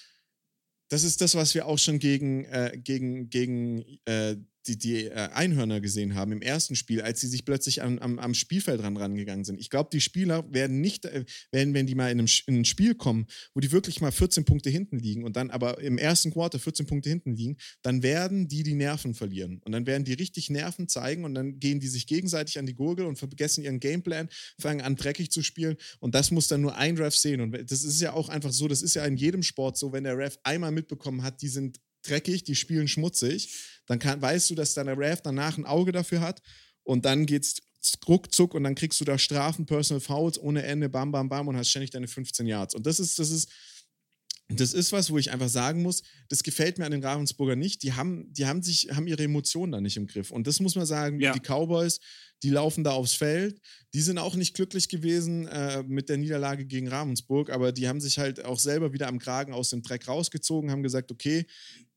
das 0.89 1.05
ist 1.05 1.21
das, 1.21 1.37
was 1.37 1.55
wir 1.55 1.67
auch 1.67 1.79
schon 1.79 2.01
gegen, 2.01 2.45
äh, 2.47 2.77
gegen, 2.77 3.31
gegen 3.31 3.85
äh, 4.05 4.37
die, 4.67 4.79
die 4.79 5.05
äh, 5.07 5.29
Einhörner 5.33 5.81
gesehen 5.81 6.15
haben 6.15 6.33
im 6.33 6.43
ersten 6.43 6.77
Spiel, 6.77 7.01
als 7.03 7.21
sie 7.21 7.29
sich 7.29 7.45
plötzlich 7.45 7.83
am, 7.83 7.99
am, 7.99 8.19
am 8.19 8.35
Spielfeld 8.35 8.83
ran 8.83 8.97
rangegangen 8.97 9.45
sind. 9.45 9.61
Ich 9.61 9.71
glaube, 9.71 9.91
die 9.93 10.01
Spieler 10.01 10.45
werden 10.53 10.81
nicht, 10.81 11.05
äh, 11.05 11.25
werden, 11.53 11.75
wenn 11.75 11.87
die 11.87 11.95
mal 11.95 12.11
in, 12.11 12.19
einem, 12.19 12.29
in 12.47 12.61
ein 12.61 12.65
Spiel 12.65 12.95
kommen, 12.95 13.27
wo 13.55 13.61
die 13.61 13.73
wirklich 13.73 14.01
mal 14.01 14.13
14 14.13 14.45
Punkte 14.45 14.71
hinten 14.71 14.99
liegen 14.99 15.25
und 15.25 15.37
dann 15.37 15.51
aber 15.51 15.81
im 15.81 15.99
ersten 15.99 16.33
Quarter 16.33 16.59
14 16.59 16.87
Punkte 16.87 17.09
hinten 17.09 17.35
liegen, 17.35 17.57
dann 17.83 18.03
werden 18.03 18.49
die 18.49 18.63
die 18.63 18.75
Nerven 18.75 19.15
verlieren. 19.15 19.61
Und 19.65 19.73
dann 19.73 19.87
werden 19.87 20.05
die 20.05 20.15
richtig 20.15 20.51
Nerven 20.51 20.89
zeigen 20.89 21.25
und 21.25 21.35
dann 21.35 21.59
gehen 21.59 21.81
die 21.81 21.89
sich 21.89 22.07
gegenseitig 22.07 22.59
an 22.59 22.67
die 22.67 22.75
Gurgel 22.75 23.07
und 23.07 23.17
vergessen 23.17 23.65
ihren 23.65 23.81
Gameplan, 23.81 24.29
fangen 24.59 24.81
an 24.81 24.97
dreckig 24.97 25.31
zu 25.31 25.43
spielen 25.43 25.77
und 26.01 26.15
das 26.15 26.31
muss 26.31 26.49
dann 26.49 26.61
nur 26.61 26.77
ein 26.77 26.97
Ref 26.97 27.15
sehen. 27.15 27.41
Und 27.41 27.53
das 27.53 27.85
ist 27.85 28.01
ja 28.01 28.13
auch 28.13 28.29
einfach 28.29 28.53
so, 28.53 28.69
das 28.69 28.83
ist 28.83 28.95
ja 28.95 29.05
in 29.05 29.17
jedem 29.17 29.43
Sport 29.43 29.77
so, 29.77 29.93
wenn 29.93 30.05
der 30.05 30.19
Ref 30.19 30.39
einmal 30.43 30.73
mitbekommen 30.73 31.23
hat, 31.23 31.43
die 31.43 31.49
sind 31.49 31.79
dreckig, 32.07 32.45
die 32.45 32.55
spielen 32.55 32.89
schmutzig, 32.89 33.55
dann 33.87 33.99
kann, 33.99 34.21
weißt 34.21 34.51
du, 34.51 34.55
dass 34.55 34.75
deine 34.75 34.97
Ref 34.97 35.21
danach 35.23 35.59
ein 35.59 35.67
Auge 35.67 35.93
dafür 35.93 36.21
hat 36.21 36.43
und 36.83 37.05
dann 37.05 37.27
geht's 37.27 37.63
ruckzuck 38.09 38.55
und 38.55 38.65
dann 38.65 38.75
kriegst 38.75 39.01
du 39.01 39.05
da 39.05 39.19
Strafen, 39.19 39.67
Personal 39.67 40.01
Fouls 40.01 40.39
ohne 40.39 40.63
Ende, 40.63 40.89
bam, 40.89 41.13
bam, 41.13 41.29
bam 41.29 41.49
und 41.49 41.57
hast 41.57 41.71
ständig 41.71 41.91
deine 41.91 42.09
15 42.09 42.47
Yards. 42.47 42.75
Und 42.75 42.87
das 42.87 42.99
ist, 42.99 43.19
das 43.19 43.31
ist, 43.31 43.49
das 44.49 44.73
ist 44.75 44.93
was, 44.93 45.11
wo 45.11 45.19
ich 45.19 45.33
einfach 45.33 45.49
sagen 45.49 45.83
muss, 45.83 46.03
das 46.29 46.45
gefällt 46.45 46.79
mir 46.79 46.85
an 46.85 46.93
den 46.93 47.05
Ravensburger 47.05 47.57
nicht. 47.57 47.83
Die 47.83 47.95
haben, 47.95 48.33
die 48.33 48.47
haben 48.47 48.63
sich, 48.63 48.89
haben 48.93 49.09
ihre 49.09 49.25
Emotionen 49.25 49.73
da 49.73 49.81
nicht 49.81 49.97
im 49.97 50.07
Griff. 50.07 50.31
Und 50.31 50.47
das 50.47 50.61
muss 50.61 50.77
man 50.77 50.87
sagen, 50.87 51.19
ja. 51.19 51.33
die 51.33 51.41
Cowboys, 51.41 51.99
die 52.45 52.51
laufen 52.51 52.85
da 52.85 52.93
aufs 52.93 53.15
Feld. 53.15 53.61
Die 53.93 54.01
sind 54.01 54.19
auch 54.19 54.37
nicht 54.37 54.55
glücklich 54.55 54.89
gewesen 54.89 55.49
äh, 55.49 55.83
mit 55.83 56.09
der 56.09 56.19
Niederlage 56.19 56.65
gegen 56.65 56.87
Ravensburg, 56.87 57.51
aber 57.51 57.73
die 57.73 57.89
haben 57.89 58.01
sich 58.01 58.19
halt 58.19 58.45
auch 58.45 58.61
selber 58.61 58.93
wieder 58.93 59.09
am 59.09 59.19
Kragen 59.19 59.53
aus 59.53 59.71
dem 59.71 59.83
Dreck 59.83 60.07
rausgezogen, 60.07 60.71
haben 60.71 60.85
gesagt, 60.85 61.11
okay, 61.11 61.47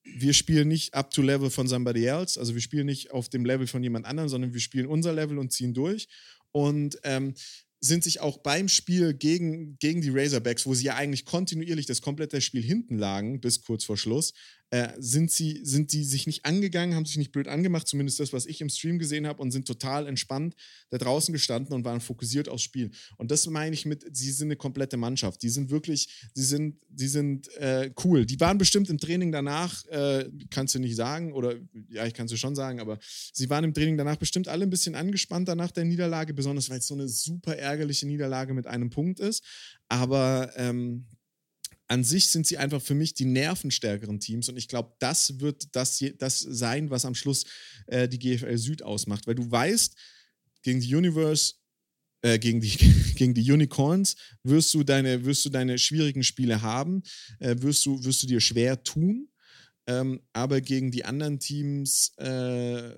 wir 0.03 0.33
spielen 0.33 0.67
nicht 0.67 0.93
up 0.93 1.11
to 1.11 1.21
level 1.21 1.49
von 1.49 1.67
somebody 1.67 2.05
else, 2.05 2.39
also 2.39 2.53
wir 2.53 2.61
spielen 2.61 2.85
nicht 2.85 3.11
auf 3.11 3.29
dem 3.29 3.45
Level 3.45 3.67
von 3.67 3.83
jemand 3.83 4.05
anderem, 4.05 4.29
sondern 4.29 4.53
wir 4.53 4.61
spielen 4.61 4.87
unser 4.87 5.13
Level 5.13 5.37
und 5.37 5.51
ziehen 5.51 5.73
durch. 5.73 6.07
Und 6.51 6.99
ähm, 7.03 7.35
sind 7.81 8.03
sich 8.03 8.19
auch 8.19 8.39
beim 8.39 8.67
Spiel 8.67 9.13
gegen, 9.13 9.77
gegen 9.79 10.01
die 10.01 10.09
Razorbacks, 10.09 10.65
wo 10.65 10.73
sie 10.73 10.85
ja 10.85 10.95
eigentlich 10.95 11.25
kontinuierlich 11.25 11.85
das 11.85 12.01
komplette 12.01 12.41
Spiel 12.41 12.63
hinten 12.63 12.97
lagen, 12.97 13.39
bis 13.39 13.61
kurz 13.61 13.85
vor 13.85 13.97
Schluss, 13.97 14.33
äh, 14.71 14.89
sind 14.97 15.31
sie 15.31 15.61
sind 15.63 15.93
die 15.93 16.03
sich 16.03 16.27
nicht 16.27 16.45
angegangen, 16.45 16.95
haben 16.95 17.05
sich 17.05 17.17
nicht 17.17 17.31
blöd 17.31 17.47
angemacht, 17.47 17.87
zumindest 17.87 18.19
das, 18.19 18.33
was 18.33 18.45
ich 18.45 18.61
im 18.61 18.69
Stream 18.69 18.99
gesehen 18.99 19.25
habe, 19.25 19.41
und 19.41 19.51
sind 19.51 19.67
total 19.67 20.07
entspannt 20.07 20.55
da 20.89 20.97
draußen 20.97 21.33
gestanden 21.33 21.73
und 21.73 21.85
waren 21.85 22.01
fokussiert 22.01 22.49
aufs 22.49 22.63
Spiel. 22.63 22.91
Und 23.17 23.31
das 23.31 23.47
meine 23.47 23.73
ich 23.73 23.85
mit, 23.85 24.05
sie 24.15 24.31
sind 24.31 24.47
eine 24.47 24.55
komplette 24.55 24.97
Mannschaft. 24.97 25.41
Die 25.41 25.49
sind 25.49 25.69
wirklich, 25.69 26.29
sie 26.33 26.43
sind, 26.43 26.77
sie 26.95 27.07
sind 27.07 27.47
äh, 27.55 27.91
cool. 28.03 28.25
Die 28.25 28.39
waren 28.39 28.57
bestimmt 28.57 28.89
im 28.89 28.97
Training 28.97 29.31
danach, 29.31 29.85
äh, 29.87 30.29
kannst 30.49 30.75
du 30.75 30.79
nicht 30.79 30.95
sagen, 30.95 31.33
oder 31.33 31.55
ja, 31.89 32.05
ich 32.05 32.13
kann 32.13 32.27
es 32.27 32.39
schon 32.39 32.55
sagen, 32.55 32.79
aber 32.79 32.99
sie 33.33 33.49
waren 33.49 33.63
im 33.63 33.73
Training 33.73 33.97
danach 33.97 34.17
bestimmt 34.17 34.47
alle 34.47 34.63
ein 34.63 34.69
bisschen 34.69 34.95
angespannter 34.95 35.55
nach 35.55 35.71
der 35.71 35.85
Niederlage, 35.85 36.33
besonders 36.33 36.69
weil 36.69 36.79
es 36.79 36.87
so 36.87 36.93
eine 36.93 37.07
super 37.07 37.57
ärgerliche 37.57 38.05
Niederlage 38.07 38.53
mit 38.53 38.67
einem 38.67 38.89
Punkt 38.89 39.19
ist. 39.19 39.43
Aber 39.87 40.51
ähm, 40.55 41.05
an 41.89 42.03
sich 42.03 42.27
sind 42.27 42.45
sie 42.45 42.57
einfach 42.57 42.81
für 42.81 42.93
mich 42.93 43.15
die 43.15 43.25
nervenstärkeren 43.25 44.19
Teams 44.19 44.47
und 44.47 44.57
ich 44.57 44.67
glaube, 44.67 44.93
das 44.99 45.39
wird 45.39 45.75
das, 45.75 46.03
das 46.19 46.39
sein, 46.39 46.91
was 46.91 47.03
am 47.03 47.15
Schluss 47.15 47.45
äh, 47.87 48.07
die 48.07 48.19
GFL 48.19 48.57
Süd 48.57 48.83
ausmacht, 48.83 49.25
weil 49.25 49.35
du 49.35 49.49
weißt, 49.49 49.95
gegen 50.61 50.79
die 50.81 50.95
Universe, 50.95 51.55
äh, 52.21 52.37
gegen, 52.37 52.61
die, 52.61 52.69
gegen 53.15 53.33
die 53.33 53.51
Unicorns 53.51 54.15
wirst 54.43 54.73
du 54.75 54.83
deine, 54.83 55.25
wirst 55.25 55.43
du 55.45 55.49
deine 55.49 55.79
schwierigen 55.79 56.23
Spiele 56.23 56.61
haben, 56.61 57.01
äh, 57.39 57.55
wirst, 57.59 57.85
du, 57.87 58.03
wirst 58.03 58.21
du 58.21 58.27
dir 58.27 58.39
schwer 58.39 58.83
tun, 58.83 59.29
ähm, 59.87 60.21
aber 60.31 60.61
gegen 60.61 60.91
die 60.91 61.05
anderen 61.05 61.39
Teams 61.39 62.13
äh, 62.17 62.93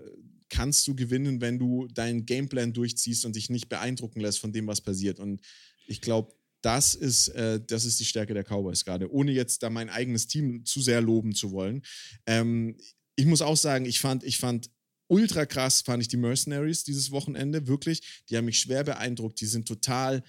kannst 0.49 0.85
du 0.85 0.95
gewinnen, 0.95 1.39
wenn 1.39 1.59
du 1.59 1.87
deinen 1.87 2.25
Gameplan 2.25 2.73
durchziehst 2.73 3.23
und 3.23 3.37
dich 3.37 3.49
nicht 3.49 3.69
beeindrucken 3.69 4.19
lässt 4.19 4.39
von 4.39 4.51
dem, 4.51 4.67
was 4.67 4.81
passiert. 4.81 5.17
Und 5.17 5.39
ich 5.87 6.01
glaube, 6.01 6.33
das 6.61 6.95
ist, 6.95 7.29
äh, 7.29 7.59
das 7.65 7.85
ist 7.85 7.99
die 7.99 8.05
Stärke 8.05 8.33
der 8.33 8.43
Cowboys 8.43 8.85
gerade, 8.85 9.11
ohne 9.11 9.31
jetzt 9.31 9.63
da 9.63 9.69
mein 9.69 9.89
eigenes 9.89 10.27
Team 10.27 10.65
zu 10.65 10.81
sehr 10.81 11.01
loben 11.01 11.33
zu 11.33 11.51
wollen. 11.51 11.81
Ähm, 12.25 12.77
ich 13.15 13.25
muss 13.25 13.41
auch 13.41 13.57
sagen, 13.57 13.85
ich 13.85 13.99
fand, 13.99 14.23
ich 14.23 14.37
fand 14.37 14.69
ultra 15.07 15.45
krass, 15.45 15.81
fand 15.81 16.01
ich 16.01 16.07
die 16.07 16.17
Mercenaries 16.17 16.83
dieses 16.83 17.11
Wochenende, 17.11 17.67
wirklich. 17.67 18.23
Die 18.29 18.37
haben 18.37 18.45
mich 18.45 18.59
schwer 18.59 18.83
beeindruckt. 18.83 19.41
Die 19.41 19.45
sind 19.45 19.67
total, 19.67 20.23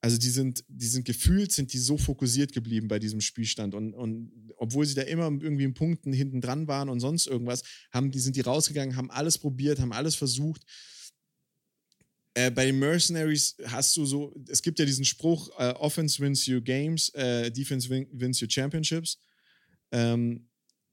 also 0.00 0.16
die 0.16 0.30
sind, 0.30 0.64
die 0.68 0.86
sind 0.86 1.04
gefühlt, 1.04 1.50
sind 1.50 1.72
die 1.72 1.78
so 1.78 1.98
fokussiert 1.98 2.52
geblieben 2.52 2.86
bei 2.86 3.00
diesem 3.00 3.20
Spielstand. 3.20 3.74
Und, 3.74 3.94
und 3.94 4.30
obwohl 4.56 4.86
sie 4.86 4.94
da 4.94 5.02
immer 5.02 5.24
irgendwie 5.24 5.64
in 5.64 5.74
Punkten 5.74 6.12
hinten 6.12 6.40
dran 6.40 6.68
waren 6.68 6.88
und 6.88 7.00
sonst 7.00 7.26
irgendwas, 7.26 7.62
haben, 7.90 8.12
die 8.12 8.20
sind 8.20 8.36
die 8.36 8.42
rausgegangen, 8.42 8.94
haben 8.94 9.10
alles 9.10 9.38
probiert, 9.38 9.80
haben 9.80 9.92
alles 9.92 10.14
versucht. 10.14 10.62
Äh, 12.38 12.52
bei 12.52 12.66
den 12.66 12.78
Mercenaries 12.78 13.56
hast 13.64 13.96
du 13.96 14.04
so, 14.04 14.32
es 14.48 14.62
gibt 14.62 14.78
ja 14.78 14.84
diesen 14.84 15.04
Spruch, 15.04 15.50
äh, 15.58 15.72
Offense 15.72 16.20
wins 16.20 16.46
you 16.46 16.62
games, 16.62 17.08
äh, 17.14 17.50
Defense 17.50 17.88
win, 17.90 18.06
wins 18.12 18.38
you 18.38 18.46
championships. 18.48 19.18
Ähm, 19.90 20.47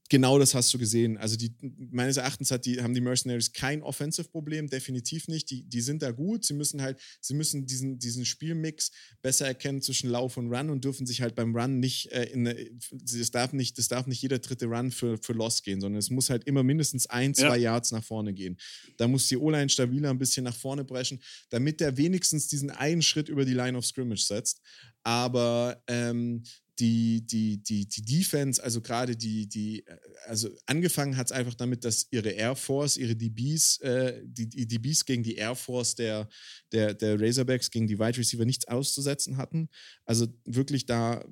genau 0.09 0.37
das 0.39 0.53
hast 0.53 0.73
du 0.73 0.77
gesehen. 0.77 1.17
Also 1.17 1.35
die, 1.35 1.53
meines 1.91 2.17
Erachtens 2.17 2.53
die, 2.63 2.81
haben 2.81 2.93
die 2.93 3.01
Mercenaries 3.01 3.53
kein 3.53 3.81
Offensive-Problem, 3.81 4.69
definitiv 4.69 5.27
nicht. 5.27 5.49
Die, 5.49 5.63
die 5.63 5.81
sind 5.81 6.01
da 6.01 6.11
gut. 6.11 6.45
Sie 6.45 6.53
müssen 6.53 6.81
halt, 6.81 6.99
sie 7.21 7.33
müssen 7.33 7.65
diesen, 7.65 7.97
diesen 7.99 8.25
Spielmix 8.25 8.91
besser 9.21 9.47
erkennen 9.47 9.81
zwischen 9.81 10.09
Lauf 10.09 10.37
und 10.37 10.53
Run 10.53 10.69
und 10.69 10.83
dürfen 10.83 11.07
sich 11.07 11.21
halt 11.21 11.35
beim 11.35 11.55
Run 11.55 11.79
nicht 11.79 12.11
äh, 12.11 12.25
in 12.25 12.45
das 12.91 13.31
darf 13.31 13.53
nicht, 13.53 13.77
das 13.77 13.87
darf 13.87 14.07
nicht 14.07 14.21
jeder 14.21 14.39
dritte 14.39 14.65
Run 14.65 14.91
für, 14.91 15.17
für 15.17 15.33
Loss 15.33 15.63
gehen, 15.63 15.81
sondern 15.81 15.99
es 15.99 16.09
muss 16.09 16.29
halt 16.29 16.45
immer 16.45 16.63
mindestens 16.63 17.07
ein, 17.07 17.33
zwei 17.33 17.57
ja. 17.57 17.71
Yards 17.71 17.91
nach 17.91 18.03
vorne 18.03 18.33
gehen. 18.33 18.57
Da 18.97 19.07
muss 19.07 19.27
die 19.27 19.37
O-Line 19.37 19.69
stabiler 19.69 20.09
ein 20.09 20.17
bisschen 20.17 20.43
nach 20.43 20.55
vorne 20.55 20.83
brechen, 20.83 21.21
damit 21.49 21.79
der 21.79 21.97
wenigstens 21.97 22.47
diesen 22.47 22.69
einen 22.69 23.01
Schritt 23.01 23.29
über 23.29 23.45
die 23.45 23.53
Line 23.53 23.77
of 23.77 23.85
Scrimmage 23.85 24.25
setzt. 24.25 24.61
Aber 25.03 25.81
ähm, 25.87 26.43
die, 26.79 27.25
die, 27.25 27.63
die, 27.63 27.87
die 27.87 28.01
Defense, 28.01 28.61
also 28.61 28.81
gerade 28.81 29.15
die, 29.15 29.47
die, 29.47 29.85
also 30.25 30.49
angefangen 30.65 31.15
hat 31.15 31.27
es 31.27 31.31
einfach 31.31 31.53
damit, 31.53 31.85
dass 31.85 32.07
ihre 32.11 32.29
Air 32.29 32.55
Force, 32.55 32.97
ihre 32.97 33.15
DBs, 33.15 33.79
äh, 33.81 34.21
die, 34.25 34.47
die 34.47 34.67
DBs 34.67 35.05
gegen 35.05 35.23
die 35.23 35.35
Air 35.35 35.55
Force 35.55 35.95
der, 35.95 36.27
der, 36.71 36.93
der 36.93 37.19
Razorbacks, 37.19 37.71
gegen 37.71 37.87
die 37.87 37.97
Wide 37.97 38.17
Receiver 38.17 38.45
nichts 38.45 38.67
auszusetzen 38.67 39.37
hatten. 39.37 39.69
Also 40.05 40.27
wirklich 40.43 40.85
da 40.85 41.23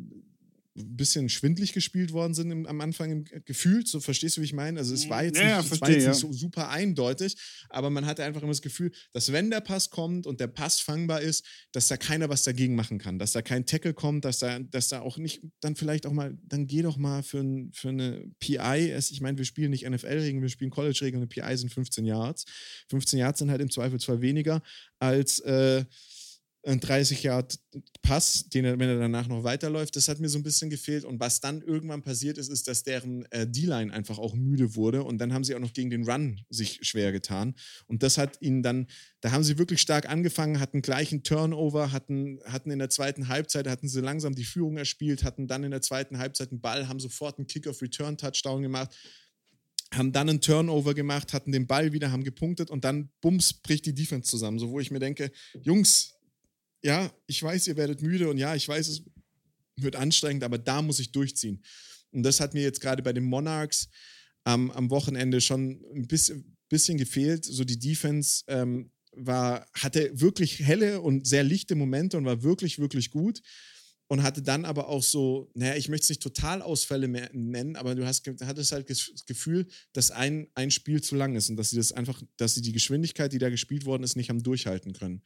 ein 0.75 0.95
bisschen 0.97 1.29
schwindlig 1.29 1.73
gespielt 1.73 2.13
worden 2.13 2.33
sind 2.33 2.51
im, 2.51 2.65
am 2.65 2.81
Anfang 2.81 3.11
im, 3.11 3.23
gefühlt, 3.45 3.87
so 3.87 3.99
verstehst 3.99 4.37
du, 4.37 4.41
wie 4.41 4.45
ich 4.45 4.53
meine? 4.53 4.79
Also 4.79 4.93
es 4.93 5.07
war 5.09 5.23
jetzt, 5.23 5.37
ja, 5.37 5.61
nicht, 5.61 5.71
ja, 5.71 5.81
war 5.81 5.89
jetzt 5.89 6.03
ja. 6.03 6.09
nicht 6.09 6.19
so 6.19 6.33
super 6.33 6.69
eindeutig, 6.69 7.35
aber 7.69 7.89
man 7.89 8.05
hatte 8.05 8.23
einfach 8.23 8.41
immer 8.41 8.51
das 8.51 8.61
Gefühl, 8.61 8.91
dass 9.11 9.31
wenn 9.31 9.51
der 9.51 9.61
Pass 9.61 9.89
kommt 9.89 10.25
und 10.25 10.39
der 10.39 10.47
Pass 10.47 10.79
fangbar 10.79 11.21
ist, 11.21 11.45
dass 11.71 11.87
da 11.87 11.97
keiner 11.97 12.29
was 12.29 12.43
dagegen 12.43 12.75
machen 12.75 12.97
kann, 12.97 13.19
dass 13.19 13.33
da 13.33 13.41
kein 13.41 13.65
Tackle 13.65 13.93
kommt, 13.93 14.25
dass 14.25 14.39
da, 14.39 14.59
dass 14.59 14.87
da 14.87 15.01
auch 15.01 15.17
nicht, 15.17 15.41
dann 15.59 15.75
vielleicht 15.75 16.05
auch 16.07 16.13
mal, 16.13 16.37
dann 16.43 16.65
geh 16.65 16.81
doch 16.81 16.97
mal 16.97 17.21
für, 17.21 17.39
ein, 17.39 17.71
für 17.73 17.89
eine 17.89 18.25
PI, 18.39 18.93
ich 18.97 19.21
meine, 19.21 19.37
wir 19.37 19.45
spielen 19.45 19.71
nicht 19.71 19.87
NFL-Regeln, 19.87 20.41
wir 20.41 20.49
spielen 20.49 20.71
College-Regeln, 20.71 21.21
eine 21.21 21.27
PI 21.27 21.57
sind 21.57 21.71
15 21.71 22.05
Yards. 22.05 22.45
15 22.89 23.19
Yards 23.19 23.39
sind 23.39 23.51
halt 23.51 23.61
im 23.61 23.69
Zweifelsfall 23.69 24.21
weniger 24.21 24.61
als 24.99 25.39
äh, 25.41 25.85
ein 26.65 26.79
30 26.79 27.23
Yard 27.23 27.59
Pass, 28.01 28.49
den 28.49 28.65
er, 28.65 28.79
wenn 28.79 28.89
er 28.89 28.99
danach 28.99 29.27
noch 29.27 29.43
weiterläuft, 29.43 29.95
das 29.95 30.07
hat 30.07 30.19
mir 30.19 30.29
so 30.29 30.37
ein 30.37 30.43
bisschen 30.43 30.69
gefehlt. 30.69 31.03
Und 31.03 31.19
was 31.19 31.39
dann 31.39 31.61
irgendwann 31.61 32.03
passiert 32.03 32.37
ist, 32.37 32.49
ist, 32.49 32.67
dass 32.67 32.83
deren 32.83 33.25
äh, 33.31 33.47
D-Line 33.47 33.93
einfach 33.93 34.17
auch 34.17 34.33
müde 34.33 34.75
wurde. 34.75 35.03
Und 35.03 35.17
dann 35.19 35.33
haben 35.33 35.43
sie 35.43 35.55
auch 35.55 35.59
noch 35.59 35.73
gegen 35.73 35.89
den 35.89 36.09
Run 36.09 36.41
sich 36.49 36.79
schwer 36.83 37.11
getan. 37.11 37.55
Und 37.85 38.03
das 38.03 38.17
hat 38.17 38.41
ihnen 38.41 38.63
dann, 38.63 38.87
da 39.21 39.31
haben 39.31 39.43
sie 39.43 39.57
wirklich 39.57 39.81
stark 39.81 40.09
angefangen, 40.09 40.59
hatten 40.59 40.81
gleich 40.81 41.11
einen 41.11 41.23
Turnover, 41.23 41.91
hatten, 41.91 42.39
hatten 42.45 42.71
in 42.71 42.79
der 42.79 42.89
zweiten 42.89 43.27
Halbzeit, 43.27 43.67
hatten 43.67 43.87
sie 43.87 44.01
langsam 44.01 44.35
die 44.35 44.45
Führung 44.45 44.77
erspielt, 44.77 45.23
hatten 45.23 45.47
dann 45.47 45.63
in 45.63 45.71
der 45.71 45.81
zweiten 45.81 46.17
Halbzeit 46.17 46.51
einen 46.51 46.61
Ball, 46.61 46.87
haben 46.87 46.99
sofort 46.99 47.37
einen 47.37 47.47
Kick-of-Return-Touchdown 47.47 48.61
gemacht 48.61 48.95
haben 49.95 50.11
dann 50.11 50.27
einen 50.27 50.41
Turnover 50.41 50.95
gemacht, 50.95 51.33
hatten 51.33 51.51
den 51.51 51.67
Ball 51.67 51.93
wieder, 51.93 52.11
haben 52.11 52.23
gepunktet 52.23 52.71
und 52.71 52.83
dann, 52.83 53.09
bums, 53.21 53.53
bricht 53.53 53.85
die 53.85 53.93
Defense 53.93 54.27
zusammen. 54.29 54.57
So, 54.57 54.71
wo 54.71 54.79
ich 54.79 54.89
mir 54.89 54.97
denke, 54.97 55.31
Jungs, 55.61 56.12
ja, 56.83 57.11
ich 57.27 57.41
weiß, 57.41 57.67
ihr 57.67 57.77
werdet 57.77 58.01
müde 58.01 58.29
und 58.29 58.37
ja, 58.37 58.55
ich 58.55 58.67
weiß, 58.67 58.87
es 58.87 59.03
wird 59.77 59.95
anstrengend, 59.95 60.43
aber 60.43 60.57
da 60.57 60.81
muss 60.81 60.99
ich 60.99 61.11
durchziehen. 61.11 61.63
Und 62.11 62.23
das 62.23 62.39
hat 62.39 62.53
mir 62.53 62.61
jetzt 62.61 62.81
gerade 62.81 63.01
bei 63.01 63.13
den 63.13 63.23
Monarchs 63.23 63.89
ähm, 64.45 64.69
am 64.71 64.89
Wochenende 64.91 65.41
schon 65.41 65.81
ein 65.95 66.07
bisschen, 66.07 66.57
bisschen 66.69 66.97
gefehlt. 66.97 67.45
So 67.45 67.63
die 67.63 67.79
Defense 67.79 68.43
ähm, 68.47 68.91
war, 69.13 69.67
hatte 69.73 70.11
wirklich 70.19 70.59
helle 70.59 71.01
und 71.01 71.25
sehr 71.25 71.43
lichte 71.43 71.75
Momente 71.75 72.17
und 72.17 72.25
war 72.25 72.43
wirklich, 72.43 72.77
wirklich 72.79 73.09
gut. 73.09 73.41
Und 74.07 74.21
hatte 74.21 74.43
dann 74.43 74.65
aber 74.65 74.89
auch 74.89 75.01
so, 75.01 75.49
naja, 75.55 75.75
ich 75.75 75.87
möchte 75.89 76.03
es 76.03 76.09
nicht 76.09 76.21
Totalausfälle 76.21 77.07
mehr 77.07 77.29
nennen, 77.33 77.77
aber 77.77 77.95
du 77.95 78.05
hast, 78.05 78.29
hattest 78.41 78.71
halt 78.73 78.89
das 78.89 79.11
Gefühl, 79.25 79.65
dass 79.93 80.11
ein, 80.11 80.49
ein 80.53 80.69
Spiel 80.69 81.01
zu 81.01 81.15
lang 81.15 81.35
ist 81.35 81.49
und 81.49 81.55
dass 81.55 81.71
sie 81.71 81.77
das 81.77 81.93
einfach, 81.93 82.21
dass 82.37 82.53
sie 82.53 82.61
die 82.61 82.73
Geschwindigkeit, 82.73 83.31
die 83.31 83.39
da 83.39 83.49
gespielt 83.49 83.85
worden 83.85 84.03
ist, 84.03 84.15
nicht 84.15 84.29
haben 84.29 84.43
durchhalten 84.43 84.93
können 84.93 85.23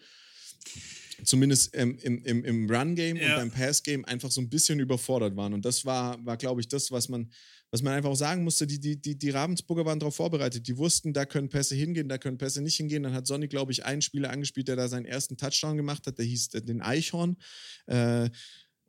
zumindest 1.24 1.74
im, 1.76 1.98
im, 2.00 2.44
im 2.44 2.70
Run-Game 2.70 3.18
ja. 3.18 3.30
und 3.30 3.36
beim 3.36 3.52
Pass-Game 3.52 4.06
einfach 4.06 4.32
so 4.32 4.42
ein 4.42 4.50
bisschen 4.50 4.80
überfordert 4.80 5.36
waren. 5.36 5.54
Und 5.54 5.66
das 5.66 5.86
war, 5.86 6.24
war 6.26 6.38
glaube 6.38 6.62
ich, 6.62 6.68
das, 6.68 6.92
was 6.92 7.10
man, 7.10 7.32
was 7.72 7.82
man 7.82 7.94
einfach 7.94 8.10
auch 8.10 8.16
sagen 8.16 8.44
musste. 8.44 8.68
Die, 8.68 8.80
die, 8.80 9.02
die, 9.02 9.18
die 9.18 9.30
Ravensburger 9.30 9.86
waren 9.86 10.00
darauf 10.00 10.16
vorbereitet. 10.16 10.68
Die 10.68 10.78
wussten, 10.78 11.14
da 11.14 11.26
können 11.26 11.50
Pässe 11.50 11.76
hingehen, 11.76 12.10
da 12.10 12.18
können 12.18 12.38
Pässe 12.38 12.62
nicht 12.62 12.78
hingehen. 12.78 13.04
Dann 13.04 13.14
hat 13.14 13.28
Sonny, 13.28 13.48
glaube 13.48 13.72
ich, 13.72 13.86
einen 13.86 14.02
Spieler 14.02 14.30
angespielt, 14.30 14.68
der 14.68 14.76
da 14.76 14.88
seinen 14.88 15.06
ersten 15.06 15.38
Touchdown 15.38 15.78
gemacht 15.78 16.08
hat. 16.08 16.18
Der 16.18 16.26
hieß 16.26 16.50
den 16.50 16.82
Eichhorn. 16.82 17.38
Äh, 17.88 18.30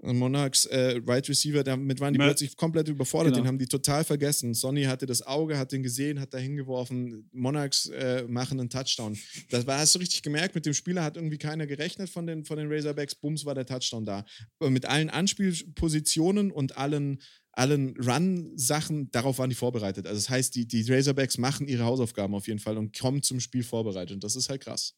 Monarchs 0.00 0.64
äh, 0.66 1.00
Right 1.04 1.28
Receiver, 1.28 1.64
damit 1.64 2.00
waren 2.00 2.12
die 2.12 2.18
Mal, 2.18 2.28
plötzlich 2.28 2.56
komplett 2.56 2.88
überfordert, 2.88 3.32
genau. 3.32 3.44
den 3.44 3.48
haben 3.48 3.58
die 3.58 3.66
total 3.66 4.04
vergessen. 4.04 4.54
Sonny 4.54 4.84
hatte 4.84 5.06
das 5.06 5.22
Auge, 5.22 5.58
hat 5.58 5.72
den 5.72 5.82
gesehen, 5.82 6.20
hat 6.20 6.32
da 6.32 6.38
hingeworfen. 6.38 7.28
Monarchs 7.32 7.86
äh, 7.86 8.24
machen 8.28 8.60
einen 8.60 8.70
Touchdown. 8.70 9.18
Das 9.50 9.66
war, 9.66 9.78
hast 9.78 9.94
du 9.94 9.98
richtig 9.98 10.22
gemerkt, 10.22 10.54
mit 10.54 10.66
dem 10.66 10.74
Spieler 10.74 11.02
hat 11.02 11.16
irgendwie 11.16 11.38
keiner 11.38 11.66
gerechnet 11.66 12.08
von 12.08 12.26
den, 12.26 12.44
von 12.44 12.58
den 12.58 12.72
Razorbacks. 12.72 13.16
Bums 13.16 13.44
war 13.44 13.54
der 13.54 13.66
Touchdown 13.66 14.04
da. 14.04 14.24
Aber 14.60 14.70
mit 14.70 14.86
allen 14.86 15.10
Anspielpositionen 15.10 16.52
und 16.52 16.76
allen, 16.76 17.20
allen 17.52 17.96
Run-Sachen, 17.96 19.10
darauf 19.10 19.38
waren 19.38 19.50
die 19.50 19.56
vorbereitet. 19.56 20.06
Also 20.06 20.18
das 20.18 20.30
heißt, 20.30 20.54
die, 20.54 20.66
die 20.66 20.82
Razorbacks 20.90 21.38
machen 21.38 21.66
ihre 21.66 21.84
Hausaufgaben 21.84 22.34
auf 22.34 22.46
jeden 22.46 22.60
Fall 22.60 22.78
und 22.78 22.96
kommen 22.96 23.22
zum 23.22 23.40
Spiel 23.40 23.64
vorbereitet. 23.64 24.14
Und 24.14 24.22
das 24.22 24.36
ist 24.36 24.48
halt 24.48 24.62
krass. 24.62 24.94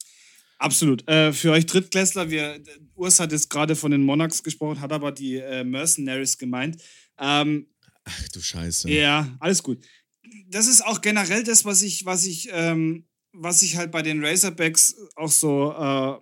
Absolut. 0.60 1.08
Äh, 1.08 1.32
für 1.32 1.52
euch 1.52 1.64
Drittklässler, 1.64 2.28
wir, 2.28 2.62
Urs 2.94 3.18
hat 3.18 3.32
jetzt 3.32 3.48
gerade 3.48 3.74
von 3.74 3.90
den 3.90 4.04
Monarchs 4.04 4.42
gesprochen, 4.42 4.80
hat 4.80 4.92
aber 4.92 5.10
die 5.10 5.36
äh, 5.36 5.64
Mercenaries 5.64 6.36
gemeint. 6.36 6.76
Ähm, 7.18 7.66
Ach 8.04 8.28
du 8.28 8.40
Scheiße. 8.40 8.90
Ja, 8.90 9.34
alles 9.40 9.62
gut. 9.62 9.82
Das 10.48 10.66
ist 10.66 10.84
auch 10.84 11.00
generell 11.00 11.44
das, 11.44 11.64
was 11.64 11.80
ich, 11.80 12.04
was 12.04 12.26
ich, 12.26 12.50
ähm, 12.52 13.06
was 13.32 13.62
ich 13.62 13.76
halt 13.76 13.90
bei 13.90 14.02
den 14.02 14.22
Razorbacks 14.22 14.96
auch 15.16 15.30
so 15.30 15.72
äh, 15.72 16.18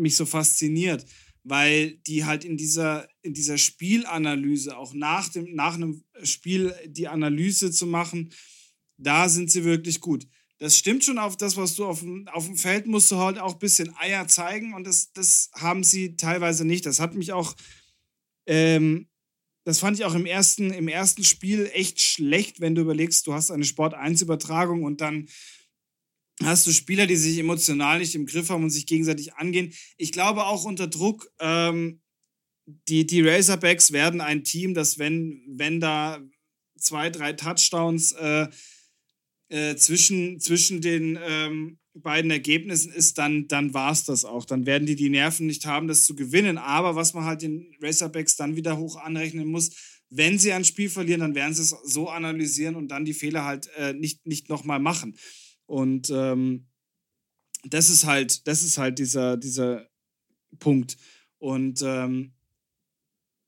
mich 0.00 0.16
so 0.16 0.24
fasziniert, 0.24 1.04
weil 1.44 1.98
die 2.06 2.24
halt 2.24 2.46
in 2.46 2.56
dieser, 2.56 3.06
in 3.20 3.34
dieser 3.34 3.58
Spielanalyse, 3.58 4.74
auch 4.74 4.94
nach, 4.94 5.28
dem, 5.28 5.54
nach 5.54 5.74
einem 5.74 6.02
Spiel 6.22 6.74
die 6.86 7.08
Analyse 7.08 7.70
zu 7.70 7.86
machen, 7.86 8.32
da 8.96 9.28
sind 9.28 9.50
sie 9.50 9.64
wirklich 9.64 10.00
gut 10.00 10.26
das 10.62 10.78
stimmt 10.78 11.02
schon 11.02 11.18
auf 11.18 11.36
das, 11.36 11.56
was 11.56 11.74
du 11.74 11.84
auf 11.84 11.98
dem, 11.98 12.28
auf 12.28 12.46
dem 12.46 12.56
Feld 12.56 12.86
musst 12.86 13.10
du 13.10 13.16
halt 13.16 13.36
auch 13.36 13.54
ein 13.54 13.58
bisschen 13.58 13.96
Eier 13.96 14.28
zeigen 14.28 14.74
und 14.74 14.86
das, 14.86 15.12
das 15.12 15.50
haben 15.54 15.82
sie 15.82 16.14
teilweise 16.14 16.64
nicht. 16.64 16.86
Das 16.86 17.00
hat 17.00 17.16
mich 17.16 17.32
auch, 17.32 17.56
ähm, 18.46 19.08
das 19.64 19.80
fand 19.80 19.98
ich 19.98 20.04
auch 20.04 20.14
im 20.14 20.24
ersten, 20.24 20.72
im 20.72 20.86
ersten 20.86 21.24
Spiel 21.24 21.68
echt 21.72 22.00
schlecht, 22.00 22.60
wenn 22.60 22.76
du 22.76 22.82
überlegst, 22.82 23.26
du 23.26 23.34
hast 23.34 23.50
eine 23.50 23.64
Sport-1-Übertragung 23.64 24.84
und 24.84 25.00
dann 25.00 25.28
hast 26.44 26.64
du 26.68 26.70
Spieler, 26.70 27.08
die 27.08 27.16
sich 27.16 27.38
emotional 27.38 27.98
nicht 27.98 28.14
im 28.14 28.26
Griff 28.26 28.48
haben 28.48 28.62
und 28.62 28.70
sich 28.70 28.86
gegenseitig 28.86 29.34
angehen. 29.34 29.72
Ich 29.96 30.12
glaube 30.12 30.46
auch 30.46 30.62
unter 30.64 30.86
Druck, 30.86 31.28
ähm, 31.40 32.02
die, 32.86 33.04
die 33.04 33.22
Razorbacks 33.22 33.90
werden 33.90 34.20
ein 34.20 34.44
Team, 34.44 34.74
das, 34.74 35.00
wenn, 35.00 35.42
wenn 35.48 35.80
da 35.80 36.22
zwei, 36.78 37.10
drei 37.10 37.32
Touchdowns 37.32 38.12
äh, 38.12 38.46
äh, 39.52 39.76
zwischen, 39.76 40.40
zwischen 40.40 40.80
den 40.80 41.18
ähm, 41.22 41.78
beiden 41.92 42.30
Ergebnissen 42.30 42.90
ist, 42.90 43.18
dann, 43.18 43.48
dann 43.48 43.74
war 43.74 43.92
es 43.92 44.04
das 44.04 44.24
auch. 44.24 44.46
Dann 44.46 44.64
werden 44.64 44.86
die 44.86 44.96
die 44.96 45.10
Nerven 45.10 45.46
nicht 45.46 45.66
haben, 45.66 45.88
das 45.88 46.06
zu 46.06 46.14
gewinnen. 46.14 46.56
Aber 46.56 46.96
was 46.96 47.12
man 47.12 47.24
halt 47.24 47.42
den 47.42 47.70
Racerbacks 47.82 48.36
dann 48.36 48.56
wieder 48.56 48.78
hoch 48.78 48.96
anrechnen 48.96 49.46
muss, 49.46 49.70
wenn 50.08 50.38
sie 50.38 50.52
ein 50.52 50.64
Spiel 50.64 50.88
verlieren, 50.88 51.20
dann 51.20 51.34
werden 51.34 51.52
sie 51.52 51.62
es 51.62 51.76
so 51.84 52.08
analysieren 52.08 52.76
und 52.76 52.88
dann 52.88 53.04
die 53.04 53.12
Fehler 53.12 53.44
halt 53.44 53.68
äh, 53.76 53.92
nicht, 53.92 54.26
nicht 54.26 54.48
nochmal 54.48 54.78
machen. 54.78 55.16
Und 55.66 56.08
ähm, 56.10 56.66
das 57.64 57.90
ist 57.90 58.06
halt, 58.06 58.46
das 58.46 58.62
ist 58.62 58.78
halt 58.78 58.98
dieser, 58.98 59.36
dieser 59.36 59.86
Punkt. 60.60 60.96
Und 61.38 61.82
ähm, 61.82 62.32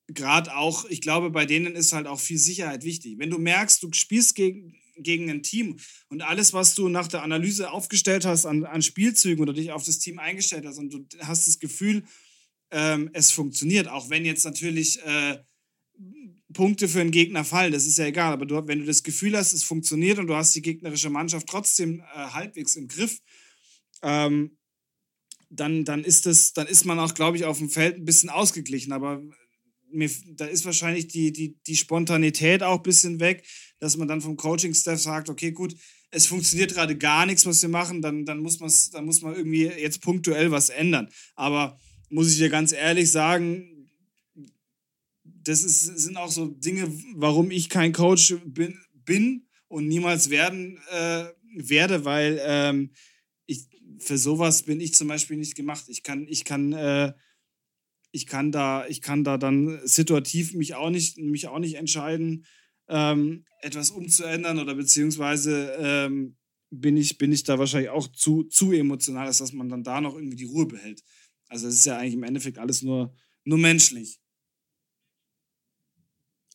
gerade 0.09 0.55
auch, 0.55 0.84
ich 0.84 1.00
glaube, 1.00 1.30
bei 1.30 1.46
denen 1.46 1.74
ist 1.74 1.94
halt 1.94 2.07
auch 2.07 2.20
viel 2.20 2.38
Sicherheit 2.38 2.84
wichtig. 2.84 3.18
Wenn 3.18 3.30
du 3.30 3.38
merkst, 3.38 3.82
du 3.82 3.90
spielst 3.92 4.34
gegen, 4.34 4.74
gegen 4.97 5.30
ein 5.30 5.42
Team. 5.42 5.78
Und 6.09 6.22
alles, 6.22 6.53
was 6.53 6.74
du 6.74 6.88
nach 6.88 7.09
der 7.09 7.22
Analyse 7.22 7.70
aufgestellt 7.70 8.24
hast 8.24 8.47
an, 8.47 8.64
an 8.64 8.82
Spielzügen 8.82 9.42
oder 9.42 9.53
dich 9.53 9.72
auf 9.72 9.84
das 9.84 9.99
Team 9.99 10.18
eingestellt 10.18 10.64
hast 10.66 10.78
und 10.78 10.92
du 10.92 11.07
hast 11.20 11.47
das 11.47 11.59
Gefühl, 11.59 12.05
ähm, 12.70 13.11
es 13.12 13.30
funktioniert, 13.30 13.88
auch 13.88 14.11
wenn 14.11 14.24
jetzt 14.24 14.45
natürlich 14.45 15.01
äh, 15.05 15.38
Punkte 16.53 16.88
für 16.88 17.01
einen 17.01 17.11
Gegner 17.11 17.45
fallen, 17.45 17.72
das 17.72 17.86
ist 17.86 17.99
ja 17.99 18.07
egal, 18.07 18.32
aber 18.32 18.47
du, 18.47 18.66
wenn 18.66 18.80
du 18.80 18.86
das 18.86 19.03
Gefühl 19.03 19.36
hast, 19.36 19.53
es 19.53 19.64
funktioniert 19.64 20.18
und 20.18 20.26
du 20.26 20.34
hast 20.34 20.55
die 20.55 20.62
gegnerische 20.62 21.11
Mannschaft 21.11 21.47
trotzdem 21.49 22.01
äh, 22.01 22.05
halbwegs 22.14 22.76
im 22.76 22.88
Griff, 22.88 23.20
ähm, 24.03 24.57
dann, 25.51 25.84
dann, 25.84 26.05
ist 26.05 26.26
das, 26.26 26.53
dann 26.53 26.66
ist 26.66 26.84
man 26.84 26.99
auch, 26.99 27.14
glaube 27.14 27.36
ich, 27.36 27.45
auf 27.45 27.59
dem 27.59 27.70
Feld 27.70 27.97
ein 27.97 28.05
bisschen 28.05 28.30
ausgeglichen. 28.30 28.92
Aber 28.92 29.22
mir, 29.90 30.11
da 30.36 30.47
ist 30.47 30.64
wahrscheinlich 30.64 31.09
die, 31.09 31.32
die, 31.32 31.57
die 31.66 31.76
Spontanität 31.76 32.62
auch 32.62 32.78
ein 32.78 32.82
bisschen 32.82 33.20
weg, 33.20 33.45
dass 33.85 33.99
man 33.99 34.09
dann 34.09 34.22
vom 34.22 34.39
Coaching-Staff 34.39 34.99
sagt, 34.99 35.28
okay, 35.28 35.53
gut, 35.53 35.76
es 36.11 36.26
funktioniert 36.26 36.72
gerade 36.72 36.97
gar 36.97 37.26
nichts, 37.26 37.45
was 37.45 37.61
wir 37.61 37.68
machen, 37.68 38.01
dann, 38.01 38.24
dann, 38.24 38.39
muss 38.39 38.89
dann 38.91 39.05
muss 39.05 39.20
man 39.20 39.37
irgendwie 39.37 39.64
jetzt 39.64 40.01
punktuell 40.01 40.51
was 40.51 40.70
ändern. 40.70 41.11
Aber 41.35 41.78
muss 42.09 42.32
ich 42.32 42.39
dir 42.39 42.49
ganz 42.49 42.72
ehrlich 42.72 43.11
sagen, 43.11 43.91
das 45.22 45.62
ist, 45.64 45.82
sind 45.82 46.16
auch 46.16 46.30
so 46.30 46.47
Dinge, 46.47 46.91
warum 47.14 47.51
ich 47.51 47.68
kein 47.68 47.93
Coach 47.93 48.35
bin, 48.47 48.78
bin 48.95 49.47
und 49.68 49.87
niemals 49.87 50.30
werden 50.30 50.78
äh, 50.91 51.26
werde, 51.55 52.07
weil 52.07 52.41
ähm, 52.43 52.91
ich, 53.45 53.68
für 53.99 54.16
sowas 54.16 54.62
bin 54.62 54.80
ich 54.80 54.95
zum 54.95 55.09
Beispiel 55.09 55.37
nicht 55.37 55.57
gemacht. 55.57 55.85
Ich 55.89 56.03
kann, 56.03 56.26
ich 56.26 56.47
kann 56.47 56.72
äh, 56.72 57.12
ich 58.12 58.26
kann 58.26 58.51
da, 58.51 58.87
ich 58.87 59.03
kann 59.03 59.24
da 59.24 59.37
dann 59.37 59.80
situativ 59.85 60.55
mich 60.55 60.74
auch 60.74 60.89
nicht, 60.89 61.18
mich 61.18 61.49
auch 61.49 61.59
nicht 61.59 61.74
entscheiden, 61.74 62.47
ähm, 62.89 63.45
etwas 63.61 63.91
umzuändern 63.91 64.59
oder 64.59 64.74
beziehungsweise 64.74 65.74
ähm, 65.78 66.37
bin, 66.70 66.97
ich, 66.97 67.18
bin 67.18 67.32
ich 67.32 67.45
da 67.45 67.59
wahrscheinlich 67.59 67.91
auch 67.91 68.09
zu, 68.09 68.45
zu 68.45 68.72
emotional, 68.72 69.26
dass 69.26 69.53
man 69.53 69.68
dann 69.68 69.85
da 69.85 70.01
noch 70.01 70.14
irgendwie 70.14 70.37
die 70.37 70.45
Ruhe 70.45 70.66
behält. 70.66 71.03
Also 71.49 71.68
es 71.68 71.74
ist 71.74 71.87
ja 71.87 71.99
eigentlich 71.99 72.14
im 72.14 72.22
Endeffekt 72.24 72.59
alles 72.59 72.82
nur, 72.82 73.14
nur 73.45 73.59
menschlich. 73.59 74.20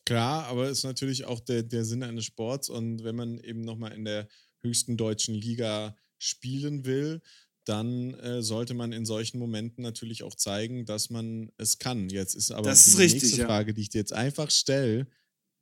Klar, 0.04 0.46
aber 0.46 0.64
es 0.64 0.78
ist 0.78 0.84
natürlich 0.84 1.24
auch 1.24 1.40
der, 1.40 1.62
der 1.62 1.84
Sinn 1.84 2.02
eines 2.02 2.24
Sports 2.24 2.68
und 2.68 3.04
wenn 3.04 3.16
man 3.16 3.38
eben 3.38 3.60
nochmal 3.60 3.92
in 3.92 4.04
der 4.04 4.28
höchsten 4.62 4.96
deutschen 4.96 5.34
Liga 5.34 5.96
spielen 6.18 6.84
will, 6.84 7.22
dann 7.64 8.14
äh, 8.14 8.42
sollte 8.42 8.74
man 8.74 8.92
in 8.92 9.04
solchen 9.04 9.38
Momenten 9.38 9.82
natürlich 9.82 10.22
auch 10.22 10.34
zeigen, 10.34 10.84
dass 10.86 11.10
man 11.10 11.52
es 11.56 11.78
kann. 11.78 12.08
Jetzt 12.08 12.34
ist 12.34 12.50
aber 12.50 12.68
das 12.68 12.86
ist 12.86 12.98
die 12.98 13.02
richtig, 13.02 13.22
nächste 13.22 13.40
ja. 13.42 13.46
Frage, 13.46 13.74
die 13.74 13.82
ich 13.82 13.90
dir 13.90 13.98
jetzt 13.98 14.12
einfach 14.12 14.50
stelle, 14.50 15.06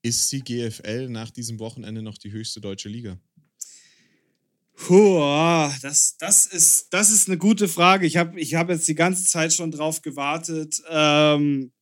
ist 0.03 0.31
die 0.33 0.43
GFL 0.43 1.09
nach 1.09 1.31
diesem 1.31 1.59
Wochenende 1.59 2.03
noch 2.03 2.19
die 2.19 2.33
höchste 2.33 2.61
deutsche 2.61 2.89
Liga? 2.89 3.19
Puh, 4.75 5.69
das, 5.83 6.17
das, 6.19 6.47
ist, 6.47 6.95
das 6.95 7.11
ist 7.11 7.29
eine 7.29 7.37
gute 7.37 7.67
Frage. 7.67 8.07
Ich 8.07 8.17
habe 8.17 8.39
ich 8.41 8.55
hab 8.55 8.71
jetzt 8.71 8.87
die 8.87 8.95
ganze 8.95 9.25
Zeit 9.25 9.53
schon 9.53 9.73
drauf 9.73 10.03
gewartet. 10.03 10.81
Ähm, 10.89 11.73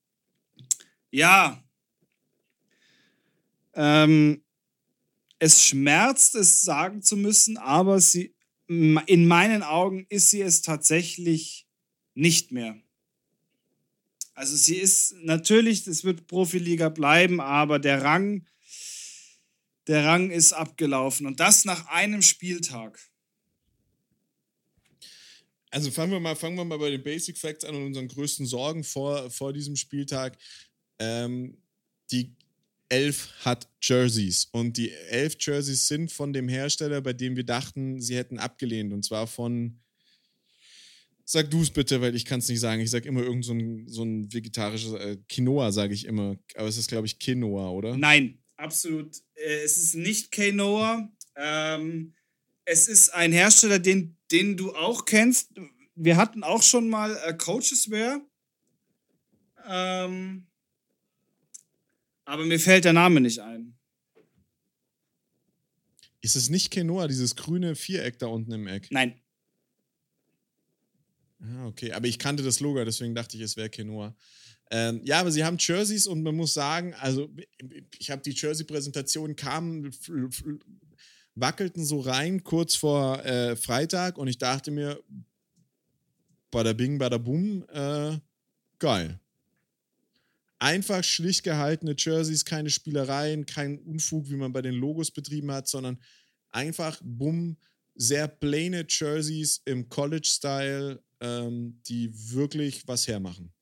ja. 1.11 1.63
Ähm, 3.75 4.43
es 5.39 5.63
schmerzt, 5.63 6.35
es 6.35 6.63
sagen 6.63 7.03
zu 7.03 7.17
müssen, 7.17 7.59
aber 7.59 8.01
sie, 8.01 8.35
in 8.67 9.29
meinen 9.29 9.63
Augen 9.63 10.07
ist 10.09 10.31
sie 10.31 10.41
es 10.41 10.63
tatsächlich 10.63 11.69
nicht 12.15 12.51
mehr. 12.51 12.81
Also 14.37 14.55
sie 14.55 14.77
ist 14.77 15.15
natürlich, 15.23 15.87
es 15.87 16.05
wird 16.05 16.27
Profiliga 16.27 16.91
bleiben, 16.91 17.41
aber 17.41 17.79
der 17.79 18.03
Rang, 18.03 18.47
der 19.87 20.05
Rang 20.05 20.31
ist 20.31 20.53
abgelaufen 20.53 21.27
und 21.27 21.41
das 21.41 21.65
nach 21.65 21.87
einem 21.87 22.21
Spieltag. 22.21 23.01
Also 25.71 25.91
fangen 25.91 26.13
wir 26.13 26.21
mal, 26.21 26.37
fangen 26.37 26.57
wir 26.57 26.67
mal 26.67 26.79
bei 26.79 26.91
den 26.91 27.03
Basic 27.03 27.39
Facts 27.39 27.65
an 27.65 27.77
und 27.77 27.87
unseren 27.87 28.09
größten 28.09 28.45
Sorgen 28.45 28.85
vor, 28.85 29.31
vor 29.31 29.55
diesem 29.55 29.75
Spieltag. 29.75 30.37
Ähm, 30.99 31.57
die 32.11 32.37
Elf 32.91 33.31
hat 33.41 33.67
Jerseys 33.81 34.49
und 34.53 34.77
die 34.77 34.91
elf 34.91 35.37
Jerseys 35.41 35.89
sind 35.89 36.13
von 36.13 36.35
dem 36.35 36.49
Hersteller, 36.49 37.01
bei 37.01 37.15
dem 37.15 37.37
wir 37.37 37.45
dachten, 37.45 38.03
sie 38.03 38.17
hätten 38.17 38.39
abgelehnt 38.39 38.93
und 38.93 39.03
zwar 39.03 39.27
von 39.27 39.81
Sag 41.29 41.51
du 41.51 41.61
es 41.61 41.73
bitte, 41.73 42.01
weil 42.01 42.15
ich 42.15 42.25
kann 42.25 42.39
es 42.39 42.49
nicht 42.49 42.61
sagen. 42.61 42.81
Ich 42.81 42.91
sage 42.93 43.09
immer 43.09 43.21
irgend 43.21 43.45
so 43.45 43.53
ein, 43.53 43.89
so 43.89 44.05
ein 44.05 44.33
vegetarisches 44.33 44.93
äh, 44.93 45.17
Quinoa, 45.29 45.73
sage 45.73 45.93
ich 45.93 46.05
immer. 46.05 46.37
Aber 46.55 46.69
es 46.69 46.77
ist, 46.77 46.89
glaube 46.89 47.07
ich, 47.09 47.19
Quinoa, 47.19 47.69
oder? 47.71 47.97
Nein, 47.97 48.39
absolut. 48.57 49.17
Äh, 49.35 49.65
es 49.65 49.77
ist 49.77 49.97
nicht 49.97 50.31
Quinoa. 50.31 51.13
Ähm, 51.35 52.15
es 52.65 52.87
ist 52.87 53.11
ein 53.11 53.33
Hersteller, 53.33 53.81
den, 53.81 54.17
den 54.31 54.57
du 54.57 54.73
auch 54.77 55.05
kennst. 55.05 55.51
Wir 55.97 56.17
hatten 56.17 56.45
auch 56.45 56.63
schon 56.63 56.89
mal 56.89 57.19
äh, 57.27 57.35
Coacheswear. 57.35 58.21
Ähm, 59.69 60.47
aber 62.25 62.45
mir 62.45 62.61
fällt 62.61 62.85
der 62.85 62.93
Name 62.93 63.21
nicht 63.21 63.41
ein. 63.41 63.77
Ist 66.21 66.37
es 66.37 66.51
nicht 66.51 66.71
Quinoa, 66.71 67.09
dieses 67.09 67.35
grüne 67.35 67.75
Viereck 67.75 68.21
da 68.21 68.27
unten 68.29 68.53
im 68.53 68.69
Eck? 68.69 68.87
Nein. 68.93 69.21
Ah, 71.41 71.67
okay. 71.67 71.93
Aber 71.93 72.07
ich 72.07 72.19
kannte 72.19 72.43
das 72.43 72.61
Logo, 72.61 72.85
deswegen 72.85 73.15
dachte 73.15 73.37
ich, 73.37 73.43
es 73.43 73.57
wäre 73.57 73.71
Quinoa. 73.71 74.15
Ähm, 74.71 75.01
ja, 75.05 75.21
aber 75.21 75.31
sie 75.31 75.45
haben 75.45 75.59
Jerseys 75.59 76.07
und 76.07 76.23
man 76.23 76.35
muss 76.35 76.55
sagen, 76.55 76.95
also 76.95 77.31
ich 77.99 78.11
habe 78.11 78.23
die 78.23 78.33
Jersey-Präsentation 78.33 79.37
kamen, 79.37 79.91
wackelten 81.35 81.85
so 81.85 82.01
rein 82.01 82.43
kurz 82.43 82.75
vor 82.75 83.25
äh, 83.25 83.55
Freitag 83.55 84.19
und 84.19 84.27
ich 84.27 84.39
dachte 84.39 84.71
mir, 84.71 85.01
bada 86.51 86.73
bing, 86.73 86.99
bada 86.99 87.19
boom, 87.19 87.65
äh, 87.69 88.19
geil. 88.79 89.21
Einfach 90.59 91.05
schlicht 91.05 91.45
gehaltene 91.45 91.95
Jerseys, 91.97 92.45
keine 92.45 92.71
Spielereien, 92.71 93.45
kein 93.47 93.79
Unfug, 93.79 94.31
wie 94.31 94.37
man 94.37 94.53
bei 94.53 94.63
den 94.63 94.75
Logos 94.75 95.11
betrieben 95.11 95.53
hat, 95.53 95.69
sondern 95.69 96.01
einfach 96.51 97.01
bumm, 97.05 97.59
sehr 97.95 98.27
plane 98.27 98.87
Jerseys 98.89 99.61
im 99.65 99.89
College-Style, 99.89 101.03
ähm, 101.21 101.81
die 101.87 102.11
wirklich 102.33 102.87
was 102.87 103.09
hermachen. 103.09 103.53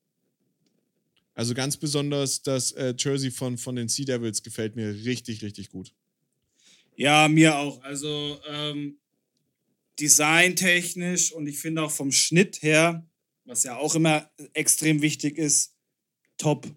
Also 1.33 1.53
ganz 1.53 1.75
besonders 1.77 2.41
das 2.41 2.71
äh, 2.71 2.93
Jersey 2.97 3.29
von, 3.29 3.57
von 3.57 3.75
den 3.75 3.89
Sea 3.89 4.05
Devils 4.05 4.41
gefällt 4.41 4.75
mir 4.75 4.93
richtig, 5.05 5.43
richtig 5.43 5.69
gut. 5.69 5.93
Ja, 6.95 7.27
mir 7.27 7.57
auch. 7.57 7.83
Also 7.83 8.39
ähm, 8.47 8.97
designtechnisch 9.99 11.33
und 11.33 11.47
ich 11.47 11.59
finde 11.59 11.83
auch 11.83 11.91
vom 11.91 12.11
Schnitt 12.11 12.61
her, 12.61 13.05
was 13.43 13.63
ja 13.63 13.75
auch 13.77 13.95
immer 13.95 14.29
extrem 14.53 15.01
wichtig 15.01 15.37
ist, 15.37 15.75
top. 16.37 16.67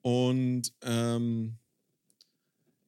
Und 0.00 0.72
ähm, 0.82 1.58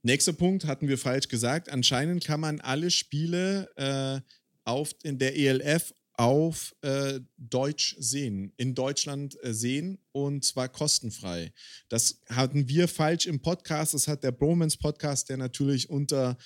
nächster 0.02 0.32
Punkt 0.32 0.64
hatten 0.64 0.88
wir 0.88 0.98
falsch 0.98 1.28
gesagt. 1.28 1.68
Anscheinend 1.68 2.24
kann 2.24 2.40
man 2.40 2.60
alle 2.60 2.90
Spiele 2.90 3.68
äh, 3.76 4.20
auf, 4.68 4.94
in 5.02 5.18
der 5.18 5.36
ELF 5.36 5.94
auf 6.14 6.74
äh, 6.82 7.20
Deutsch 7.36 7.96
sehen, 8.00 8.52
in 8.56 8.74
Deutschland 8.74 9.36
äh, 9.44 9.54
sehen 9.54 9.98
und 10.10 10.44
zwar 10.44 10.68
kostenfrei. 10.68 11.52
Das 11.88 12.20
hatten 12.28 12.68
wir 12.68 12.88
falsch 12.88 13.26
im 13.26 13.40
Podcast. 13.40 13.94
Das 13.94 14.08
hat 14.08 14.24
der 14.24 14.32
Bromance 14.32 14.76
Podcast, 14.78 15.28
der 15.28 15.36
natürlich 15.36 15.88
unter 15.88 16.36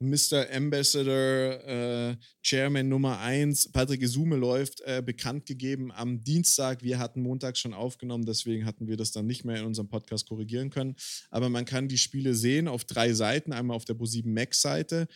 Mr. 0.00 0.46
Ambassador, 0.52 1.66
äh, 1.66 2.16
Chairman 2.40 2.88
Nummer 2.88 3.18
1, 3.18 3.72
Patrick 3.72 4.00
Isume 4.00 4.36
läuft, 4.36 4.80
äh, 4.82 5.02
bekannt 5.04 5.44
gegeben 5.44 5.90
am 5.90 6.22
Dienstag. 6.22 6.84
Wir 6.84 7.00
hatten 7.00 7.20
Montag 7.20 7.56
schon 7.56 7.74
aufgenommen, 7.74 8.24
deswegen 8.24 8.64
hatten 8.64 8.86
wir 8.86 8.96
das 8.96 9.10
dann 9.10 9.26
nicht 9.26 9.44
mehr 9.44 9.56
in 9.56 9.66
unserem 9.66 9.88
Podcast 9.88 10.28
korrigieren 10.28 10.70
können. 10.70 10.94
Aber 11.30 11.48
man 11.48 11.64
kann 11.64 11.88
die 11.88 11.98
Spiele 11.98 12.34
sehen 12.34 12.68
auf 12.68 12.84
drei 12.84 13.12
Seiten. 13.12 13.52
Einmal 13.52 13.76
auf 13.76 13.84
der 13.84 13.96
Pro7 13.96 14.28
Max-Seite, 14.28 15.08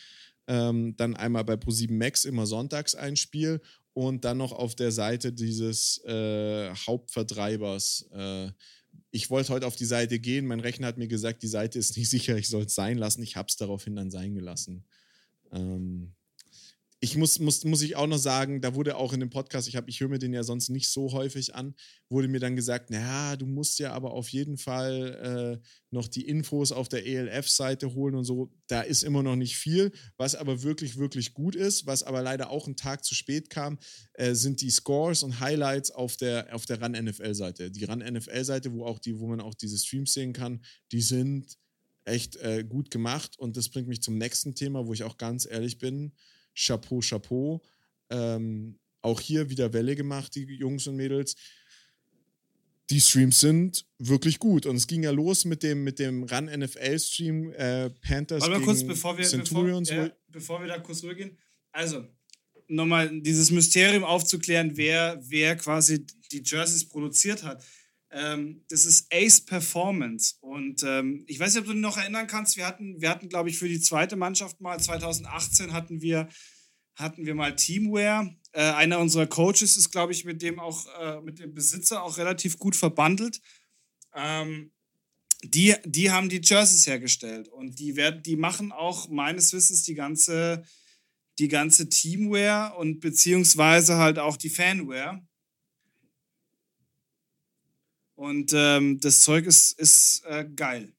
ähm, 0.47 0.97
dann 0.97 1.17
einmal 1.17 1.45
bei 1.45 1.55
Pro7 1.55 1.93
Max 1.93 2.25
immer 2.25 2.47
sonntags 2.47 2.95
ein 2.95 3.17
Spiel 3.17 3.61
und 3.95 4.25
dann 4.25 4.39
noch 4.39 4.53
auf 4.53 4.75
der 4.75 4.91
Seite 4.91 5.33
dieses 5.33 5.99
äh, 6.05 6.71
Hauptvertreibers. 6.75 8.09
Äh, 8.13 8.51
ich 9.11 9.31
wollte 9.31 9.53
heute 9.53 9.67
auf 9.67 9.77
die 9.77 9.85
Seite 9.85 10.19
gehen, 10.19 10.47
mein 10.47 10.61
Rechner 10.61 10.87
hat 10.87 10.99
mir 10.99 11.09
gesagt, 11.09 11.43
die 11.43 11.49
Seite 11.49 11.79
ist 11.79 11.97
nicht 11.97 12.11
sicher, 12.11 12.37
ich 12.37 12.49
soll 12.49 12.65
es 12.65 12.75
sein 12.75 12.99
lassen. 12.99 13.23
Ich 13.23 13.37
habe 13.37 13.49
es 13.49 13.57
daraufhin 13.57 13.97
dann 13.97 14.11
sein 14.11 14.35
gelassen. 14.35 14.85
Ähm, 15.53 16.15
ich 17.05 17.17
muss, 17.17 17.41
muss, 17.41 17.65
muss 17.65 17.83
ich 17.83 17.97
auch 17.97 18.07
noch 18.07 18.19
sagen, 18.19 18.61
da 18.61 18.77
wurde 18.77 18.97
auch 18.97 19.13
in 19.13 19.19
dem 19.19 19.29
Podcast, 19.29 19.67
ich, 19.67 19.77
ich 19.87 19.99
höre 19.99 20.09
mir 20.09 20.21
den 20.21 20.33
ja 20.33 20.45
sonst 20.45 20.69
nicht 20.69 20.89
so 20.89 21.11
häufig 21.11 21.53
an, 21.53 21.75
wurde 22.09 22.29
mir 22.29 22.39
dann 22.39 22.55
gesagt, 22.55 22.91
naja, 22.91 23.35
du 23.35 23.45
musst 23.45 23.81
ja 23.81 23.93
aber 23.93 24.13
auf 24.13 24.29
jeden 24.29 24.57
Fall 24.57 25.59
äh, 25.61 25.67
noch 25.91 26.07
die 26.07 26.29
Infos 26.29 26.71
auf 26.71 26.89
der 26.89 27.05
ELF-Seite 27.05 27.95
holen 27.95 28.15
und 28.15 28.23
so. 28.23 28.55
Da 28.69 28.83
ist 28.83 29.03
immer 29.03 29.25
noch 29.25 29.35
nicht 29.35 29.57
viel. 29.57 29.91
Was 30.17 30.37
aber 30.37 30.63
wirklich, 30.63 30.97
wirklich 30.97 31.35
gut 31.35 31.57
ist, 31.57 31.87
was 31.87 32.05
aber 32.05 32.23
leider 32.23 32.51
auch 32.51 32.67
einen 32.67 32.77
Tag 32.77 33.05
zu 33.05 33.17
spät 33.17 33.51
kam, 33.51 33.81
äh, 34.13 34.35
sind 34.35 34.61
die 34.61 34.71
Scores 34.71 35.25
und 35.25 35.41
Highlights 35.41 35.91
auf 35.91 36.17
der, 36.17 36.55
auf 36.55 36.67
der 36.67 36.81
Run-NFL-Seite. 36.81 37.73
Die 37.73 37.83
Run-NFL-Seite, 37.83 38.73
wo, 38.73 38.85
wo 38.85 39.27
man 39.27 39.41
auch 39.41 39.55
diese 39.55 39.77
Streams 39.77 40.15
sehen 40.15 40.33
kann, 40.33 40.65
die 40.93 41.03
sind 41.03 41.59
echt 42.05 42.37
äh, 42.37 42.63
gut 42.63 42.93
gemacht. 42.93 43.41
Und 43.41 43.57
das 43.57 43.71
bringt 43.71 43.89
mich 43.89 44.03
zum 44.03 44.19
nächsten 44.19 44.55
Thema, 44.55 44.87
wo 44.87 44.93
ich 44.93 45.03
auch 45.03 45.19
ganz 45.19 45.49
ehrlich 45.51 45.79
bin. 45.79 46.13
Chapeau, 46.55 47.01
Chapeau. 47.01 47.63
Ähm, 48.11 48.79
auch 49.01 49.21
hier 49.21 49.51
wieder 49.51 49.73
Welle 49.73 49.97
gemacht, 49.97 50.35
die 50.35 50.45
Jungs 50.45 50.87
und 50.87 50.97
Mädels. 50.97 51.35
Die 52.91 53.01
Streams 53.01 53.41
sind 53.41 53.87
wirklich 53.99 54.39
gut. 54.39 54.67
Und 54.67 54.77
es 54.77 54.87
ging 54.87 55.03
ja 55.03 55.11
los 55.11 55.45
mit 55.45 55.63
dem, 55.63 55.83
mit 55.83 55.99
dem 55.99 56.25
Run-NFL-Stream 56.25 57.53
äh, 57.53 57.91
Panthers 57.91 58.43
Warte 58.43 58.59
mal 58.59 58.65
kurz, 58.65 58.85
bevor 58.85 59.17
wir, 59.17 59.25
Centurions. 59.25 59.89
bevor, 59.89 60.05
ja, 60.05 60.13
bevor 60.29 60.61
wir 60.61 60.69
da 60.69 60.79
kurz 60.79 61.03
rübergehen. 61.03 61.39
Also, 61.71 62.07
nochmal 62.69 63.21
dieses 63.21 63.51
Mysterium 63.51 64.05
aufzuklären, 64.05 64.77
wer, 64.77 65.19
wer 65.23 65.57
quasi 65.57 66.07
die 66.31 66.43
Jerseys 66.45 66.87
produziert 66.87 67.43
hat. 67.43 67.65
Ähm, 68.13 68.63
das 68.69 68.85
ist 68.85 69.07
Ace 69.13 69.41
Performance. 69.41 70.35
Und 70.41 70.83
ähm, 70.83 71.25
ich 71.27 71.41
weiß 71.41 71.55
nicht, 71.55 71.63
ob 71.63 71.67
du 71.67 71.73
dich 71.73 71.81
noch 71.81 71.97
erinnern 71.97 72.27
kannst, 72.27 72.57
wir 72.57 72.67
hatten, 72.67 73.01
wir 73.01 73.09
hatten, 73.09 73.29
glaube 73.29 73.49
ich, 73.49 73.59
für 73.59 73.69
die 73.69 73.81
zweite 73.81 74.17
Mannschaft 74.17 74.61
mal, 74.61 74.79
2018 74.79 75.73
hatten 75.73 76.03
wir, 76.03 76.29
hatten 76.95 77.25
wir 77.25 77.35
mal 77.35 77.57
Teamwear. 77.57 78.35
Äh, 78.53 78.61
einer 78.73 78.99
unserer 78.99 79.27
Coaches 79.27 79.79
ist, 79.79 79.91
glaube 79.91 80.13
ich, 80.13 80.27
mit 80.27 80.43
dem 80.43 80.61
auch, 80.61 80.87
äh, 81.01 81.23
mit 81.23 81.39
dem 81.39 81.55
Besitzer 81.55 82.03
auch 82.03 82.19
relativ 82.19 82.59
gut 82.59 82.77
verbandelt. 82.77 83.41
Ähm, 84.15 84.73
die, 85.43 85.75
die 85.85 86.11
haben 86.11 86.29
die 86.29 86.41
Jerseys 86.43 86.87
hergestellt 86.87 87.49
und 87.49 87.79
die 87.79 87.97
werden, 87.97 88.23
die 88.23 88.37
machen 88.37 88.73
auch 88.73 89.09
meines 89.09 89.53
Wissens 89.53 89.83
die 89.83 89.95
ganze, 89.95 90.65
die 91.39 91.49
ganze 91.49 91.89
Teamwear 91.89 92.77
und 92.77 93.01
beziehungsweise 93.01 93.97
halt 93.97 94.19
auch 94.19 94.37
die 94.37 94.51
Fanwear. 94.51 95.27
Und 98.15 98.53
ähm, 98.55 99.01
das 99.01 99.21
Zeug 99.21 99.47
ist, 99.47 99.79
ist 99.79 100.23
äh, 100.27 100.45
geil. 100.45 100.93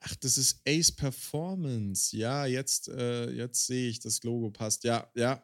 Ach, 0.00 0.16
das 0.16 0.36
ist 0.36 0.60
Ace 0.66 0.90
Performance. 0.90 2.16
Ja, 2.16 2.46
jetzt, 2.46 2.88
äh, 2.88 3.30
jetzt 3.30 3.66
sehe 3.66 3.88
ich, 3.88 4.00
das 4.00 4.22
Logo 4.24 4.50
passt. 4.50 4.84
Ja, 4.84 5.10
ja. 5.14 5.42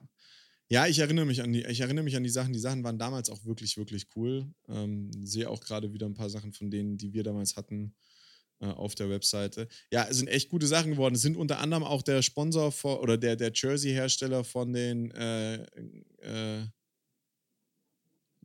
Ja, 0.71 0.87
ich 0.87 0.99
erinnere 0.99 1.25
mich 1.25 1.41
an 1.41 1.53
die, 1.53 1.65
ich 1.65 1.81
erinnere 1.81 2.05
mich 2.05 2.17
an 2.17 2.25
die 2.25 2.29
Sachen. 2.29 2.53
Die 2.53 2.59
Sachen 2.59 2.85
waren 2.85 2.99
damals 2.99 3.31
auch 3.31 3.45
wirklich, 3.47 3.79
wirklich 3.79 4.09
cool. 4.17 4.53
Ähm, 4.69 5.11
sehe 5.25 5.49
auch 5.49 5.61
gerade 5.61 5.93
wieder 5.95 6.07
ein 6.07 6.15
paar 6.15 6.29
Sachen 6.29 6.53
von 6.53 6.71
denen, 6.71 6.99
die 6.99 7.15
wir 7.15 7.23
damals 7.23 7.57
hatten, 7.57 7.95
äh, 8.61 8.67
auf 8.67 8.95
der 8.95 9.09
Webseite. 9.09 9.69
Ja, 9.91 10.07
es 10.11 10.19
sind 10.19 10.29
echt 10.29 10.51
gute 10.51 10.67
Sachen 10.67 10.91
geworden. 10.91 11.15
Es 11.15 11.23
sind 11.23 11.37
unter 11.37 11.61
anderem 11.61 11.85
auch 11.85 12.03
der 12.03 12.21
Sponsor 12.23 12.71
vor, 12.73 13.01
oder 13.01 13.17
der, 13.17 13.37
der 13.37 13.53
Jersey-Hersteller 13.55 14.45
von 14.45 14.73
den 14.73 15.11
äh, 15.13 15.63
äh, 16.21 16.67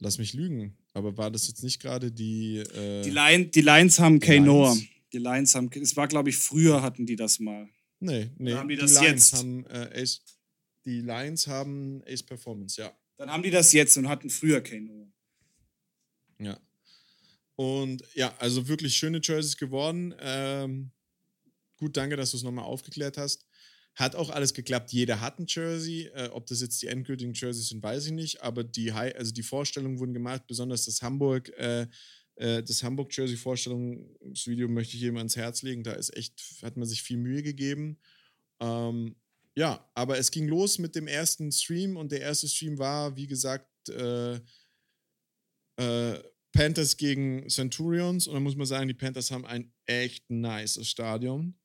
Lass 0.03 0.17
mich 0.17 0.33
lügen. 0.33 0.75
Aber 0.93 1.17
war 1.17 1.31
das 1.31 1.47
jetzt 1.47 1.63
nicht 1.63 1.81
gerade 1.81 2.11
die. 2.11 2.57
Äh, 2.57 3.03
die, 3.03 3.09
Lion, 3.09 3.49
die 3.51 3.61
Lions 3.61 3.99
haben 3.99 4.19
K-Noah. 4.19 4.77
Die 5.13 5.17
Lions 5.17 5.55
haben. 5.55 5.69
Es 5.81 5.95
war, 5.95 6.09
glaube 6.09 6.29
ich, 6.29 6.35
früher 6.35 6.81
hatten 6.81 7.05
die 7.05 7.15
das 7.15 7.39
mal. 7.39 7.69
Nee, 8.01 8.29
nee. 8.37 8.53
Haben 8.53 8.67
die 8.67 8.75
die 8.75 8.81
das 8.81 8.99
Lions 8.99 9.31
jetzt? 9.31 9.33
haben 9.33 9.65
äh, 9.67 10.01
Ace. 10.01 10.21
Die 10.83 10.99
Lions 10.99 11.47
haben 11.47 12.03
Ace 12.05 12.21
Performance, 12.21 12.81
ja. 12.81 12.91
Dann 13.15 13.29
haben 13.29 13.43
die 13.43 13.49
das 13.49 13.71
jetzt 13.71 13.95
und 13.97 14.09
hatten 14.09 14.29
früher 14.29 14.59
K-Noah. 14.59 15.07
Ja. 16.39 16.59
Und 17.55 18.03
ja, 18.13 18.35
also 18.39 18.67
wirklich 18.67 18.97
schöne 18.97 19.21
Jerseys 19.23 19.55
geworden. 19.55 20.13
Ähm, 20.19 20.91
gut, 21.77 21.95
danke, 21.95 22.17
dass 22.17 22.31
du 22.31 22.37
es 22.37 22.43
nochmal 22.43 22.65
aufgeklärt 22.65 23.17
hast. 23.17 23.45
Hat 23.95 24.15
auch 24.15 24.29
alles 24.31 24.53
geklappt. 24.53 24.91
Jeder 24.91 25.21
hat 25.21 25.39
ein 25.39 25.45
Jersey. 25.47 26.09
Äh, 26.15 26.29
ob 26.29 26.47
das 26.47 26.61
jetzt 26.61 26.81
die 26.81 26.87
endgültigen 26.87 27.33
Jerseys 27.33 27.67
sind, 27.69 27.83
weiß 27.83 28.07
ich 28.07 28.11
nicht. 28.11 28.41
Aber 28.41 28.63
die, 28.63 28.91
Hi- 28.93 29.13
also 29.13 29.31
die 29.31 29.43
Vorstellungen 29.43 29.99
wurden 29.99 30.13
gemacht, 30.13 30.47
besonders 30.47 30.85
das 30.85 31.01
Hamburg, 31.03 31.49
äh, 31.57 31.87
äh, 32.35 32.63
das 32.63 32.81
Hamburg-Jersey-Vorstellungsvideo 32.81 34.67
möchte 34.67 34.95
ich 34.95 35.01
jedem 35.01 35.17
ans 35.17 35.35
Herz 35.35 35.61
legen. 35.61 35.83
Da 35.83 35.93
ist 35.93 36.15
echt, 36.17 36.41
hat 36.63 36.75
man 36.75 36.87
sich 36.87 37.03
viel 37.03 37.17
Mühe 37.17 37.43
gegeben. 37.43 37.99
Ähm, 38.59 39.15
ja, 39.55 39.87
aber 39.93 40.17
es 40.17 40.31
ging 40.31 40.47
los 40.47 40.79
mit 40.79 40.95
dem 40.95 41.05
ersten 41.05 41.51
Stream 41.51 41.95
und 41.95 42.11
der 42.11 42.21
erste 42.21 42.47
Stream 42.47 42.79
war, 42.79 43.15
wie 43.15 43.27
gesagt, 43.27 43.69
äh, 43.89 44.39
äh, 45.77 46.19
Panthers 46.51 46.97
gegen 46.97 47.47
Centurions. 47.49 48.27
Und 48.27 48.33
da 48.33 48.39
muss 48.39 48.55
man 48.55 48.65
sagen, 48.65 48.87
die 48.87 48.93
Panthers 48.95 49.29
haben 49.29 49.45
ein 49.45 49.71
echt 49.85 50.27
nices 50.31 50.87
Stadion. 50.89 51.59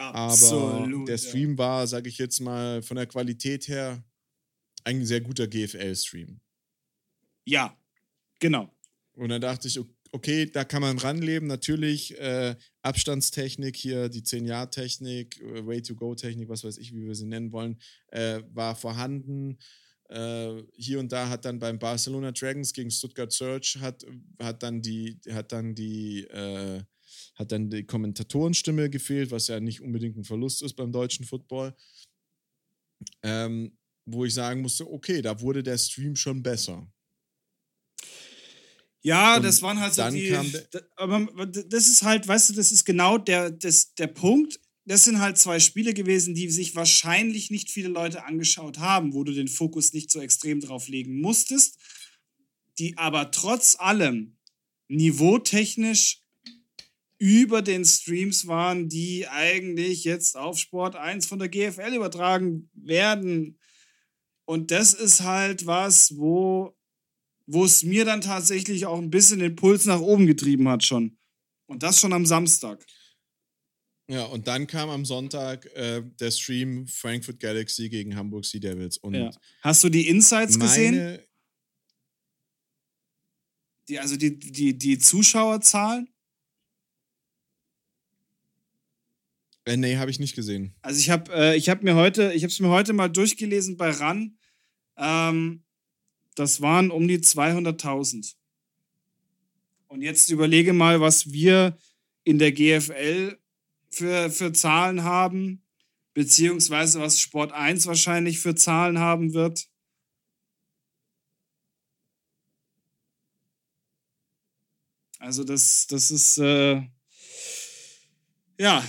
Aber 0.00 1.04
der. 1.06 1.18
Stream 1.18 1.58
war, 1.58 1.86
sage 1.86 2.08
ich 2.08 2.18
jetzt 2.18 2.40
mal, 2.40 2.82
von 2.82 2.96
der 2.96 3.06
Qualität 3.06 3.68
her 3.68 4.02
ein 4.84 5.04
sehr 5.04 5.20
guter 5.20 5.46
GFL-Stream. 5.46 6.40
Ja, 7.44 7.76
genau. 8.38 8.74
Und 9.12 9.28
dann 9.28 9.40
dachte 9.40 9.68
ich, 9.68 9.78
okay, 10.12 10.46
da 10.46 10.64
kann 10.64 10.82
man 10.82 10.98
ranleben. 10.98 11.48
Natürlich 11.48 12.18
äh, 12.18 12.56
Abstandstechnik 12.82 13.76
hier, 13.76 14.08
die 14.08 14.22
10-Jahr-Technik, 14.22 15.40
äh, 15.40 15.66
Way-to-Go-Technik, 15.66 16.48
was 16.48 16.64
weiß 16.64 16.78
ich, 16.78 16.94
wie 16.94 17.06
wir 17.06 17.14
sie 17.14 17.26
nennen 17.26 17.52
wollen, 17.52 17.78
äh, 18.08 18.40
war 18.52 18.74
vorhanden. 18.74 19.58
Äh, 20.08 20.62
hier 20.76 20.98
und 20.98 21.12
da 21.12 21.28
hat 21.28 21.44
dann 21.44 21.58
beim 21.58 21.78
Barcelona 21.78 22.32
Dragons 22.32 22.72
gegen 22.72 22.90
Stuttgart 22.90 23.32
Surge 23.32 23.78
hat, 23.80 24.04
hat 24.40 24.62
dann 24.62 24.82
die, 24.82 25.20
hat 25.30 25.52
dann 25.52 25.74
die, 25.74 26.24
äh, 26.24 26.82
hat 27.40 27.52
dann 27.52 27.70
die 27.70 27.84
Kommentatorenstimme 27.84 28.90
gefehlt, 28.90 29.30
was 29.30 29.48
ja 29.48 29.58
nicht 29.60 29.80
unbedingt 29.80 30.14
ein 30.18 30.24
Verlust 30.24 30.62
ist 30.62 30.74
beim 30.74 30.92
deutschen 30.92 31.24
Football. 31.24 31.74
Ähm, 33.22 33.78
wo 34.04 34.26
ich 34.26 34.34
sagen 34.34 34.60
musste, 34.60 34.90
okay, 34.90 35.22
da 35.22 35.40
wurde 35.40 35.62
der 35.62 35.78
Stream 35.78 36.16
schon 36.16 36.42
besser. 36.42 36.86
Ja, 39.00 39.36
Und 39.36 39.44
das 39.44 39.62
waren 39.62 39.80
halt 39.80 39.94
so 39.94 40.06
die. 40.10 40.36
aber 40.96 41.46
das 41.46 41.88
ist 41.88 42.02
halt, 42.02 42.28
weißt 42.28 42.50
du, 42.50 42.54
das 42.54 42.72
ist 42.72 42.84
genau 42.84 43.16
der, 43.16 43.50
das, 43.50 43.94
der 43.94 44.08
Punkt. 44.08 44.60
Das 44.84 45.04
sind 45.04 45.18
halt 45.18 45.38
zwei 45.38 45.60
Spiele 45.60 45.94
gewesen, 45.94 46.34
die 46.34 46.50
sich 46.50 46.74
wahrscheinlich 46.74 47.50
nicht 47.50 47.70
viele 47.70 47.88
Leute 47.88 48.24
angeschaut 48.24 48.78
haben, 48.78 49.14
wo 49.14 49.24
du 49.24 49.32
den 49.32 49.48
Fokus 49.48 49.94
nicht 49.94 50.10
so 50.10 50.20
extrem 50.20 50.60
drauf 50.60 50.88
legen 50.88 51.22
musstest, 51.22 51.78
die 52.78 52.98
aber 52.98 53.30
trotz 53.30 53.76
allem 53.78 54.36
niveautechnisch 54.88 56.19
über 57.20 57.62
den 57.62 57.84
Streams 57.84 58.48
waren, 58.48 58.88
die 58.88 59.28
eigentlich 59.28 60.04
jetzt 60.04 60.36
auf 60.36 60.58
Sport 60.58 60.96
1 60.96 61.26
von 61.26 61.38
der 61.38 61.48
GFL 61.48 61.94
übertragen 61.94 62.70
werden. 62.74 63.60
Und 64.46 64.72
das 64.72 64.94
ist 64.94 65.20
halt 65.20 65.66
was, 65.66 66.16
wo 66.16 66.74
wo 67.52 67.64
es 67.64 67.82
mir 67.82 68.04
dann 68.04 68.20
tatsächlich 68.20 68.86
auch 68.86 68.98
ein 68.98 69.10
bisschen 69.10 69.40
den 69.40 69.56
Puls 69.56 69.84
nach 69.84 70.00
oben 70.00 70.26
getrieben 70.26 70.68
hat 70.68 70.84
schon. 70.84 71.18
Und 71.66 71.82
das 71.82 71.98
schon 72.00 72.12
am 72.12 72.24
Samstag. 72.24 72.84
Ja, 74.08 74.24
und 74.24 74.46
dann 74.46 74.66
kam 74.66 74.88
am 74.88 75.04
Sonntag 75.04 75.66
äh, 75.74 76.02
der 76.20 76.30
Stream 76.30 76.86
Frankfurt 76.86 77.40
Galaxy 77.40 77.88
gegen 77.88 78.14
Hamburg 78.14 78.44
Sea 78.44 78.60
Devils. 78.60 78.98
Und 78.98 79.14
Ja. 79.14 79.30
Hast 79.62 79.82
du 79.82 79.88
die 79.88 80.08
Insights 80.08 80.58
gesehen? 80.58 81.18
Die, 83.88 83.98
also 83.98 84.16
die, 84.16 84.38
die, 84.38 84.78
die 84.78 84.98
Zuschauerzahlen? 84.98 86.08
Äh, 89.70 89.76
nee, 89.76 89.96
habe 89.96 90.10
ich 90.10 90.18
nicht 90.18 90.34
gesehen. 90.34 90.74
Also 90.82 90.98
ich 90.98 91.10
habe 91.10 91.32
äh, 91.32 91.56
ich 91.56 91.68
hab 91.68 91.82
mir 91.82 91.94
heute, 91.94 92.32
ich 92.32 92.42
habe 92.42 92.50
es 92.50 92.58
mir 92.60 92.70
heute 92.70 92.92
mal 92.92 93.08
durchgelesen 93.08 93.76
bei 93.76 93.90
RAN. 93.90 94.36
Ähm, 94.96 95.62
das 96.34 96.60
waren 96.60 96.90
um 96.90 97.06
die 97.06 97.18
200.000. 97.18 98.34
Und 99.86 100.02
jetzt 100.02 100.30
überlege 100.30 100.72
mal, 100.72 101.00
was 101.00 101.32
wir 101.32 101.76
in 102.24 102.38
der 102.38 102.52
GFL 102.52 103.38
für, 103.90 104.30
für 104.30 104.52
Zahlen 104.52 105.04
haben, 105.04 105.62
beziehungsweise 106.14 107.00
was 107.00 107.20
Sport 107.20 107.52
1 107.52 107.86
wahrscheinlich 107.86 108.40
für 108.40 108.54
Zahlen 108.54 108.98
haben 108.98 109.34
wird. 109.34 109.68
Also 115.18 115.44
das, 115.44 115.86
das 115.86 116.10
ist, 116.10 116.38
äh, 116.38 116.82
ja, 118.58 118.82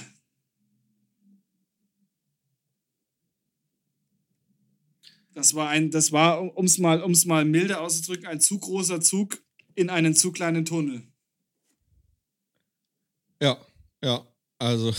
Das 5.33 5.55
war 5.55 5.69
ein, 5.69 5.91
das 5.91 6.11
war, 6.11 6.41
um 6.57 6.65
es 6.65 6.77
mal, 6.77 7.01
um's 7.01 7.25
mal 7.25 7.45
milde 7.45 7.79
auszudrücken, 7.79 8.27
ein 8.27 8.41
zu 8.41 8.59
großer 8.59 8.99
Zug 8.99 9.41
in 9.75 9.89
einen 9.89 10.13
zu 10.13 10.31
kleinen 10.31 10.65
Tunnel. 10.65 11.07
Ja, 13.41 13.57
ja, 14.03 14.27
also. 14.59 14.89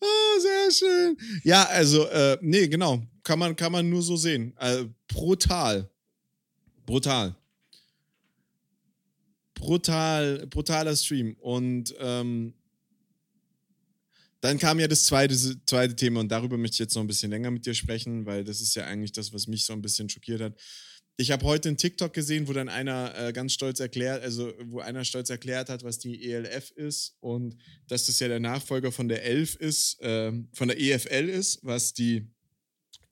oh, 0.00 0.40
sehr 0.40 0.70
schön. 0.72 1.18
Ja, 1.44 1.64
also, 1.64 2.06
äh, 2.06 2.38
nee, 2.40 2.68
genau. 2.68 3.06
Kann 3.22 3.38
man, 3.38 3.54
kann 3.54 3.72
man 3.72 3.88
nur 3.88 4.02
so 4.02 4.16
sehen. 4.16 4.54
Also, 4.56 4.88
brutal. 5.08 5.90
Brutal. 6.86 7.36
Brutal, 9.54 10.46
brutaler 10.46 10.96
Stream. 10.96 11.36
Und 11.40 11.94
ähm, 11.98 12.54
dann 14.46 14.58
kam 14.58 14.78
ja 14.78 14.88
das 14.88 15.04
zweite, 15.04 15.36
zweite 15.66 15.96
Thema 15.96 16.20
und 16.20 16.28
darüber 16.28 16.56
möchte 16.56 16.74
ich 16.74 16.78
jetzt 16.78 16.94
noch 16.94 17.02
ein 17.02 17.08
bisschen 17.08 17.30
länger 17.30 17.50
mit 17.50 17.66
dir 17.66 17.74
sprechen, 17.74 18.26
weil 18.26 18.44
das 18.44 18.60
ist 18.60 18.74
ja 18.74 18.84
eigentlich 18.84 19.12
das, 19.12 19.32
was 19.32 19.46
mich 19.46 19.64
so 19.64 19.72
ein 19.72 19.82
bisschen 19.82 20.08
schockiert 20.08 20.40
hat. 20.40 20.54
Ich 21.18 21.30
habe 21.30 21.46
heute 21.46 21.68
einen 21.68 21.78
TikTok 21.78 22.12
gesehen, 22.12 22.46
wo 22.46 22.52
dann 22.52 22.68
einer 22.68 23.14
äh, 23.16 23.32
ganz 23.32 23.54
stolz 23.54 23.80
erklärt, 23.80 24.22
also 24.22 24.52
wo 24.66 24.80
einer 24.80 25.04
stolz 25.04 25.30
erklärt 25.30 25.70
hat, 25.70 25.82
was 25.82 25.98
die 25.98 26.30
ELF 26.30 26.70
ist 26.72 27.16
und 27.20 27.56
dass 27.88 28.06
das 28.06 28.18
ja 28.18 28.28
der 28.28 28.40
Nachfolger 28.40 28.92
von 28.92 29.08
der 29.08 29.24
ELF 29.24 29.56
ist, 29.56 30.00
äh, 30.02 30.32
von 30.52 30.68
der 30.68 30.78
EFL 30.78 31.28
ist, 31.28 31.58
was 31.62 31.94
die 31.94 32.30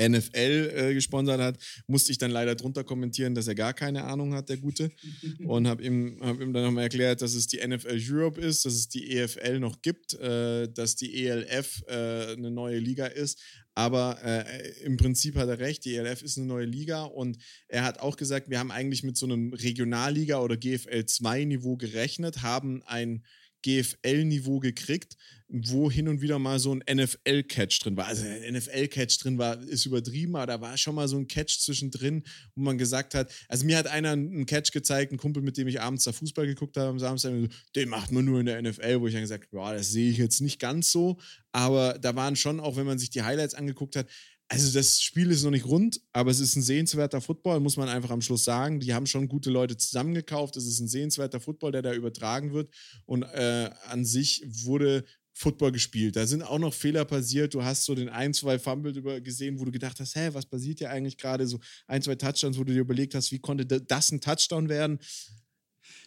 NFL 0.00 0.72
äh, 0.74 0.94
gesponsert 0.94 1.40
hat, 1.40 1.58
musste 1.86 2.12
ich 2.12 2.18
dann 2.18 2.30
leider 2.30 2.54
drunter 2.54 2.84
kommentieren, 2.84 3.34
dass 3.34 3.46
er 3.48 3.54
gar 3.54 3.74
keine 3.74 4.04
Ahnung 4.04 4.34
hat, 4.34 4.48
der 4.48 4.56
Gute. 4.56 4.90
Und 5.46 5.66
habe 5.68 5.82
ihm, 5.82 6.18
hab 6.20 6.40
ihm 6.40 6.52
dann 6.52 6.64
nochmal 6.64 6.84
erklärt, 6.84 7.22
dass 7.22 7.34
es 7.34 7.46
die 7.46 7.66
NFL 7.66 8.00
Europe 8.08 8.40
ist, 8.40 8.64
dass 8.64 8.74
es 8.74 8.88
die 8.88 9.16
EFL 9.16 9.60
noch 9.60 9.82
gibt, 9.82 10.14
äh, 10.14 10.68
dass 10.68 10.96
die 10.96 11.26
ELF 11.26 11.82
äh, 11.86 12.32
eine 12.32 12.50
neue 12.50 12.78
Liga 12.78 13.06
ist. 13.06 13.40
Aber 13.74 14.18
äh, 14.22 14.84
im 14.84 14.96
Prinzip 14.96 15.36
hat 15.36 15.48
er 15.48 15.58
recht, 15.58 15.84
die 15.84 15.96
ELF 15.96 16.22
ist 16.22 16.38
eine 16.38 16.46
neue 16.46 16.66
Liga 16.66 17.04
und 17.04 17.38
er 17.66 17.82
hat 17.82 17.98
auch 17.98 18.16
gesagt, 18.16 18.48
wir 18.48 18.60
haben 18.60 18.70
eigentlich 18.70 19.02
mit 19.02 19.16
so 19.16 19.26
einem 19.26 19.52
Regionalliga- 19.52 20.40
oder 20.40 20.56
GFL-2-Niveau 20.56 21.76
gerechnet, 21.76 22.42
haben 22.42 22.82
ein 22.84 23.24
GFL-Niveau 23.64 24.60
gekriegt, 24.60 25.16
wo 25.48 25.90
hin 25.90 26.08
und 26.08 26.20
wieder 26.20 26.38
mal 26.38 26.58
so 26.58 26.74
ein 26.74 26.82
NFL-Catch 26.90 27.80
drin 27.82 27.96
war. 27.96 28.06
Also 28.06 28.24
ein 28.24 28.54
NFL-Catch 28.54 29.22
drin 29.22 29.38
war, 29.38 29.60
ist 29.62 29.86
übertrieben, 29.86 30.36
aber 30.36 30.46
da 30.46 30.60
war 30.60 30.76
schon 30.76 30.94
mal 30.94 31.06
so 31.06 31.16
ein 31.16 31.28
Catch 31.28 31.60
zwischendrin, 31.60 32.24
wo 32.54 32.62
man 32.62 32.78
gesagt 32.78 33.14
hat, 33.14 33.32
also 33.48 33.66
mir 33.66 33.76
hat 33.76 33.86
einer 33.86 34.12
einen 34.12 34.46
Catch 34.46 34.72
gezeigt, 34.72 35.12
ein 35.12 35.18
Kumpel, 35.18 35.42
mit 35.42 35.56
dem 35.56 35.68
ich 35.68 35.80
abends 35.80 36.04
da 36.04 36.12
Fußball 36.12 36.46
geguckt 36.46 36.76
habe 36.76 36.88
am 36.88 36.98
Samstag, 36.98 37.32
den 37.76 37.88
macht 37.88 38.10
man 38.10 38.24
nur 38.24 38.40
in 38.40 38.46
der 38.46 38.60
NFL, 38.60 39.00
wo 39.00 39.06
ich 39.06 39.12
dann 39.12 39.22
gesagt 39.22 39.46
habe, 39.52 39.56
ja, 39.56 39.74
das 39.74 39.90
sehe 39.90 40.10
ich 40.10 40.18
jetzt 40.18 40.40
nicht 40.40 40.58
ganz 40.58 40.90
so, 40.90 41.18
aber 41.52 41.98
da 42.00 42.16
waren 42.16 42.36
schon, 42.36 42.58
auch 42.58 42.76
wenn 42.76 42.86
man 42.86 42.98
sich 42.98 43.10
die 43.10 43.22
Highlights 43.22 43.54
angeguckt 43.54 43.96
hat, 43.96 44.08
also 44.48 44.76
das 44.76 45.02
Spiel 45.02 45.30
ist 45.30 45.42
noch 45.42 45.50
nicht 45.50 45.66
rund, 45.66 46.00
aber 46.12 46.30
es 46.30 46.38
ist 46.38 46.54
ein 46.54 46.62
sehenswerter 46.62 47.20
Football, 47.20 47.60
muss 47.60 47.76
man 47.76 47.88
einfach 47.88 48.10
am 48.10 48.20
Schluss 48.20 48.44
sagen. 48.44 48.78
Die 48.78 48.92
haben 48.92 49.06
schon 49.06 49.26
gute 49.26 49.50
Leute 49.50 49.76
zusammengekauft. 49.76 50.56
Es 50.56 50.66
ist 50.66 50.80
ein 50.80 50.88
sehenswerter 50.88 51.40
Football, 51.40 51.72
der 51.72 51.82
da 51.82 51.94
übertragen 51.94 52.52
wird. 52.52 52.72
Und 53.06 53.22
äh, 53.22 53.70
an 53.88 54.04
sich 54.04 54.44
wurde 54.46 55.04
Football 55.36 55.72
gespielt. 55.72 56.14
Da 56.14 56.26
sind 56.26 56.42
auch 56.42 56.58
noch 56.58 56.72
Fehler 56.72 57.04
passiert. 57.04 57.54
Du 57.54 57.64
hast 57.64 57.84
so 57.84 57.94
den 57.94 58.08
ein, 58.08 58.32
zwei 58.32 58.58
Fumble 58.58 58.96
über 58.96 59.20
gesehen, 59.20 59.58
wo 59.58 59.64
du 59.64 59.72
gedacht 59.72 59.98
hast, 59.98 60.14
hä, 60.14 60.30
was 60.32 60.46
passiert 60.46 60.78
hier 60.78 60.90
eigentlich 60.90 61.18
gerade? 61.18 61.46
So 61.46 61.58
ein, 61.88 62.02
zwei 62.02 62.14
Touchdowns, 62.14 62.56
wo 62.56 62.64
du 62.64 62.72
dir 62.72 62.80
überlegt 62.80 63.14
hast, 63.14 63.32
wie 63.32 63.40
konnte 63.40 63.66
das 63.66 64.12
ein 64.12 64.20
Touchdown 64.20 64.68
werden? 64.68 65.00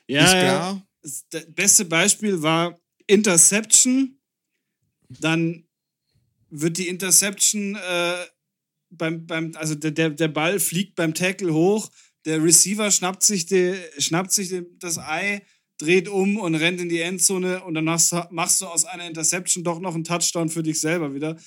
Ja, 0.07 0.25
ist 0.25 0.31
klar. 0.31 0.87
Das 1.01 1.45
beste 1.49 1.85
Beispiel 1.85 2.41
war 2.41 2.79
Interception. 3.05 4.17
Dann 5.09 5.67
wird 6.49 6.77
die 6.77 6.87
Interception 6.87 7.75
äh, 7.75 8.25
beim, 8.89 9.25
beim, 9.25 9.51
also 9.55 9.75
der, 9.75 10.09
der 10.09 10.27
Ball 10.29 10.59
fliegt 10.59 10.95
beim 10.95 11.13
Tackle 11.13 11.53
hoch, 11.53 11.89
der 12.25 12.43
Receiver 12.43 12.89
schnappt 12.91 13.23
sich, 13.23 13.45
die, 13.45 13.75
schnappt 13.97 14.31
sich 14.31 14.53
das 14.79 14.97
Ei, 14.97 15.45
dreht 15.77 16.07
um 16.07 16.37
und 16.37 16.55
rennt 16.55 16.81
in 16.81 16.89
die 16.89 17.01
Endzone 17.01 17.63
und 17.63 17.73
dann 17.73 17.85
machst, 17.85 18.13
machst 18.31 18.61
du 18.61 18.67
aus 18.67 18.85
einer 18.85 19.07
Interception 19.07 19.63
doch 19.63 19.79
noch 19.79 19.95
einen 19.95 20.03
Touchdown 20.03 20.49
für 20.49 20.63
dich 20.63 20.79
selber 20.79 21.13
wieder. 21.13 21.37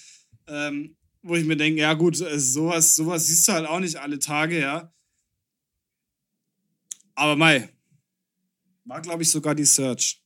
Ähm, 0.47 0.97
wo 1.23 1.37
ich 1.37 1.45
mir 1.45 1.57
denke, 1.57 1.81
ja 1.81 1.95
gut, 1.95 2.21
äh, 2.21 2.39
sowas, 2.39 2.95
sowas 2.95 3.27
siehst 3.27 3.47
du 3.49 3.53
halt 3.53 3.67
auch 3.67 3.81
nicht 3.81 3.97
alle 3.97 4.19
Tage, 4.19 4.61
ja. 4.61 4.93
Aber 7.15 7.37
Mai, 7.37 7.69
war 8.85 9.03
glaube 9.03 9.23
ich 9.23 9.31
sogar 9.31 9.55
die 9.55 9.65
Search. 9.65 10.23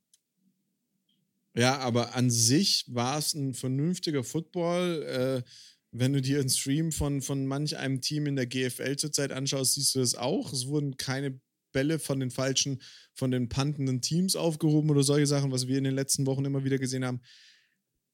Ja, 1.57 1.79
aber 1.79 2.15
an 2.15 2.31
sich 2.31 2.85
war 2.89 3.19
es 3.19 3.35
ein 3.35 3.55
vernünftiger 3.55 4.25
Football. 4.25 5.03
Äh, 5.03 5.51
wenn 5.93 6.13
du 6.13 6.21
dir 6.21 6.41
einen 6.41 6.51
Stream 6.51 6.91
von, 6.91 7.23
von 7.23 7.47
manch 7.47 7.77
einem 7.77 8.01
Team 8.01 8.27
in 8.27 8.35
der 8.35 8.47
GFL 8.47 8.97
zurzeit 8.97 9.31
anschaust, 9.31 9.75
siehst 9.75 9.95
du 9.95 10.01
das 10.01 10.17
auch. 10.17 10.53
Es 10.53 10.67
wurden 10.67 10.97
keine 10.97 11.41
Bälle 11.75 11.99
von 11.99 12.19
den 12.19 12.31
falschen, 12.31 12.81
von 13.13 13.31
den 13.31 13.51
pantenden 13.51 14.01
Teams 14.01 14.35
aufgehoben 14.35 14.89
oder 14.89 15.03
solche 15.03 15.27
Sachen, 15.27 15.53
was 15.53 15.69
wir 15.69 15.77
in 15.77 15.85
den 15.85 15.95
letzten 15.95 16.25
Wochen 16.25 16.47
immer 16.47 16.65
wieder 16.65 16.79
gesehen 16.79 17.05
haben. 17.05 17.21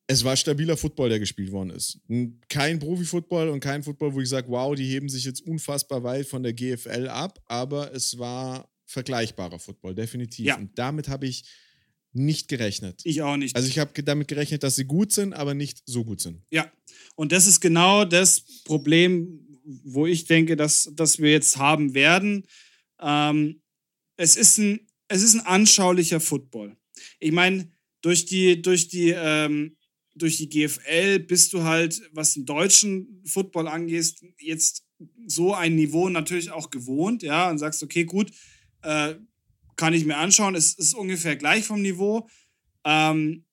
Es 0.08 0.24
war 0.24 0.36
stabiler 0.36 0.76
Football, 0.76 1.10
der 1.10 1.20
gespielt 1.20 1.52
worden 1.52 1.70
ist. 1.70 2.00
Kein 2.48 2.80
Profi-Football 2.80 3.50
und 3.50 3.60
kein 3.60 3.84
Football, 3.84 4.14
wo 4.14 4.20
ich 4.20 4.28
sage, 4.28 4.48
wow, 4.48 4.74
die 4.74 4.88
heben 4.88 5.08
sich 5.08 5.24
jetzt 5.24 5.46
unfassbar 5.46 6.02
weit 6.02 6.26
von 6.26 6.42
der 6.42 6.52
GFL 6.52 7.06
ab, 7.06 7.38
aber 7.46 7.94
es 7.94 8.18
war 8.18 8.68
vergleichbarer 8.86 9.60
Football, 9.60 9.94
definitiv. 9.94 10.46
Ja. 10.46 10.56
Und 10.56 10.76
damit 10.76 11.08
habe 11.08 11.28
ich 11.28 11.44
nicht 12.12 12.48
gerechnet. 12.48 13.02
Ich 13.04 13.22
auch 13.22 13.36
nicht. 13.36 13.54
Also 13.54 13.68
ich 13.68 13.78
habe 13.78 14.02
damit 14.02 14.26
gerechnet, 14.26 14.64
dass 14.64 14.74
sie 14.74 14.84
gut 14.84 15.12
sind, 15.12 15.32
aber 15.32 15.54
nicht 15.54 15.82
so 15.86 16.04
gut 16.04 16.20
sind. 16.20 16.42
Ja, 16.50 16.72
und 17.14 17.30
das 17.30 17.46
ist 17.46 17.60
genau 17.60 18.04
das 18.04 18.40
Problem, 18.64 19.46
wo 19.84 20.06
ich 20.06 20.24
denke, 20.24 20.56
dass, 20.56 20.90
dass 20.94 21.18
wir 21.18 21.30
jetzt 21.30 21.56
haben 21.56 21.94
werden. 21.94 22.46
Ähm, 23.00 23.62
es, 24.16 24.36
ist 24.36 24.58
ein, 24.58 24.86
es 25.08 25.22
ist 25.22 25.34
ein 25.34 25.46
anschaulicher 25.46 26.20
Football. 26.20 26.76
Ich 27.18 27.32
meine, 27.32 27.70
durch 28.02 28.26
die, 28.26 28.60
durch, 28.60 28.88
die, 28.88 29.14
ähm, 29.16 29.76
durch 30.14 30.36
die 30.36 30.48
GFL 30.48 31.20
bist 31.20 31.52
du 31.52 31.62
halt, 31.62 32.00
was 32.12 32.34
den 32.34 32.46
deutschen 32.46 33.22
Football 33.24 33.68
angeht, 33.68 34.14
jetzt 34.38 34.84
so 35.26 35.54
ein 35.54 35.76
Niveau 35.76 36.08
natürlich 36.08 36.50
auch 36.50 36.70
gewohnt, 36.70 37.22
ja, 37.22 37.50
und 37.50 37.58
sagst, 37.58 37.82
okay, 37.82 38.04
gut, 38.04 38.30
äh, 38.82 39.14
kann 39.76 39.94
ich 39.94 40.04
mir 40.04 40.18
anschauen. 40.18 40.54
Es 40.54 40.74
ist 40.74 40.94
ungefähr 40.94 41.36
gleich 41.36 41.64
vom 41.64 41.80
Niveau. 41.80 42.28
Ähm, 42.84 43.44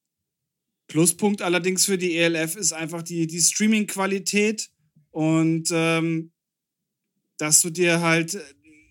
Pluspunkt 0.87 1.41
allerdings 1.41 1.85
für 1.85 1.97
die 1.97 2.17
ELF 2.17 2.55
ist 2.55 2.73
einfach 2.73 3.01
die, 3.01 3.27
die 3.27 3.41
Streaming-Qualität 3.41 4.69
und 5.11 5.69
ähm, 5.71 6.31
dass 7.37 7.61
du 7.61 7.69
dir 7.69 8.01
halt, 8.01 8.37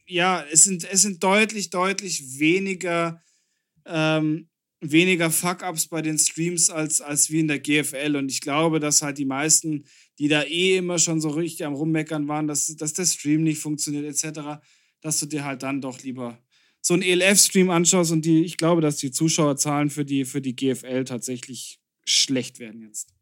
ja, 0.07 0.45
es 0.51 0.65
sind, 0.65 0.85
es 0.91 1.03
sind 1.03 1.23
deutlich, 1.23 1.71
deutlich 1.71 2.39
weniger, 2.39 3.23
ähm, 3.85 4.49
weniger 4.81 5.31
Fuck-Ups 5.31 5.89
bei 5.89 6.03
den 6.03 6.19
Streams 6.19 6.71
als, 6.71 7.01
als 7.01 7.31
wie 7.31 7.41
in 7.41 7.49
der 7.49 7.59
GFL. 7.59 8.17
Und 8.17 8.31
ich 8.31 8.41
glaube, 8.41 8.81
dass 8.81 9.03
halt 9.03 9.19
die 9.19 9.25
meisten, 9.25 9.85
die 10.19 10.29
da 10.29 10.43
eh 10.43 10.77
immer 10.77 10.99
schon 10.99 11.21
so 11.21 11.31
richtig 11.31 11.67
am 11.67 11.75
Rummeckern 11.75 12.29
waren, 12.29 12.47
dass, 12.47 12.67
dass 12.77 12.93
der 12.93 13.07
Stream 13.07 13.43
nicht 13.43 13.59
funktioniert, 13.59 14.05
etc., 14.05 14.61
dass 15.01 15.21
du 15.21 15.27
dir 15.27 15.45
halt 15.45 15.63
dann 15.63 15.81
doch 15.81 16.03
lieber 16.03 16.39
so 16.81 16.95
einen 16.95 17.03
ELF-Stream 17.03 17.69
anschaust 17.71 18.13
und 18.13 18.25
die, 18.25 18.45
ich 18.45 18.57
glaube, 18.57 18.81
dass 18.81 18.97
die 18.97 19.11
Zuschauerzahlen 19.11 19.91
für 19.91 20.05
die, 20.05 20.25
für 20.25 20.41
die 20.41 20.55
GFL 20.55 21.05
tatsächlich 21.05 21.81
schlecht 22.05 22.61
werden 22.61 22.83
jetzt. 22.83 23.16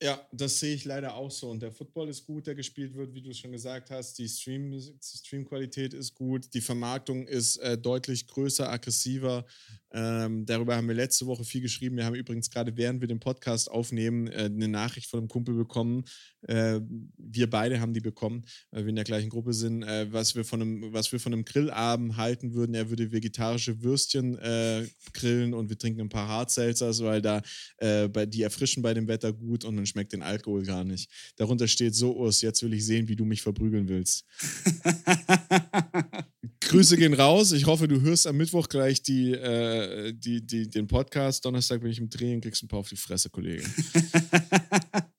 Ja, 0.00 0.24
das 0.30 0.60
sehe 0.60 0.76
ich 0.76 0.84
leider 0.84 1.14
auch 1.14 1.30
so. 1.30 1.50
Und 1.50 1.60
der 1.60 1.72
Football 1.72 2.08
ist 2.08 2.24
gut, 2.24 2.46
der 2.46 2.54
gespielt 2.54 2.94
wird, 2.94 3.14
wie 3.14 3.22
du 3.22 3.34
schon 3.34 3.50
gesagt 3.50 3.90
hast. 3.90 4.16
Die 4.18 4.28
Stream, 4.28 4.80
Streamqualität 5.02 5.92
ist 5.92 6.14
gut. 6.14 6.54
Die 6.54 6.60
Vermarktung 6.60 7.26
ist 7.26 7.56
äh, 7.56 7.76
deutlich 7.76 8.28
größer, 8.28 8.70
aggressiver. 8.70 9.44
Ähm, 9.90 10.44
darüber 10.44 10.76
haben 10.76 10.86
wir 10.86 10.94
letzte 10.94 11.26
Woche 11.26 11.44
viel 11.44 11.62
geschrieben. 11.62 11.96
Wir 11.96 12.04
haben 12.04 12.14
übrigens 12.14 12.50
gerade, 12.50 12.76
während 12.76 13.00
wir 13.00 13.08
den 13.08 13.20
Podcast 13.20 13.70
aufnehmen, 13.70 14.28
äh, 14.28 14.44
eine 14.44 14.68
Nachricht 14.68 15.08
von 15.08 15.20
einem 15.20 15.28
Kumpel 15.28 15.54
bekommen. 15.54 16.04
Äh, 16.42 16.80
wir 17.16 17.48
beide 17.48 17.80
haben 17.80 17.94
die 17.94 18.00
bekommen, 18.00 18.44
weil 18.70 18.84
wir 18.84 18.90
in 18.90 18.96
der 18.96 19.04
gleichen 19.04 19.30
Gruppe 19.30 19.54
sind, 19.54 19.82
äh, 19.82 20.12
was, 20.12 20.34
wir 20.34 20.44
von 20.44 20.60
einem, 20.60 20.92
was 20.92 21.10
wir 21.10 21.20
von 21.20 21.32
einem 21.32 21.44
Grillabend 21.44 22.16
halten 22.16 22.52
würden. 22.52 22.74
Er 22.74 22.90
würde 22.90 23.12
vegetarische 23.12 23.82
Würstchen 23.82 24.38
äh, 24.38 24.86
grillen 25.14 25.54
und 25.54 25.70
wir 25.70 25.78
trinken 25.78 26.02
ein 26.02 26.08
paar 26.10 26.28
Hardselzers, 26.28 27.02
weil 27.02 27.22
da 27.22 27.42
äh, 27.78 28.08
bei, 28.08 28.26
die 28.26 28.42
erfrischen 28.42 28.82
bei 28.82 28.92
dem 28.92 29.08
Wetter 29.08 29.32
gut 29.32 29.64
und 29.64 29.74
man 29.74 29.86
schmeckt 29.88 30.12
den 30.12 30.22
Alkohol 30.22 30.64
gar 30.64 30.84
nicht. 30.84 31.10
Darunter 31.36 31.66
steht 31.66 31.94
so, 31.94 32.16
Urs, 32.16 32.42
jetzt 32.42 32.62
will 32.62 32.74
ich 32.74 32.84
sehen, 32.84 33.08
wie 33.08 33.16
du 33.16 33.24
mich 33.24 33.42
verprügeln 33.42 33.88
willst. 33.88 34.24
Grüße 36.60 36.96
gehen 36.96 37.14
raus. 37.14 37.52
Ich 37.52 37.66
hoffe, 37.66 37.88
du 37.88 38.00
hörst 38.00 38.26
am 38.26 38.36
Mittwoch 38.36 38.68
gleich 38.68 39.02
die, 39.02 39.32
äh, 39.32 40.12
die, 40.12 40.46
die, 40.46 40.68
den 40.68 40.86
Podcast. 40.86 41.44
Donnerstag 41.44 41.80
bin 41.80 41.90
ich 41.90 41.98
im 41.98 42.10
Training, 42.10 42.40
kriegst 42.40 42.62
ein 42.62 42.68
paar 42.68 42.80
auf 42.80 42.88
die 42.88 42.96
Fresse, 42.96 43.30
Kollege. 43.30 43.64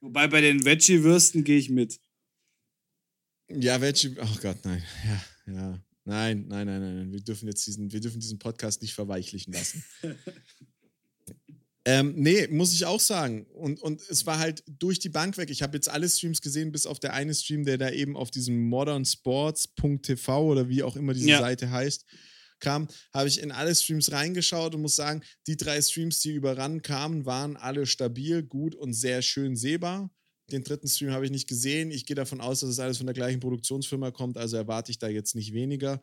Wobei 0.00 0.28
bei 0.28 0.40
den 0.40 0.64
Veggie-Würsten 0.64 1.44
gehe 1.44 1.58
ich 1.58 1.68
mit. 1.68 2.00
Ja, 3.50 3.80
Veggie. 3.80 4.14
Oh 4.18 4.36
Gott, 4.40 4.64
nein. 4.64 4.82
Ja, 5.04 5.52
ja. 5.52 5.82
Nein, 6.04 6.46
nein, 6.46 6.66
nein, 6.66 6.80
nein. 6.80 7.12
Wir 7.12 7.20
dürfen 7.20 7.48
jetzt 7.48 7.66
diesen, 7.66 7.92
wir 7.92 8.00
dürfen 8.00 8.20
diesen 8.20 8.38
Podcast 8.38 8.80
nicht 8.80 8.94
verweichlichen 8.94 9.52
lassen. 9.52 9.84
Ähm, 11.88 12.14
nee, 12.16 12.48
muss 12.48 12.74
ich 12.74 12.84
auch 12.84 12.98
sagen. 12.98 13.46
Und, 13.54 13.80
und 13.80 14.02
es 14.10 14.26
war 14.26 14.40
halt 14.40 14.64
durch 14.66 14.98
die 14.98 15.08
Bank 15.08 15.38
weg. 15.38 15.50
Ich 15.50 15.62
habe 15.62 15.76
jetzt 15.76 15.88
alle 15.88 16.08
Streams 16.08 16.40
gesehen, 16.40 16.72
bis 16.72 16.84
auf 16.84 16.98
der 16.98 17.14
eine 17.14 17.32
Stream, 17.32 17.64
der 17.64 17.78
da 17.78 17.90
eben 17.90 18.16
auf 18.16 18.32
diesem 18.32 18.68
modernsports.tv 18.68 20.46
oder 20.50 20.68
wie 20.68 20.82
auch 20.82 20.96
immer 20.96 21.14
diese 21.14 21.28
ja. 21.28 21.38
Seite 21.38 21.70
heißt, 21.70 22.04
kam, 22.58 22.88
habe 23.14 23.28
ich 23.28 23.40
in 23.40 23.52
alle 23.52 23.72
Streams 23.72 24.10
reingeschaut 24.10 24.74
und 24.74 24.82
muss 24.82 24.96
sagen, 24.96 25.22
die 25.46 25.56
drei 25.56 25.80
Streams, 25.80 26.18
die 26.18 26.32
überran 26.32 26.82
kamen, 26.82 27.24
waren 27.24 27.56
alle 27.56 27.86
stabil, 27.86 28.42
gut 28.42 28.74
und 28.74 28.92
sehr 28.92 29.22
schön 29.22 29.54
sehbar. 29.54 30.10
Den 30.50 30.64
dritten 30.64 30.88
Stream 30.88 31.12
habe 31.12 31.24
ich 31.24 31.30
nicht 31.30 31.48
gesehen. 31.48 31.92
Ich 31.92 32.04
gehe 32.04 32.16
davon 32.16 32.40
aus, 32.40 32.60
dass 32.60 32.70
es 32.70 32.80
alles 32.80 32.96
von 32.96 33.06
der 33.06 33.14
gleichen 33.14 33.38
Produktionsfirma 33.38 34.10
kommt, 34.10 34.38
also 34.38 34.56
erwarte 34.56 34.90
ich 34.90 34.98
da 34.98 35.06
jetzt 35.06 35.36
nicht 35.36 35.52
weniger. 35.52 36.00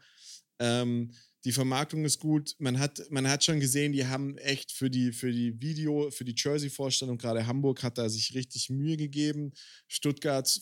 Ähm, 0.59 1.11
die 1.45 1.51
Vermarktung 1.51 2.05
ist 2.05 2.19
gut. 2.19 2.55
Man 2.59 2.79
hat, 2.79 3.01
man 3.09 3.27
hat 3.27 3.43
schon 3.43 3.59
gesehen, 3.59 3.91
die 3.91 4.07
haben 4.07 4.37
echt 4.37 4.71
für 4.71 4.89
die, 4.89 5.11
für 5.11 5.31
die 5.31 5.59
Video, 5.61 6.09
für 6.09 6.23
die 6.23 6.35
Jersey-Vorstellung, 6.37 7.17
gerade 7.17 7.45
Hamburg 7.45 7.83
hat 7.83 7.97
da 7.97 8.07
sich 8.07 8.33
richtig 8.33 8.69
Mühe 8.69 8.95
gegeben. 8.95 9.51
Stuttgarts 9.87 10.61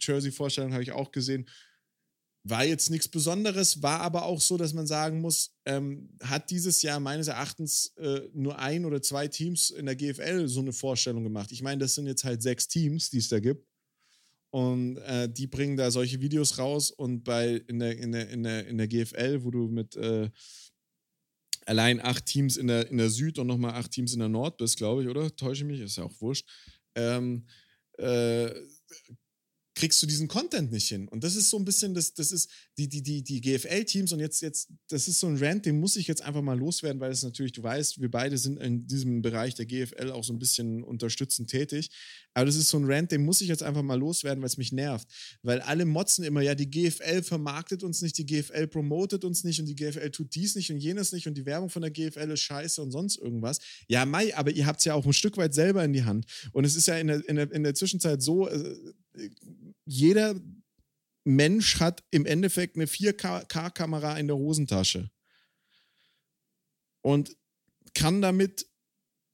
Jersey-Vorstellung 0.00 0.72
habe 0.72 0.82
ich 0.82 0.92
auch 0.92 1.12
gesehen. 1.12 1.48
War 2.44 2.64
jetzt 2.64 2.90
nichts 2.90 3.08
Besonderes, 3.08 3.82
war 3.82 4.00
aber 4.00 4.24
auch 4.24 4.40
so, 4.40 4.56
dass 4.56 4.72
man 4.72 4.86
sagen 4.86 5.20
muss, 5.20 5.54
ähm, 5.66 6.16
hat 6.22 6.50
dieses 6.50 6.82
Jahr 6.82 6.98
meines 6.98 7.28
Erachtens 7.28 7.92
äh, 7.96 8.22
nur 8.32 8.58
ein 8.58 8.84
oder 8.84 9.02
zwei 9.02 9.28
Teams 9.28 9.70
in 9.70 9.86
der 9.86 9.96
GFL 9.96 10.48
so 10.48 10.60
eine 10.60 10.72
Vorstellung 10.72 11.24
gemacht. 11.24 11.52
Ich 11.52 11.62
meine, 11.62 11.78
das 11.78 11.94
sind 11.94 12.06
jetzt 12.06 12.24
halt 12.24 12.42
sechs 12.42 12.66
Teams, 12.66 13.10
die 13.10 13.18
es 13.18 13.28
da 13.28 13.38
gibt. 13.38 13.66
Und 14.50 14.96
äh, 14.98 15.28
die 15.30 15.46
bringen 15.46 15.76
da 15.76 15.90
solche 15.90 16.20
Videos 16.20 16.58
raus 16.58 16.90
und 16.90 17.22
bei 17.22 17.56
in 17.66 17.78
der, 17.78 17.98
in 17.98 18.12
der, 18.12 18.28
in 18.30 18.42
der, 18.42 18.66
in 18.66 18.78
der 18.78 18.88
GFL, 18.88 19.44
wo 19.44 19.50
du 19.50 19.68
mit 19.68 19.94
äh, 19.96 20.30
allein 21.66 22.00
acht 22.00 22.24
Teams 22.24 22.56
in 22.56 22.66
der, 22.66 22.88
in 22.90 22.96
der 22.96 23.10
Süd 23.10 23.38
und 23.38 23.46
nochmal 23.46 23.74
acht 23.74 23.90
Teams 23.90 24.14
in 24.14 24.20
der 24.20 24.28
Nord 24.28 24.56
bist, 24.56 24.78
glaube 24.78 25.02
ich, 25.02 25.08
oder? 25.08 25.34
Täusche 25.36 25.64
mich, 25.64 25.80
ist 25.80 25.98
ja 25.98 26.04
auch 26.04 26.20
wurscht. 26.20 26.48
Ähm, 26.94 27.46
äh, 27.98 28.50
kriegst 29.78 30.02
du 30.02 30.08
diesen 30.08 30.26
Content 30.26 30.72
nicht 30.72 30.88
hin. 30.88 31.06
Und 31.06 31.22
das 31.22 31.36
ist 31.36 31.50
so 31.50 31.56
ein 31.56 31.64
bisschen, 31.64 31.94
das, 31.94 32.12
das 32.12 32.32
ist 32.32 32.50
die, 32.78 32.88
die, 32.88 33.00
die, 33.00 33.22
die 33.22 33.40
GFL-Teams 33.40 34.12
und 34.12 34.18
jetzt, 34.18 34.42
jetzt, 34.42 34.72
das 34.88 35.06
ist 35.06 35.20
so 35.20 35.28
ein 35.28 35.36
Rant, 35.36 35.66
den 35.66 35.78
muss 35.78 35.94
ich 35.94 36.08
jetzt 36.08 36.20
einfach 36.22 36.42
mal 36.42 36.58
loswerden, 36.58 37.00
weil 37.00 37.12
es 37.12 37.22
natürlich, 37.22 37.52
du 37.52 37.62
weißt, 37.62 38.00
wir 38.00 38.10
beide 38.10 38.38
sind 38.38 38.58
in 38.58 38.88
diesem 38.88 39.22
Bereich 39.22 39.54
der 39.54 39.66
GFL 39.66 40.10
auch 40.10 40.24
so 40.24 40.32
ein 40.32 40.40
bisschen 40.40 40.82
unterstützend 40.82 41.48
tätig. 41.48 41.90
Aber 42.34 42.46
das 42.46 42.56
ist 42.56 42.70
so 42.70 42.78
ein 42.78 42.90
Rant, 42.90 43.12
den 43.12 43.24
muss 43.24 43.40
ich 43.40 43.46
jetzt 43.46 43.62
einfach 43.62 43.82
mal 43.82 43.98
loswerden, 43.98 44.42
weil 44.42 44.48
es 44.48 44.56
mich 44.56 44.72
nervt. 44.72 45.06
Weil 45.42 45.60
alle 45.60 45.84
motzen 45.84 46.24
immer, 46.24 46.40
ja, 46.42 46.56
die 46.56 46.68
GFL 46.68 47.22
vermarktet 47.22 47.84
uns 47.84 48.02
nicht, 48.02 48.18
die 48.18 48.26
GFL 48.26 48.66
promotet 48.66 49.24
uns 49.24 49.44
nicht 49.44 49.60
und 49.60 49.66
die 49.66 49.76
GFL 49.76 50.10
tut 50.10 50.34
dies 50.34 50.56
nicht 50.56 50.72
und 50.72 50.78
jenes 50.78 51.12
nicht 51.12 51.28
und 51.28 51.34
die 51.34 51.46
Werbung 51.46 51.70
von 51.70 51.82
der 51.82 51.92
GFL 51.92 52.32
ist 52.32 52.40
scheiße 52.40 52.82
und 52.82 52.90
sonst 52.90 53.16
irgendwas. 53.16 53.60
Ja, 53.86 54.04
Mai, 54.04 54.36
aber 54.36 54.50
ihr 54.50 54.66
habt 54.66 54.80
es 54.80 54.86
ja 54.86 54.94
auch 54.94 55.06
ein 55.06 55.12
Stück 55.12 55.36
weit 55.36 55.54
selber 55.54 55.84
in 55.84 55.92
die 55.92 56.02
Hand. 56.02 56.26
Und 56.52 56.64
es 56.64 56.74
ist 56.74 56.88
ja 56.88 56.98
in 56.98 57.06
der, 57.06 57.28
in 57.28 57.36
der, 57.36 57.52
in 57.52 57.62
der 57.62 57.74
Zwischenzeit 57.74 58.22
so, 58.22 58.48
äh, 58.48 58.74
jeder 59.88 60.34
Mensch 61.24 61.80
hat 61.80 62.04
im 62.10 62.26
Endeffekt 62.26 62.76
eine 62.76 62.86
4K-Kamera 62.86 64.18
in 64.18 64.28
der 64.28 64.36
Hosentasche. 64.36 65.10
und 67.02 67.36
kann 67.94 68.20
damit 68.20 68.66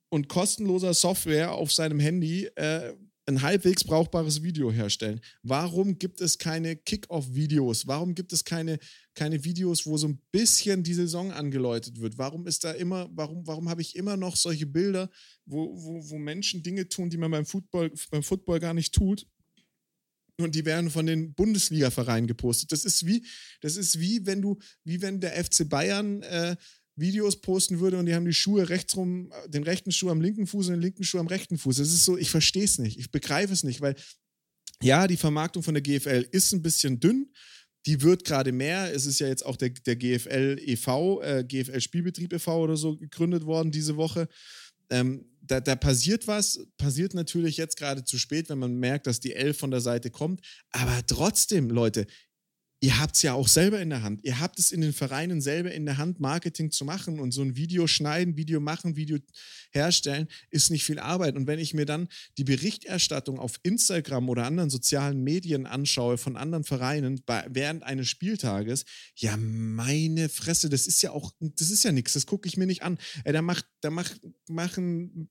und 0.09 0.29
kostenloser 0.29 0.93
Software 0.93 1.51
auf 1.51 1.73
seinem 1.73 1.99
Handy 1.99 2.45
äh, 2.55 2.93
ein 3.27 3.41
halbwegs 3.41 3.83
brauchbares 3.83 4.43
Video 4.43 4.71
herstellen. 4.71 5.19
Warum 5.41 5.97
gibt 5.97 6.21
es 6.21 6.37
keine 6.37 6.75
Kick-Off-Videos? 6.75 7.87
Warum 7.87 8.13
gibt 8.13 8.31
es 8.33 8.45
keine, 8.45 8.77
keine 9.15 9.43
Videos, 9.43 9.85
wo 9.85 9.97
so 9.97 10.07
ein 10.07 10.21
bisschen 10.31 10.83
die 10.83 10.93
Saison 10.93 11.31
angeläutet 11.31 11.99
wird? 11.99 12.17
Warum 12.17 12.45
ist 12.45 12.63
da 12.63 12.71
immer, 12.71 13.09
warum, 13.13 13.45
warum 13.47 13.67
habe 13.67 13.81
ich 13.81 13.95
immer 13.95 14.15
noch 14.15 14.35
solche 14.35 14.67
Bilder, 14.67 15.09
wo, 15.45 15.75
wo, 15.75 16.09
wo 16.09 16.17
Menschen 16.17 16.61
Dinge 16.61 16.87
tun, 16.87 17.09
die 17.09 17.17
man 17.17 17.31
beim 17.31 17.45
Football, 17.45 17.91
beim 18.11 18.23
Football 18.23 18.59
gar 18.59 18.75
nicht 18.75 18.93
tut? 18.93 19.27
Und 20.41 20.55
die 20.55 20.65
werden 20.65 20.89
von 20.89 21.05
den 21.05 21.33
Bundesliga-Vereinen 21.33 22.27
gepostet. 22.27 22.71
Das 22.71 22.83
ist 22.83 23.05
wie, 23.05 23.25
das 23.61 23.77
ist 23.77 23.99
wie 23.99 24.25
wenn 24.25 24.41
du, 24.41 24.57
wie 24.83 25.01
wenn 25.01 25.21
der 25.21 25.31
FC 25.43 25.67
Bayern 25.67 26.23
äh, 26.23 26.55
Videos 26.97 27.41
posten 27.41 27.79
würde 27.79 27.97
und 27.97 28.05
die 28.05 28.15
haben 28.15 28.25
die 28.25 28.33
Schuhe 28.33 28.69
rechts 28.69 28.95
rum, 28.95 29.31
den 29.47 29.63
rechten 29.63 29.91
Schuh 29.91 30.09
am 30.09 30.21
linken 30.21 30.47
Fuß 30.47 30.67
und 30.67 30.73
den 30.75 30.81
linken 30.81 31.03
Schuh 31.03 31.19
am 31.19 31.27
rechten 31.27 31.57
Fuß. 31.57 31.77
Das 31.77 31.89
ist 31.89 32.05
so, 32.05 32.17
ich 32.17 32.29
verstehe 32.29 32.63
es 32.63 32.79
nicht, 32.79 32.97
ich 32.99 33.11
begreife 33.11 33.53
es 33.53 33.63
nicht, 33.63 33.81
weil 33.81 33.95
ja, 34.81 35.07
die 35.07 35.17
Vermarktung 35.17 35.63
von 35.63 35.73
der 35.73 35.83
GFL 35.83 36.27
ist 36.31 36.51
ein 36.51 36.61
bisschen 36.61 36.99
dünn. 36.99 37.31
Die 37.85 38.01
wird 38.01 38.25
gerade 38.25 38.51
mehr. 38.51 38.93
Es 38.93 39.05
ist 39.05 39.19
ja 39.19 39.27
jetzt 39.27 39.45
auch 39.45 39.55
der, 39.55 39.69
der 39.69 39.95
GFL 39.95 40.59
e.V., 40.59 41.21
äh, 41.21 41.43
GFL 41.47 41.79
Spielbetrieb 41.79 42.33
e.V. 42.33 42.63
oder 42.63 42.75
so 42.75 42.97
gegründet 42.97 43.45
worden 43.45 43.71
diese 43.71 43.95
Woche. 43.95 44.27
Ähm, 44.89 45.25
da, 45.47 45.59
da 45.59 45.75
passiert 45.75 46.27
was, 46.27 46.67
passiert 46.77 47.13
natürlich 47.13 47.57
jetzt 47.57 47.77
gerade 47.77 48.03
zu 48.03 48.17
spät, 48.17 48.49
wenn 48.49 48.59
man 48.59 48.75
merkt, 48.75 49.07
dass 49.07 49.19
die 49.19 49.33
L 49.33 49.53
von 49.53 49.71
der 49.71 49.81
Seite 49.81 50.09
kommt. 50.09 50.41
Aber 50.71 51.05
trotzdem, 51.05 51.69
Leute, 51.69 52.07
ihr 52.81 52.99
habt 52.99 53.15
es 53.15 53.21
ja 53.21 53.33
auch 53.33 53.47
selber 53.47 53.81
in 53.81 53.89
der 53.89 54.03
Hand. 54.03 54.23
Ihr 54.23 54.39
habt 54.39 54.59
es 54.59 54.71
in 54.71 54.81
den 54.81 54.93
Vereinen 54.93 55.41
selber 55.41 55.71
in 55.71 55.85
der 55.85 55.97
Hand, 55.97 56.19
Marketing 56.19 56.71
zu 56.71 56.85
machen 56.85 57.19
und 57.19 57.31
so 57.31 57.41
ein 57.41 57.55
Video 57.55 57.87
schneiden, 57.87 58.37
Video 58.37 58.59
machen, 58.59 58.95
Video 58.95 59.17
herstellen, 59.71 60.27
ist 60.49 60.71
nicht 60.71 60.83
viel 60.83 60.99
Arbeit. 60.99 61.35
Und 61.35 61.47
wenn 61.47 61.59
ich 61.59 61.73
mir 61.73 61.85
dann 61.85 62.07
die 62.37 62.43
Berichterstattung 62.43 63.39
auf 63.39 63.59
Instagram 63.63 64.29
oder 64.29 64.45
anderen 64.45 64.69
sozialen 64.69 65.23
Medien 65.23 65.65
anschaue 65.65 66.17
von 66.17 66.37
anderen 66.37 66.63
Vereinen 66.63 67.21
bei, 67.25 67.45
während 67.49 67.83
eines 67.83 68.07
Spieltages, 68.07 68.85
ja, 69.15 69.35
meine 69.37 70.29
Fresse, 70.29 70.69
das 70.69 70.87
ist 70.87 71.01
ja 71.01 71.11
auch, 71.11 71.31
das 71.39 71.71
ist 71.71 71.83
ja 71.83 71.91
nichts, 71.91 72.13
das 72.13 72.25
gucke 72.25 72.47
ich 72.47 72.57
mir 72.57 72.67
nicht 72.67 72.83
an. 72.83 72.97
Äh, 73.23 73.33
da 73.33 73.41
macht, 73.41 73.65
da 73.81 73.89
macht, 73.89 74.19
machen 74.47 75.29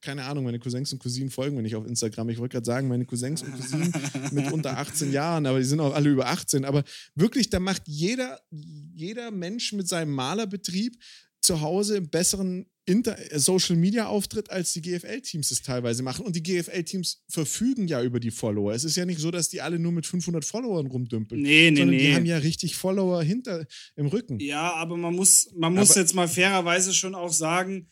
keine 0.00 0.24
Ahnung, 0.24 0.44
meine 0.44 0.58
Cousins 0.58 0.92
und 0.92 0.98
Cousinen 0.98 1.30
folgen 1.30 1.56
mir 1.56 1.62
nicht 1.62 1.76
auf 1.76 1.86
Instagram. 1.86 2.28
Ich 2.30 2.38
wollte 2.38 2.54
gerade 2.54 2.66
sagen, 2.66 2.88
meine 2.88 3.04
Cousins 3.04 3.42
und 3.42 3.52
Cousinen 3.52 3.92
mit 4.32 4.52
unter 4.52 4.78
18 4.78 5.12
Jahren, 5.12 5.46
aber 5.46 5.58
die 5.58 5.64
sind 5.64 5.80
auch 5.80 5.94
alle 5.94 6.10
über 6.10 6.26
18. 6.26 6.64
Aber 6.64 6.84
wirklich, 7.14 7.50
da 7.50 7.60
macht 7.60 7.82
jeder, 7.86 8.40
jeder 8.50 9.30
Mensch 9.30 9.72
mit 9.72 9.88
seinem 9.88 10.12
Malerbetrieb 10.12 10.96
zu 11.40 11.60
Hause 11.60 11.96
einen 11.96 12.08
besseren 12.08 12.66
Inter 12.86 13.16
Social 13.34 13.76
Media 13.76 14.06
Auftritt, 14.06 14.50
als 14.50 14.72
die 14.74 14.82
GFL-Teams 14.82 15.50
es 15.50 15.62
teilweise 15.62 16.02
machen. 16.02 16.26
Und 16.26 16.36
die 16.36 16.42
GFL-Teams 16.42 17.22
verfügen 17.28 17.88
ja 17.88 18.02
über 18.02 18.20
die 18.20 18.30
Follower. 18.30 18.72
Es 18.72 18.84
ist 18.84 18.96
ja 18.96 19.06
nicht 19.06 19.20
so, 19.20 19.30
dass 19.30 19.48
die 19.48 19.62
alle 19.62 19.78
nur 19.78 19.92
mit 19.92 20.06
500 20.06 20.44
Followern 20.44 20.86
rumdümpeln. 20.86 21.40
Nee, 21.40 21.70
nee, 21.70 21.76
sondern 21.76 21.96
nee. 21.96 22.08
Die 22.08 22.14
haben 22.14 22.26
ja 22.26 22.38
richtig 22.38 22.76
Follower 22.76 23.22
hinter 23.22 23.66
im 23.96 24.06
Rücken. 24.06 24.38
Ja, 24.40 24.74
aber 24.74 24.96
man 24.96 25.14
muss, 25.14 25.50
man 25.54 25.74
muss 25.74 25.92
aber, 25.92 26.00
jetzt 26.00 26.14
mal 26.14 26.28
fairerweise 26.28 26.92
schon 26.92 27.14
auch 27.14 27.32
sagen, 27.32 27.88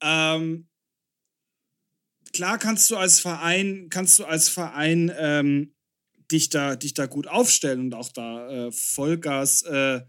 ähm, 0.00 0.66
klar 2.32 2.58
kannst 2.58 2.90
du 2.90 2.96
als 2.96 3.20
Verein, 3.20 3.88
kannst 3.90 4.18
du 4.18 4.24
als 4.24 4.48
Verein 4.48 5.12
ähm, 5.16 5.74
dich, 6.30 6.48
da, 6.48 6.76
dich 6.76 6.94
da 6.94 7.06
gut 7.06 7.26
aufstellen 7.26 7.80
und 7.80 7.94
auch 7.94 8.10
da 8.10 8.48
äh, 8.48 8.72
Vollgas, 8.72 9.62
äh, 9.62 10.00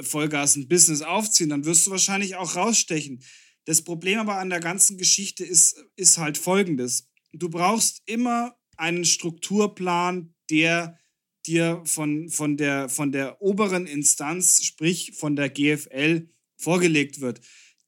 Vollgas 0.00 0.56
ein 0.56 0.68
Business 0.68 1.02
aufziehen, 1.02 1.50
dann 1.50 1.64
wirst 1.64 1.86
du 1.86 1.90
wahrscheinlich 1.90 2.36
auch 2.36 2.56
rausstechen. 2.56 3.22
Das 3.64 3.82
Problem 3.82 4.18
aber 4.18 4.38
an 4.38 4.50
der 4.50 4.60
ganzen 4.60 4.98
Geschichte 4.98 5.44
ist, 5.44 5.84
ist 5.96 6.18
halt 6.18 6.38
folgendes. 6.38 7.08
Du 7.32 7.48
brauchst 7.48 8.02
immer 8.06 8.56
einen 8.76 9.04
Strukturplan, 9.04 10.34
der 10.50 10.98
dir 11.46 11.82
von, 11.84 12.28
von, 12.28 12.56
der, 12.56 12.88
von 12.88 13.12
der 13.12 13.40
oberen 13.40 13.86
Instanz, 13.86 14.64
sprich 14.64 15.12
von 15.14 15.36
der 15.36 15.50
GFL, 15.50 16.28
vorgelegt 16.56 17.20
wird. 17.20 17.40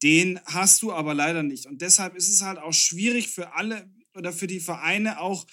Den 0.05 0.39
hast 0.45 0.83
du 0.83 0.93
aber 0.93 1.15
leider 1.15 1.43
nicht. 1.43 1.67
Und 1.67 1.81
deshalb 1.81 2.15
ist 2.15 2.29
es 2.29 2.43
halt 2.43 2.59
auch 2.59 2.75
schwierig 2.75 3.31
für 3.31 3.55
alle 3.55 3.91
oder 4.15 4.33
für 4.33 4.47
die 4.47 4.61
Vereine 4.61 5.19
auch, 5.19 5.47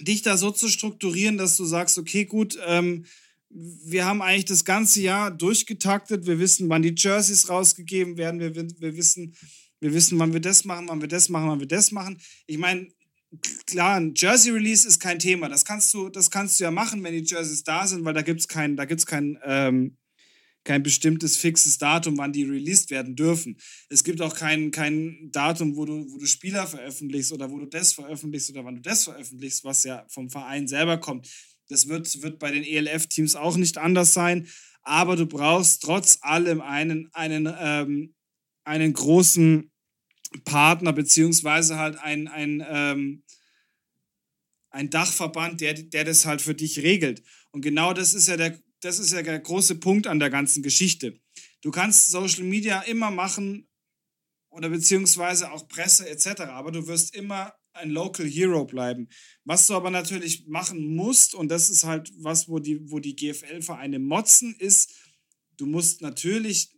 dich 0.00 0.22
da 0.22 0.36
so 0.36 0.52
zu 0.52 0.68
strukturieren, 0.68 1.38
dass 1.38 1.56
du 1.56 1.64
sagst, 1.64 1.98
okay, 1.98 2.24
gut, 2.24 2.56
ähm, 2.64 3.04
wir 3.50 4.04
haben 4.04 4.22
eigentlich 4.22 4.44
das 4.44 4.64
ganze 4.64 5.00
Jahr 5.00 5.32
durchgetaktet. 5.32 6.26
Wir 6.26 6.38
wissen, 6.38 6.68
wann 6.68 6.82
die 6.82 6.94
Jerseys 6.96 7.48
rausgegeben 7.48 8.16
werden. 8.16 8.38
Wir, 8.38 8.54
wir, 8.54 8.96
wissen, 8.96 9.34
wir 9.80 9.92
wissen, 9.92 10.18
wann 10.20 10.32
wir 10.32 10.40
das 10.40 10.64
machen, 10.64 10.86
wann 10.88 11.00
wir 11.00 11.08
das 11.08 11.28
machen, 11.28 11.48
wann 11.48 11.60
wir 11.60 11.66
das 11.66 11.90
machen. 11.90 12.18
Ich 12.46 12.58
meine, 12.58 12.88
klar, 13.66 13.96
ein 13.96 14.14
Jersey-Release 14.14 14.86
ist 14.86 15.00
kein 15.00 15.18
Thema. 15.18 15.48
Das 15.48 15.64
kannst 15.64 15.92
du, 15.94 16.10
das 16.10 16.30
kannst 16.30 16.60
du 16.60 16.64
ja 16.64 16.70
machen, 16.70 17.02
wenn 17.02 17.12
die 17.12 17.28
Jerseys 17.28 17.64
da 17.64 17.86
sind, 17.88 18.04
weil 18.04 18.14
da 18.14 18.22
gibt 18.22 18.38
es 18.38 18.46
kein, 18.48 18.76
da 18.76 18.84
gibt's 18.84 19.06
kein 19.06 19.36
ähm, 19.44 19.97
kein 20.68 20.82
bestimmtes 20.82 21.38
fixes 21.38 21.78
Datum, 21.78 22.18
wann 22.18 22.34
die 22.34 22.44
released 22.44 22.90
werden 22.90 23.16
dürfen. 23.16 23.56
Es 23.88 24.04
gibt 24.04 24.20
auch 24.20 24.36
kein, 24.36 24.70
kein 24.70 25.30
Datum, 25.32 25.76
wo 25.76 25.86
du, 25.86 26.04
wo 26.12 26.18
du 26.18 26.26
Spieler 26.26 26.66
veröffentlichst 26.66 27.32
oder 27.32 27.50
wo 27.50 27.58
du 27.58 27.64
das 27.64 27.94
veröffentlichst 27.94 28.50
oder 28.50 28.66
wann 28.66 28.74
du 28.74 28.82
das 28.82 29.04
veröffentlichst, 29.04 29.64
was 29.64 29.84
ja 29.84 30.04
vom 30.10 30.28
Verein 30.28 30.68
selber 30.68 30.98
kommt. 30.98 31.26
Das 31.70 31.88
wird, 31.88 32.22
wird 32.22 32.38
bei 32.38 32.50
den 32.50 32.64
ELF-Teams 32.64 33.34
auch 33.34 33.56
nicht 33.56 33.78
anders 33.78 34.12
sein. 34.12 34.46
Aber 34.82 35.16
du 35.16 35.24
brauchst 35.24 35.82
trotz 35.82 36.18
allem 36.20 36.60
einen, 36.60 37.08
einen, 37.14 37.50
ähm, 37.58 38.14
einen 38.64 38.92
großen 38.92 39.70
Partner, 40.44 40.92
beziehungsweise 40.92 41.78
halt 41.78 41.98
ein, 41.98 42.28
ein, 42.28 42.62
ähm, 42.68 43.22
ein 44.68 44.90
Dachverband, 44.90 45.62
der, 45.62 45.72
der 45.72 46.04
das 46.04 46.26
halt 46.26 46.42
für 46.42 46.54
dich 46.54 46.80
regelt. 46.80 47.22
Und 47.52 47.62
genau 47.62 47.94
das 47.94 48.12
ist 48.12 48.28
ja 48.28 48.36
der, 48.36 48.60
das 48.80 48.98
ist 48.98 49.12
ja 49.12 49.22
der 49.22 49.40
große 49.40 49.76
Punkt 49.76 50.06
an 50.06 50.18
der 50.18 50.30
ganzen 50.30 50.62
Geschichte. 50.62 51.20
Du 51.62 51.70
kannst 51.70 52.10
Social 52.10 52.44
Media 52.44 52.80
immer 52.82 53.10
machen 53.10 53.68
oder 54.50 54.68
beziehungsweise 54.68 55.50
auch 55.52 55.68
Presse 55.68 56.08
etc., 56.08 56.42
aber 56.42 56.72
du 56.72 56.86
wirst 56.86 57.14
immer 57.14 57.54
ein 57.72 57.90
Local 57.90 58.26
Hero 58.26 58.64
bleiben. 58.64 59.08
Was 59.44 59.66
du 59.66 59.74
aber 59.74 59.90
natürlich 59.90 60.46
machen 60.46 60.94
musst, 60.94 61.34
und 61.34 61.48
das 61.48 61.70
ist 61.70 61.84
halt 61.84 62.10
was, 62.18 62.48
wo 62.48 62.58
die, 62.58 62.90
wo 62.90 62.98
die 62.98 63.16
GFL-Vereine 63.16 63.98
motzen, 63.98 64.54
ist, 64.58 64.94
du 65.56 65.66
musst 65.66 66.00
natürlich, 66.02 66.72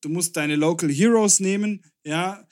du 0.00 0.08
musst 0.08 0.36
deine 0.36 0.56
Local 0.56 0.90
Heroes 0.90 1.40
nehmen, 1.40 1.84
ja, 2.04 2.46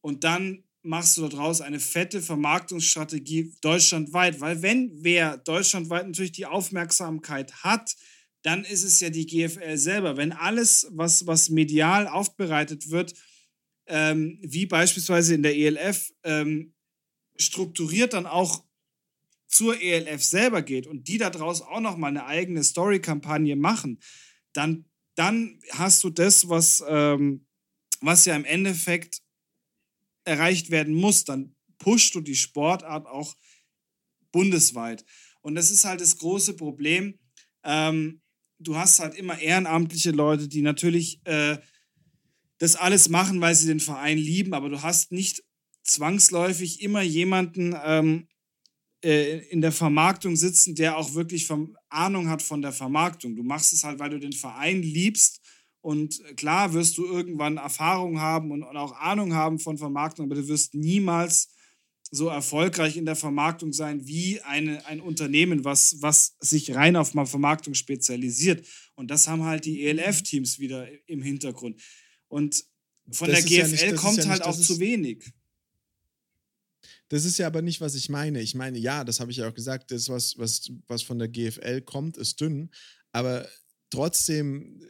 und 0.00 0.24
dann 0.24 0.64
machst 0.82 1.18
du 1.18 1.28
daraus 1.28 1.60
eine 1.60 1.78
fette 1.78 2.22
Vermarktungsstrategie 2.22 3.54
deutschlandweit, 3.60 4.40
weil 4.40 4.62
wenn 4.62 4.90
wer 5.02 5.36
deutschlandweit 5.36 6.06
natürlich 6.06 6.32
die 6.32 6.46
Aufmerksamkeit 6.46 7.52
hat, 7.62 7.94
dann 8.42 8.64
ist 8.64 8.84
es 8.84 9.00
ja 9.00 9.10
die 9.10 9.26
GFL 9.26 9.76
selber. 9.76 10.16
Wenn 10.16 10.32
alles, 10.32 10.86
was, 10.90 11.26
was 11.26 11.50
medial 11.50 12.06
aufbereitet 12.08 12.90
wird, 12.90 13.14
ähm, 13.86 14.38
wie 14.42 14.66
beispielsweise 14.66 15.34
in 15.34 15.42
der 15.42 15.56
ELF, 15.56 16.12
ähm, 16.24 16.74
strukturiert 17.36 18.12
dann 18.12 18.26
auch 18.26 18.64
zur 19.48 19.80
ELF 19.80 20.22
selber 20.22 20.62
geht 20.62 20.86
und 20.86 21.08
die 21.08 21.18
daraus 21.18 21.60
auch 21.60 21.80
nochmal 21.80 22.10
eine 22.10 22.26
eigene 22.26 22.62
Story-Kampagne 22.62 23.56
machen, 23.56 24.00
dann, 24.52 24.84
dann 25.16 25.60
hast 25.72 26.04
du 26.04 26.10
das, 26.10 26.48
was, 26.48 26.82
ähm, 26.86 27.46
was 28.00 28.24
ja 28.24 28.36
im 28.36 28.44
Endeffekt 28.44 29.22
erreicht 30.24 30.70
werden 30.70 30.94
muss. 30.94 31.24
Dann 31.24 31.56
pushst 31.78 32.14
du 32.14 32.20
die 32.20 32.36
Sportart 32.36 33.06
auch 33.06 33.36
bundesweit. 34.30 35.04
Und 35.40 35.56
das 35.56 35.70
ist 35.70 35.84
halt 35.84 36.00
das 36.00 36.16
große 36.18 36.54
Problem. 36.54 37.18
Ähm, 37.64 38.19
du 38.60 38.76
hast 38.76 39.00
halt 39.00 39.14
immer 39.14 39.38
ehrenamtliche 39.38 40.10
Leute, 40.10 40.46
die 40.46 40.62
natürlich 40.62 41.20
äh, 41.24 41.58
das 42.58 42.76
alles 42.76 43.08
machen, 43.08 43.40
weil 43.40 43.54
sie 43.54 43.66
den 43.66 43.80
Verein 43.80 44.18
lieben, 44.18 44.54
aber 44.54 44.68
du 44.68 44.82
hast 44.82 45.12
nicht 45.12 45.42
zwangsläufig 45.82 46.82
immer 46.82 47.02
jemanden 47.02 47.74
ähm, 47.84 48.28
äh, 49.02 49.38
in 49.48 49.62
der 49.62 49.72
Vermarktung 49.72 50.36
sitzen, 50.36 50.74
der 50.74 50.98
auch 50.98 51.14
wirklich 51.14 51.46
vom, 51.46 51.76
Ahnung 51.88 52.28
hat 52.28 52.42
von 52.42 52.62
der 52.62 52.72
Vermarktung. 52.72 53.34
Du 53.34 53.42
machst 53.42 53.72
es 53.72 53.82
halt, 53.82 53.98
weil 53.98 54.10
du 54.10 54.20
den 54.20 54.32
Verein 54.32 54.82
liebst 54.82 55.40
und 55.80 56.20
klar 56.36 56.74
wirst 56.74 56.98
du 56.98 57.06
irgendwann 57.06 57.56
Erfahrung 57.56 58.20
haben 58.20 58.50
und, 58.50 58.62
und 58.62 58.76
auch 58.76 58.92
Ahnung 58.92 59.34
haben 59.34 59.58
von 59.58 59.78
Vermarktung, 59.78 60.26
aber 60.26 60.34
du 60.34 60.48
wirst 60.48 60.74
niemals 60.74 61.48
so 62.10 62.28
erfolgreich 62.28 62.96
in 62.96 63.06
der 63.06 63.16
Vermarktung 63.16 63.72
sein 63.72 64.06
wie 64.06 64.40
eine, 64.40 64.84
ein 64.86 65.00
Unternehmen, 65.00 65.64
was, 65.64 66.02
was 66.02 66.36
sich 66.40 66.74
rein 66.74 66.96
auf 66.96 67.10
Vermarktung 67.10 67.74
spezialisiert. 67.74 68.66
Und 68.94 69.10
das 69.10 69.28
haben 69.28 69.44
halt 69.44 69.64
die 69.64 69.84
ELF-Teams 69.86 70.58
wieder 70.58 70.88
im 71.08 71.22
Hintergrund. 71.22 71.80
Und 72.28 72.64
von 73.12 73.28
das 73.30 73.44
der 73.44 73.48
GFL 73.48 73.76
ja 73.76 73.90
nicht, 73.90 73.96
kommt 73.96 74.18
ja 74.18 74.26
halt 74.26 74.42
auch 74.42 74.58
zu 74.58 74.80
wenig. 74.80 75.32
Das 77.08 77.24
ist 77.24 77.38
ja 77.38 77.46
aber 77.46 77.62
nicht, 77.62 77.80
was 77.80 77.94
ich 77.94 78.08
meine. 78.08 78.40
Ich 78.40 78.54
meine, 78.54 78.78
ja, 78.78 79.04
das 79.04 79.20
habe 79.20 79.30
ich 79.30 79.38
ja 79.38 79.48
auch 79.48 79.54
gesagt, 79.54 79.90
das, 79.90 80.08
was, 80.08 80.38
was, 80.38 80.70
was 80.86 81.02
von 81.02 81.18
der 81.18 81.28
GFL 81.28 81.80
kommt, 81.82 82.16
ist 82.16 82.40
dünn. 82.40 82.70
Aber 83.12 83.48
trotzdem 83.90 84.80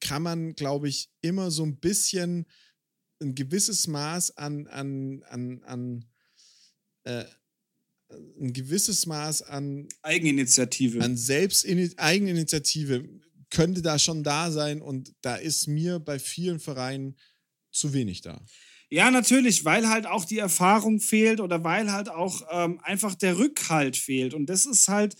kann 0.00 0.22
man, 0.22 0.54
glaube 0.54 0.88
ich, 0.88 1.10
immer 1.20 1.50
so 1.50 1.64
ein 1.64 1.78
bisschen 1.78 2.46
ein 3.20 3.34
gewisses 3.34 3.86
Maß 3.86 4.36
an, 4.36 4.66
an, 4.68 5.22
an, 5.28 5.62
an 5.64 6.04
äh, 7.04 7.24
ein 8.40 8.52
gewisses 8.52 9.06
Maß 9.06 9.42
an 9.42 9.88
Eigeninitiative. 10.02 11.02
An 11.02 11.16
Selbstin 11.16 11.92
Eigeninitiative 11.98 13.08
könnte 13.50 13.82
da 13.82 13.98
schon 13.98 14.22
da 14.22 14.50
sein 14.50 14.80
und 14.80 15.14
da 15.20 15.36
ist 15.36 15.66
mir 15.66 15.98
bei 15.98 16.18
vielen 16.18 16.60
Vereinen 16.60 17.16
zu 17.70 17.92
wenig 17.92 18.22
da. 18.22 18.44
Ja, 18.90 19.10
natürlich, 19.10 19.64
weil 19.64 19.88
halt 19.88 20.06
auch 20.06 20.24
die 20.24 20.38
Erfahrung 20.38 21.00
fehlt 21.00 21.40
oder 21.40 21.62
weil 21.62 21.92
halt 21.92 22.08
auch 22.08 22.42
ähm, 22.50 22.80
einfach 22.82 23.14
der 23.14 23.38
Rückhalt 23.38 23.98
fehlt. 23.98 24.32
Und 24.32 24.46
das 24.46 24.64
ist 24.64 24.88
halt, 24.88 25.14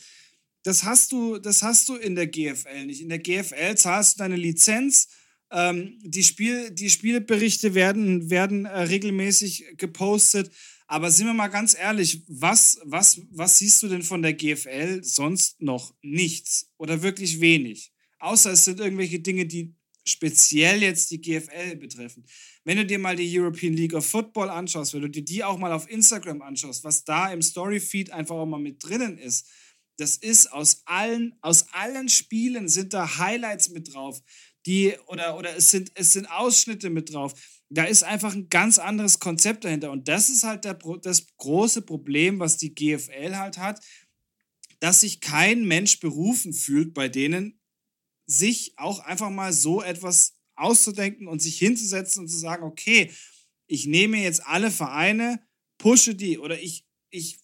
das 0.63 0.85
hast 0.85 1.13
du, 1.13 1.39
das 1.39 1.63
hast 1.63 1.89
du 1.89 1.97
in 1.97 2.15
der 2.15 2.29
GFL 2.29 2.87
nicht. 2.87 3.03
In 3.03 3.11
der 3.11 3.19
GFL 3.19 3.75
zahlst 3.77 4.15
du 4.15 4.19
deine 4.21 4.37
Lizenz. 4.37 5.09
Ähm, 5.51 5.99
die, 6.03 6.25
Spiel, 6.25 6.71
die 6.71 6.91
Spielberichte 6.91 7.75
werden, 7.75 8.31
werden 8.31 8.67
äh, 8.67 8.81
regelmäßig 8.81 9.65
gepostet. 9.77 10.51
Aber 10.87 11.11
sind 11.11 11.27
wir 11.27 11.35
mal 11.35 11.49
ganz 11.49 11.77
ehrlich, 11.79 12.23
was, 12.29 12.81
was, 12.85 13.21
was 13.31 13.59
siehst 13.59 13.83
du 13.83 13.89
denn 13.89 14.03
von 14.03 14.23
der 14.23 14.35
GFL 14.35 15.03
sonst 15.03 15.61
noch? 15.61 15.95
Nichts 16.03 16.73
oder 16.79 17.03
wirklich 17.03 17.41
wenig. 17.41 17.93
Außer 18.19 18.53
es 18.53 18.65
sind 18.65 18.81
irgendwelche 18.81 19.21
Dinge, 19.21 19.47
die 19.47 19.75
speziell 20.09 20.83
jetzt 20.83 21.11
die 21.11 21.21
GFL 21.21 21.77
betreffen. 21.77 22.25
Wenn 22.65 22.79
du 22.79 22.87
dir 22.87 22.99
mal 22.99 23.17
die 23.17 23.39
European 23.39 23.75
League 23.75 23.95
of 23.95 24.07
Football 24.07 24.49
anschaust, 24.49 24.95
wenn 24.95 25.03
du 25.03 25.11
dir 25.11 25.25
die 25.25 25.45
auch 25.45 25.59
mal 25.59 25.73
auf 25.73 25.89
Instagram 25.91 26.43
anschaust, 26.43 26.85
was 26.85 27.05
da 27.05 27.33
im 27.33 27.43
Storyfeed 27.43 28.11
einfach 28.11 28.37
auch 28.37 28.47
mal 28.47 28.59
mit 28.59 28.83
drinnen 28.83 29.19
ist, 29.19 29.47
das 29.99 30.17
ist 30.17 30.53
aus 30.53 30.83
allen, 30.87 31.37
aus 31.43 31.67
allen 31.73 32.09
Spielen 32.09 32.69
sind 32.69 32.95
da 32.95 33.19
Highlights 33.19 33.71
mit 33.71 33.93
drauf, 33.93 34.23
die, 34.69 34.95
oder, 35.07 35.39
oder 35.39 35.57
es 35.57 35.71
sind, 35.71 35.91
es 35.95 36.13
sind 36.13 36.27
Ausschnitte 36.27 36.91
mit 36.91 37.13
drauf. 37.13 37.33
Da 37.71 37.85
ist 37.85 38.03
einfach 38.03 38.35
ein 38.35 38.51
ganz 38.51 38.79
anderes 38.79 39.19
Konzept 39.19 39.65
dahinter. 39.65 39.91
Und 39.91 40.09
das 40.09 40.29
ist 40.29 40.45
halt 40.45 40.65
der, 40.65 40.79
das 41.03 41.27
große 41.39 41.83
Problem, 41.83 42.39
was 42.39 42.59
die 42.59 42.75
GFL 42.75 43.37
halt 43.37 43.57
hat, 43.57 43.81
dass 44.81 45.01
sich 45.01 45.21
kein 45.21 45.65
Mensch 45.65 46.01
berufen 46.01 46.53
fühlt, 46.53 46.93
bei 46.93 47.09
denen 47.09 47.59
sich 48.27 48.75
auch 48.77 49.01
einfach 49.01 49.31
mal 49.31 49.55
so 49.55 49.83
etwas 49.83 50.35
auszudenken 50.55 51.29
und 51.29 51.41
sich 51.41 51.59
hinzusetzen 51.59 52.23
und 52.23 52.29
zu 52.29 52.37
sagen, 52.37 52.65
okay, 52.65 53.11
ich 53.67 53.87
nehme 53.87 54.19
jetzt 54.19 54.45
alle 54.45 54.71
Vereine, 54.71 55.41
pushe 55.79 56.15
die 56.15 56.39
oder 56.39 56.61
ich, 56.61 56.85
ich 57.11 57.39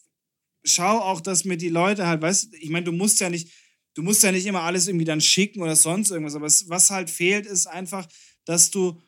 schaue 0.62 1.02
auch, 1.02 1.20
dass 1.22 1.44
mir 1.44 1.56
die 1.56 1.70
Leute 1.70 2.06
halt, 2.06 2.20
weißt 2.20 2.52
du, 2.52 2.56
ich 2.58 2.68
meine, 2.68 2.84
du 2.84 2.92
musst 2.92 3.20
ja 3.20 3.30
nicht, 3.30 3.50
du 3.94 4.02
musst 4.02 4.22
ja 4.22 4.32
nicht 4.32 4.46
immer 4.46 4.62
alles 4.62 4.86
irgendwie 4.88 5.04
dann 5.04 5.20
schicken 5.20 5.62
oder 5.62 5.76
sonst 5.76 6.10
irgendwas, 6.10 6.34
aber 6.34 6.46
es, 6.46 6.68
was 6.68 6.90
halt 6.90 7.10
fehlt, 7.10 7.46
ist 7.46 7.66
einfach, 7.66 8.06
dass 8.44 8.70
du, 8.70 9.00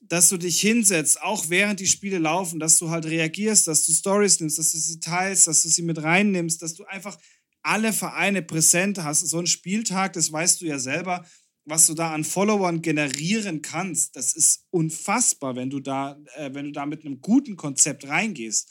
dass 0.00 0.28
du 0.28 0.36
dich 0.36 0.60
hinsetzt, 0.60 1.22
auch 1.22 1.48
während 1.48 1.80
die 1.80 1.86
Spiele 1.86 2.18
laufen, 2.18 2.58
dass 2.58 2.78
du 2.78 2.90
halt 2.90 3.06
reagierst, 3.06 3.68
dass 3.68 3.84
du 3.84 3.92
Stories 3.92 4.40
nimmst, 4.40 4.58
dass 4.58 4.72
du 4.72 4.78
sie 4.78 5.00
teilst, 5.00 5.46
dass 5.46 5.62
du 5.62 5.68
sie 5.68 5.82
mit 5.82 6.02
reinnimmst, 6.02 6.62
dass 6.62 6.74
du 6.74 6.84
einfach 6.84 7.18
alle 7.62 7.92
Vereine 7.92 8.42
präsent 8.42 8.98
hast. 8.98 9.20
So 9.20 9.38
ein 9.38 9.46
Spieltag, 9.46 10.14
das 10.14 10.32
weißt 10.32 10.60
du 10.60 10.66
ja 10.66 10.78
selber, 10.78 11.26
was 11.68 11.86
du 11.86 11.94
da 11.94 12.14
an 12.14 12.24
Followern 12.24 12.80
generieren 12.80 13.60
kannst, 13.60 14.16
das 14.16 14.32
ist 14.32 14.64
unfassbar, 14.70 15.54
wenn 15.54 15.68
du 15.68 15.80
da, 15.80 16.18
äh, 16.36 16.54
wenn 16.54 16.66
du 16.66 16.72
da 16.72 16.86
mit 16.86 17.04
einem 17.04 17.20
guten 17.20 17.56
Konzept 17.56 18.08
reingehst. 18.08 18.70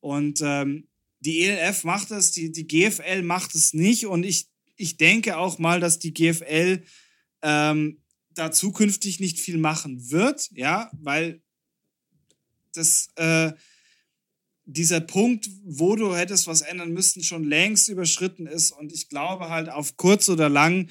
Und 0.00 0.40
ähm, 0.42 0.88
die 1.20 1.42
ELF 1.42 1.84
macht 1.84 2.10
es, 2.10 2.32
die, 2.32 2.50
die 2.50 2.66
GFL 2.66 3.22
macht 3.22 3.54
es 3.54 3.74
nicht. 3.74 4.06
Und 4.06 4.24
ich, 4.24 4.48
ich 4.78 4.96
denke 4.96 5.36
auch 5.36 5.58
mal, 5.58 5.80
dass 5.80 5.98
die 5.98 6.14
GFL 6.14 6.82
ähm, 7.42 8.00
da 8.34 8.50
zukünftig 8.50 9.20
nicht 9.20 9.38
viel 9.38 9.58
machen 9.58 10.10
wird, 10.10 10.48
ja, 10.52 10.90
weil 10.94 11.42
das 12.72 13.08
äh, 13.16 13.52
dieser 14.64 15.00
Punkt, 15.00 15.48
wo 15.64 15.96
du 15.96 16.14
hättest 16.14 16.46
was 16.46 16.60
ändern 16.60 16.92
müssten, 16.92 17.22
schon 17.24 17.44
längst 17.44 17.88
überschritten 17.88 18.46
ist. 18.46 18.70
Und 18.70 18.92
ich 18.92 19.08
glaube 19.08 19.48
halt, 19.48 19.68
auf 19.68 19.96
kurz 19.96 20.28
oder 20.28 20.48
lang 20.48 20.90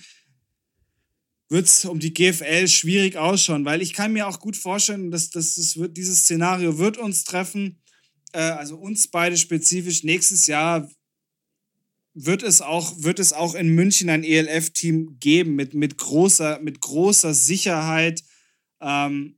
wird 1.49 1.67
es 1.67 1.85
um 1.85 1.99
die 1.99 2.13
GFL 2.13 2.67
schwierig 2.67 3.15
ausschauen, 3.15 3.63
weil 3.63 3.81
ich 3.81 3.93
kann 3.93 4.11
mir 4.11 4.27
auch 4.27 4.39
gut 4.39 4.57
vorstellen, 4.57 5.11
dass, 5.11 5.29
dass 5.29 5.55
das 5.55 5.77
wird, 5.77 5.95
dieses 5.95 6.21
Szenario 6.21 6.77
wird 6.77 6.97
uns 6.97 7.23
treffen, 7.23 7.81
äh, 8.33 8.39
also 8.39 8.75
uns 8.75 9.07
beide 9.07 9.37
spezifisch 9.37 10.03
nächstes 10.03 10.47
Jahr 10.47 10.89
wird 12.19 12.41
es 12.41 12.61
auch, 12.61 13.03
wird 13.03 13.19
es 13.19 13.31
auch 13.31 13.53
in 13.53 13.69
München 13.75 14.09
ein 14.09 14.23
ELF-Team 14.23 15.19
geben 15.19 15.55
mit, 15.55 15.75
mit, 15.75 15.97
großer, 15.97 16.59
mit 16.59 16.81
großer 16.81 17.33
Sicherheit. 17.33 18.23
Ähm, 18.81 19.37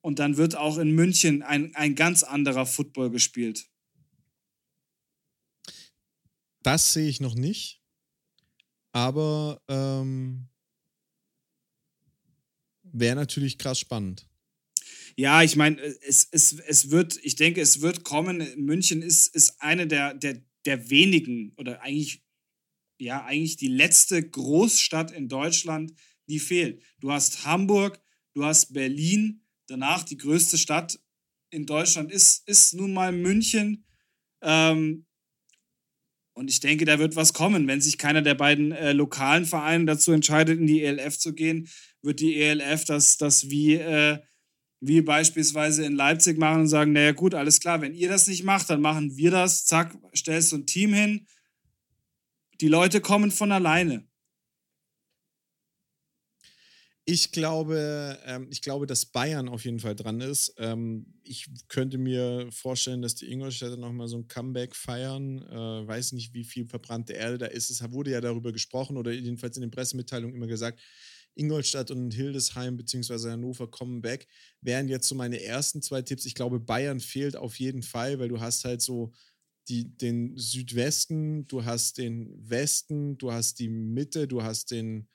und 0.00 0.20
dann 0.20 0.36
wird 0.36 0.54
auch 0.54 0.78
in 0.78 0.92
München 0.92 1.42
ein, 1.42 1.74
ein 1.74 1.96
ganz 1.96 2.22
anderer 2.22 2.66
Football 2.66 3.10
gespielt. 3.10 3.68
Das 6.62 6.92
sehe 6.92 7.08
ich 7.08 7.20
noch 7.20 7.34
nicht. 7.34 7.82
Aber 8.92 9.60
ähm, 9.66 10.48
wäre 12.84 13.16
natürlich 13.16 13.58
krass 13.58 13.80
spannend. 13.80 14.28
Ja, 15.16 15.42
ich 15.42 15.56
meine, 15.56 15.80
es, 15.80 16.28
es, 16.30 16.52
es 16.52 16.90
wird, 16.90 17.18
ich 17.24 17.34
denke, 17.34 17.60
es 17.60 17.80
wird 17.80 18.04
kommen. 18.04 18.46
München 18.56 19.02
ist, 19.02 19.34
ist 19.34 19.60
eine 19.60 19.88
der, 19.88 20.14
der, 20.14 20.40
der 20.66 20.90
wenigen 20.90 21.52
oder 21.56 21.82
eigentlich, 21.82 22.22
ja, 22.98 23.24
eigentlich 23.24 23.56
die 23.56 23.68
letzte 23.68 24.28
Großstadt 24.28 25.10
in 25.10 25.28
Deutschland, 25.28 25.92
die 26.28 26.38
fehlt. 26.38 26.82
Du 27.00 27.12
hast 27.12 27.44
Hamburg, 27.44 28.00
du 28.34 28.44
hast 28.44 28.72
Berlin, 28.72 29.42
danach 29.66 30.04
die 30.04 30.16
größte 30.16 30.58
Stadt 30.58 30.98
in 31.50 31.66
Deutschland 31.66 32.10
ist, 32.10 32.46
ist 32.48 32.74
nun 32.74 32.92
mal 32.92 33.12
München. 33.12 33.86
Ähm, 34.42 35.06
und 36.36 36.50
ich 36.50 36.58
denke, 36.58 36.84
da 36.84 36.98
wird 36.98 37.14
was 37.14 37.32
kommen. 37.32 37.68
Wenn 37.68 37.80
sich 37.80 37.96
keiner 37.96 38.20
der 38.20 38.34
beiden 38.34 38.72
äh, 38.72 38.92
lokalen 38.92 39.44
Vereine 39.44 39.84
dazu 39.84 40.10
entscheidet, 40.10 40.58
in 40.58 40.66
die 40.66 40.82
ELF 40.82 41.16
zu 41.16 41.32
gehen, 41.32 41.68
wird 42.02 42.20
die 42.20 42.40
ELF 42.40 42.84
das, 42.84 43.16
das 43.18 43.50
wie, 43.50 43.74
äh, 43.74 44.18
wie 44.86 45.00
beispielsweise 45.00 45.84
in 45.84 45.94
Leipzig 45.94 46.38
machen 46.38 46.62
und 46.62 46.68
sagen, 46.68 46.92
naja 46.92 47.12
gut, 47.12 47.34
alles 47.34 47.60
klar, 47.60 47.80
wenn 47.80 47.94
ihr 47.94 48.08
das 48.08 48.26
nicht 48.26 48.44
macht, 48.44 48.68
dann 48.70 48.80
machen 48.80 49.16
wir 49.16 49.30
das. 49.30 49.64
Zack, 49.64 49.96
stellst 50.14 50.52
du 50.52 50.56
ein 50.56 50.66
Team 50.66 50.92
hin. 50.92 51.26
Die 52.60 52.68
Leute 52.68 53.00
kommen 53.00 53.30
von 53.30 53.50
alleine. 53.50 54.06
Ich 57.06 57.32
glaube, 57.32 58.18
ähm, 58.24 58.48
ich 58.50 58.62
glaube, 58.62 58.86
dass 58.86 59.04
Bayern 59.04 59.50
auf 59.50 59.66
jeden 59.66 59.78
Fall 59.78 59.94
dran 59.94 60.22
ist. 60.22 60.54
Ähm, 60.56 61.20
ich 61.22 61.48
könnte 61.68 61.98
mir 61.98 62.48
vorstellen, 62.50 63.02
dass 63.02 63.14
die 63.14 63.30
Ingolstädter 63.30 63.76
nochmal 63.76 64.08
so 64.08 64.16
ein 64.16 64.26
Comeback 64.26 64.74
feiern. 64.74 65.42
Äh, 65.42 65.86
weiß 65.86 66.12
nicht, 66.12 66.32
wie 66.32 66.44
viel 66.44 66.66
verbrannte 66.66 67.12
Erde 67.12 67.36
da 67.36 67.46
ist. 67.46 67.68
Es 67.68 67.82
wurde 67.92 68.10
ja 68.10 68.22
darüber 68.22 68.52
gesprochen 68.52 68.96
oder 68.96 69.12
jedenfalls 69.12 69.56
in 69.56 69.60
den 69.60 69.70
Pressemitteilungen 69.70 70.34
immer 70.34 70.46
gesagt, 70.46 70.80
Ingolstadt 71.34 71.90
und 71.90 72.12
Hildesheim 72.12 72.76
bzw. 72.76 73.30
Hannover 73.30 73.68
kommen 73.68 74.02
back. 74.02 74.26
Wären 74.60 74.88
jetzt 74.88 75.08
so 75.08 75.14
meine 75.14 75.42
ersten 75.42 75.82
zwei 75.82 76.02
Tipps. 76.02 76.24
Ich 76.26 76.34
glaube, 76.34 76.60
Bayern 76.60 77.00
fehlt 77.00 77.36
auf 77.36 77.58
jeden 77.58 77.82
Fall, 77.82 78.18
weil 78.18 78.28
du 78.28 78.40
hast 78.40 78.64
halt 78.64 78.82
so 78.82 79.12
die, 79.68 79.96
den 79.96 80.36
Südwesten, 80.36 81.46
du 81.46 81.64
hast 81.64 81.98
den 81.98 82.30
Westen, 82.48 83.16
du 83.18 83.32
hast 83.32 83.58
die 83.58 83.68
Mitte, 83.68 84.28
du 84.28 84.42
hast 84.42 84.70
den 84.70 85.08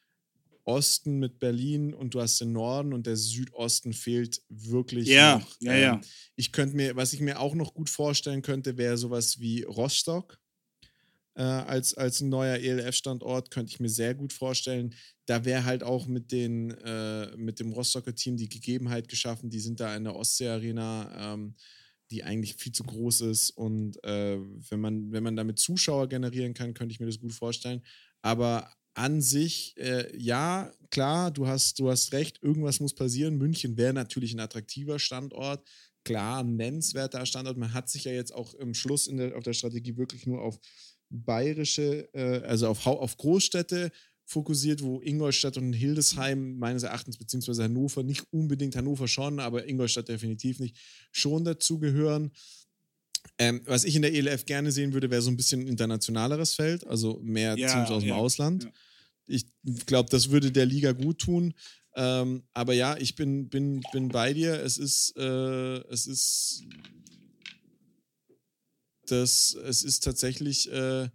Osten 0.64 1.18
mit 1.18 1.40
Berlin 1.40 1.94
und 1.94 2.14
du 2.14 2.22
hast 2.22 2.40
den 2.42 2.52
Norden 2.52 2.94
und 2.94 3.08
der 3.08 3.16
Südosten 3.16 3.94
fehlt 3.94 4.42
wirklich. 4.50 5.08
Ja, 5.08 5.40
noch. 5.40 5.56
ja, 5.62 5.76
ja. 5.76 5.94
Ähm, 5.96 6.02
ich 6.36 6.52
könnte 6.52 6.76
mir, 6.76 6.96
was 6.96 7.14
ich 7.14 7.22
mir 7.22 7.40
auch 7.40 7.56
noch 7.56 7.74
gut 7.74 7.90
vorstellen 7.90 8.42
könnte, 8.42 8.78
wäre 8.78 8.98
sowas 8.98 9.40
wie 9.40 9.64
Rostock. 9.64 10.39
Äh, 11.36 11.44
als, 11.44 11.94
als 11.94 12.22
ein 12.22 12.30
neuer 12.30 12.58
ELF-Standort 12.58 13.52
könnte 13.52 13.72
ich 13.72 13.80
mir 13.80 13.90
sehr 13.90 14.16
gut 14.16 14.34
vorstellen. 14.34 14.94
Da 15.26 15.46
wäre 15.46 15.66
halt 15.66 15.84
auch 15.84 16.08
mit, 16.08 16.32
den, 16.32 16.72
äh, 16.72 17.36
mit 17.38 17.60
dem 17.60 17.72
Rostocker 17.72 18.14
Team 18.16 18.38
die 18.38 18.50
Gegebenheit 18.50 19.08
geschaffen. 19.08 19.50
Die 19.50 19.60
sind 19.60 19.80
da 19.80 19.96
in 19.96 20.04
der 20.04 20.16
Ostsee-Arena, 20.16 21.34
ähm, 21.34 21.56
die 22.12 22.24
eigentlich 22.24 22.56
viel 22.56 22.72
zu 22.72 22.84
groß 22.84 23.22
ist. 23.22 23.52
Und 23.52 24.04
äh, 24.04 24.38
wenn, 24.70 24.80
man, 24.80 25.12
wenn 25.12 25.24
man 25.24 25.36
damit 25.36 25.60
Zuschauer 25.60 26.10
generieren 26.10 26.54
kann, 26.54 26.74
könnte 26.74 26.94
ich 26.94 27.00
mir 27.00 27.06
das 27.06 27.20
gut 27.20 27.34
vorstellen. 27.34 27.84
Aber 28.22 28.70
an 28.96 29.22
sich, 29.22 29.76
äh, 29.78 30.16
ja, 30.18 30.72
klar, 30.90 31.32
du 31.32 31.48
hast, 31.48 31.80
du 31.80 31.90
hast 31.90 32.12
recht, 32.12 32.42
irgendwas 32.42 32.80
muss 32.80 32.94
passieren. 32.94 33.38
München 33.38 33.78
wäre 33.78 33.94
natürlich 33.94 34.34
ein 34.34 34.40
attraktiver 34.40 35.00
Standort, 35.00 35.66
klar, 36.04 36.44
ein 36.44 36.56
nennenswerter 36.56 37.26
Standort. 37.26 37.58
Man 37.58 37.74
hat 37.74 37.90
sich 37.90 38.06
ja 38.06 38.12
jetzt 38.12 38.34
auch 38.34 38.54
im 38.56 38.74
Schluss 38.74 39.06
der, 39.06 39.38
auf 39.38 39.44
der 39.44 39.54
Strategie 39.54 39.96
wirklich 39.96 40.26
nur 40.26 40.42
auf 40.42 40.60
bayerische, 41.10 42.14
äh, 42.14 42.42
also 42.46 42.68
auf, 42.68 42.86
auf 42.86 43.18
Großstädte 43.18 43.92
fokussiert, 44.26 44.84
wo 44.84 45.02
Ingolstadt 45.02 45.58
und 45.58 45.74
Hildesheim 45.74 46.58
meines 46.58 46.84
Erachtens, 46.84 47.18
beziehungsweise 47.18 47.64
Hannover, 47.64 48.04
nicht 48.04 48.26
unbedingt 48.32 48.76
Hannover 48.76 49.08
schon, 49.08 49.40
aber 49.40 49.68
Ingolstadt 49.68 50.08
definitiv 50.08 50.60
nicht, 50.60 50.78
schon 51.12 51.44
dazugehören. 51.44 52.32
Ähm, 53.38 53.62
was 53.66 53.84
ich 53.86 53.96
in 53.96 54.04
der 54.04 54.14
ELF 54.14 54.46
gerne 54.46 54.72
sehen 54.72 54.94
würde, 54.94 55.10
wäre 55.10 55.22
so 55.22 55.32
ein 55.32 55.38
bisschen 55.38 55.62
ein 55.62 55.68
internationaleres 55.68 56.54
Feld, 56.54 56.86
also 56.86 57.20
mehr 57.24 57.58
ja, 57.58 57.74
Teams 57.74 57.90
aus 57.90 58.04
dem 58.04 58.10
ja, 58.10 58.16
Ausland. 58.16 58.66
Ja. 58.66 58.72
Ich 59.26 59.46
glaube, 59.86 60.10
das 60.10 60.30
würde 60.30 60.52
der 60.52 60.66
Liga 60.66 60.92
gut 60.92 61.20
tun. 61.20 61.54
Ähm, 61.96 62.44
aber 62.54 62.74
ja, 62.74 62.98
ich 62.98 63.16
bin, 63.16 63.50
bin, 63.50 63.82
bin 63.92 64.10
bei 64.10 64.34
dir. 64.34 64.62
Es 64.62 64.78
ist, 64.78 65.16
äh, 65.18 65.78
es 65.90 66.08
ist, 66.08 66.64
das, 69.12 69.54
es 69.54 69.84
ist 69.84 70.04
tatsächlich 70.04 70.72
äh, 70.72 71.10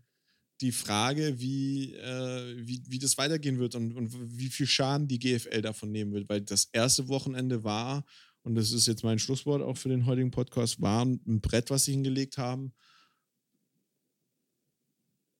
die 0.61 0.73
Frage, 0.73 1.41
wie, 1.41 1.95
äh, 1.95 2.67
wie, 2.67 2.83
wie 2.87 2.99
das 2.99 3.19
weitergehen 3.19 3.59
wird 3.59 3.75
und, 3.75 3.93
und 3.93 4.39
wie 4.39 4.49
viel 4.49 4.67
Schaden 4.67 5.09
die 5.09 5.19
GFL 5.19 5.63
davon 5.63 5.91
nehmen 5.91 6.13
wird, 6.13 6.29
weil 6.29 6.41
das 6.41 6.69
erste 6.73 7.09
Wochenende 7.09 7.65
war, 7.65 8.05
und 8.43 8.55
das 8.55 8.73
ist 8.73 8.87
jetzt 8.87 9.05
mein 9.05 9.19
Schlusswort 9.19 9.63
auch 9.63 9.77
für 9.77 9.89
den 9.89 10.07
heutigen 10.07 10.31
Podcast, 10.31 10.81
war 10.81 11.05
ein 11.05 11.41
Brett, 11.41 11.71
was 11.71 11.87
sie 11.87 11.93
hingelegt 11.93 12.39
haben. 12.39 12.73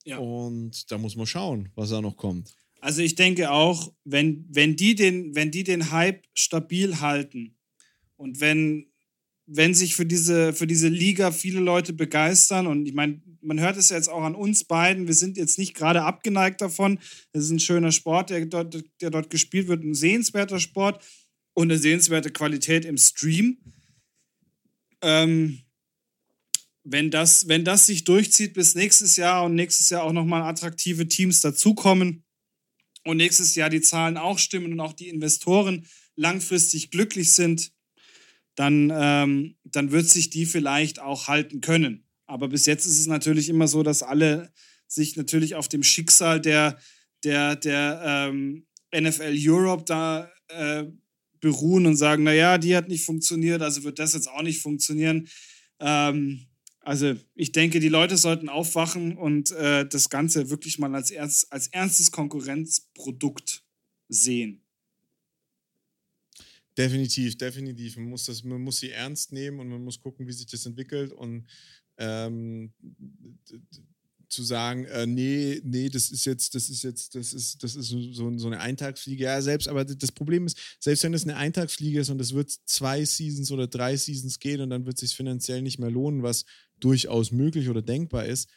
Ja. 0.05 0.19
Und 0.19 0.91
da 0.91 0.99
muss 0.99 1.17
man 1.17 1.27
schauen, 1.27 1.71
was 1.75 1.91
da 1.91 2.01
noch 2.01 2.17
kommt. 2.17 2.55
Also 2.81 3.01
ich 3.01 3.15
denke 3.15 3.51
auch, 3.51 3.95
wenn, 4.05 4.47
wenn, 4.51 4.77
die 4.77 4.95
den, 4.95 5.35
wenn 5.35 5.51
die 5.51 5.65
den 5.65 5.91
Hype 5.91 6.27
stabil 6.35 7.01
halten 7.01 7.57
und 8.17 8.41
wenn, 8.41 8.93
wenn 9.47 9.75
sich 9.75 9.95
für 9.95 10.07
diese, 10.07 10.53
für 10.55 10.67
diese 10.67 10.89
Liga 10.89 11.31
viele 11.31 11.61
Leute 11.61 11.93
begeistern 11.93 12.67
und 12.67 12.87
ich 12.87 12.95
meine, 12.95 13.21
man 13.43 13.61
hört 13.61 13.77
es 13.77 13.91
jetzt 13.91 14.09
auch 14.09 14.23
an 14.23 14.35
uns 14.35 14.65
beiden, 14.65 15.07
wir 15.07 15.15
sind 15.15 15.37
jetzt 15.37 15.59
nicht 15.59 15.75
gerade 15.75 16.03
abgeneigt 16.03 16.63
davon. 16.63 16.99
Es 17.33 17.45
ist 17.45 17.51
ein 17.51 17.61
schöner 17.61 17.93
Sport, 17.93 18.31
der 18.31 18.47
dort, 18.47 18.83
der 19.03 19.11
dort 19.11 19.29
gespielt 19.29 19.69
wird, 19.69 19.85
ein 19.85 19.95
sehenswerter 19.95 20.61
Sport 20.61 21.05
und 21.53 21.71
eine 21.71 21.79
sehenswerte 21.79 22.31
Qualität 22.31 22.87
im 22.87 22.97
Stream. 22.97 23.59
Ähm, 25.03 25.61
wenn 26.85 27.11
das, 27.11 27.49
wenn 27.49 27.65
das 27.65 27.87
sich 27.87 28.05
durchzieht 28.05 28.55
bis 28.55 28.75
nächstes 28.75 29.17
Jahr 29.17 29.45
und 29.45 29.55
nächstes 29.55 29.91
Jahr 29.91 30.05
auch 30.05 30.13
nochmal 30.13 30.43
attraktive 30.43 31.07
Teams 31.09 31.41
dazukommen 31.41 32.25
und 33.05 33.19
nächstes 33.19 33.55
Jahr 33.55 33.69
die 33.69 33.83
Zahlen 33.83 34.17
auch 34.17 34.39
stimmen 34.39 34.73
und 34.73 34.81
auch 34.81 34.95
die 34.95 35.09
Investoren 35.09 35.87
langfristig 36.17 36.91
glücklich 36.91 37.33
sind, 37.33 37.74
dann, 38.55 38.93
ähm, 38.95 39.57
dann 39.65 39.91
wird 39.91 40.09
sich 40.09 40.31
die 40.31 40.47
vielleicht 40.47 41.01
auch 41.01 41.29
halten 41.29 41.61
können. 41.61 42.05
Aber 42.27 42.49
bis 42.49 42.67
jetzt 42.67 42.87
ist 42.87 42.99
es 42.99 43.07
natürlich 43.07 43.49
immer 43.49 43.69
so, 43.69 43.83
dass 43.83 44.03
alle 44.03 44.53
sich 44.87 45.17
natürlich 45.17 45.55
auf 45.55 45.69
dem 45.69 45.83
Schicksal 45.83 46.41
der, 46.41 46.79
der, 47.25 47.57
der 47.57 48.03
ähm, 48.05 48.67
NFL 48.95 49.35
Europe 49.37 49.85
da 49.87 50.31
äh, 50.49 50.85
beruhen 51.41 51.87
und 51.87 51.97
sagen, 51.97 52.23
naja, 52.23 52.59
die 52.59 52.75
hat 52.75 52.89
nicht 52.89 53.05
funktioniert, 53.05 53.61
also 53.61 53.85
wird 53.85 53.99
das 53.99 54.15
jetzt 54.15 54.29
auch 54.29 54.43
nicht 54.43 54.63
funktionieren. 54.63 55.29
Ähm, 55.81 56.47
also 56.81 57.15
ich 57.35 57.53
denke, 57.53 57.81
die 57.81 57.89
Leute 57.89 58.17
sollten 58.17 58.49
aufwachen 58.49 59.17
und 59.17 59.51
äh, 59.53 59.87
das 59.87 60.11
Ganze 60.11 60.51
wirklich 60.51 60.79
mal 60.79 60.95
als, 60.95 61.11
ernst, 61.11 61.51
als 61.53 61.69
ernstes 61.69 62.11
Konkurrenzprodukt 62.11 63.65
sehen. 64.09 64.64
Definitiv, 66.77 67.39
definitiv. 67.39 67.97
Man 67.97 68.09
muss, 68.09 68.25
das, 68.25 68.43
man 68.43 68.61
muss 68.61 68.79
sie 68.79 68.91
ernst 68.91 69.33
nehmen 69.33 69.61
und 69.61 69.69
man 69.69 69.83
muss 69.83 70.01
gucken, 70.01 70.27
wie 70.27 70.33
sich 70.33 70.47
das 70.47 70.67
entwickelt. 70.67 71.13
Und 71.13 71.47
ähm, 71.99 72.73
zu 74.29 74.43
sagen, 74.43 74.85
äh, 74.87 75.07
nee, 75.07 75.61
nee, 75.65 75.89
das 75.89 76.11
ist 76.11 76.25
jetzt, 76.25 76.55
das 76.55 76.69
ist 76.69 76.83
jetzt, 76.83 77.15
das 77.15 77.33
ist, 77.33 77.63
das 77.63 77.77
ist 77.77 77.89
so, 77.89 78.37
so 78.37 78.47
eine 78.47 78.61
Eintagsfliege. 78.61 79.25
Ja, 79.25 79.41
selbst, 79.41 79.69
aber 79.69 79.85
das 79.85 80.13
Problem 80.13 80.47
ist, 80.47 80.59
selbst 80.81 81.05
wenn 81.05 81.15
es 81.15 81.23
eine 81.23 81.37
Eintagsfliege 81.37 82.01
ist 82.01 82.11
und 82.11 82.21
es 82.21 82.35
wird 82.35 82.51
zwei 82.51 83.05
Seasons 83.05 83.53
oder 83.53 83.67
drei 83.69 83.97
Seasons 83.97 84.39
gehen 84.41 84.61
und 84.61 84.71
dann 84.71 84.87
wird 84.87 84.97
es 84.97 85.09
sich 85.09 85.17
finanziell 85.17 85.63
nicht 85.63 85.79
mehr 85.79 85.91
lohnen, 85.91 86.23
was 86.23 86.45
durchaus 86.81 87.31
möglich 87.31 87.69
oder 87.69 87.83
denkbar 87.83 88.27
ist. 88.27 88.51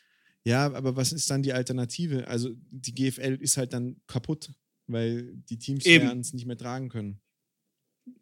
Ja, 0.43 0.73
aber 0.73 0.95
was 0.95 1.11
ist 1.11 1.29
dann 1.29 1.43
die 1.43 1.53
Alternative? 1.53 2.27
Also 2.27 2.51
die 2.71 2.95
GFL 2.95 3.37
ist 3.39 3.57
halt 3.57 3.73
dann 3.73 3.97
kaputt, 4.07 4.51
weil 4.87 5.35
die 5.49 5.57
Teams 5.57 5.85
es 5.85 6.33
nicht 6.33 6.45
mehr 6.45 6.57
tragen 6.57 6.89
können. 6.89 7.19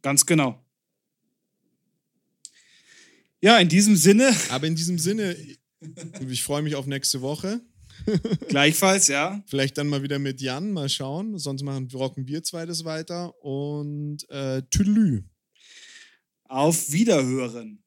Ganz 0.02 0.26
genau. 0.26 0.62
Ja, 3.42 3.60
in 3.60 3.70
diesem 3.70 3.96
Sinne. 3.96 4.36
Aber 4.50 4.68
in 4.68 4.76
diesem 4.76 4.98
Sinne, 4.98 5.36
ich 6.30 6.44
freue 6.44 6.62
mich 6.62 6.76
auf 6.76 6.88
nächste 6.88 7.22
Woche. 7.22 7.62
Gleichfalls, 8.50 9.08
ja. 9.08 9.44
Vielleicht 9.48 9.78
dann 9.78 9.88
mal 9.88 10.04
wieder 10.04 10.20
mit 10.20 10.42
Jan, 10.42 10.72
mal 10.72 10.90
schauen. 10.90 11.38
Sonst 11.38 11.64
machen, 11.64 11.88
rocken 11.94 12.28
wir 12.28 12.44
zweites 12.44 12.86
weiter. 12.86 13.34
Und 13.44 14.30
äh, 14.30 14.64
Tüdelü. 14.70 15.24
Auf 16.46 16.92
Wiederhören. 16.92 17.85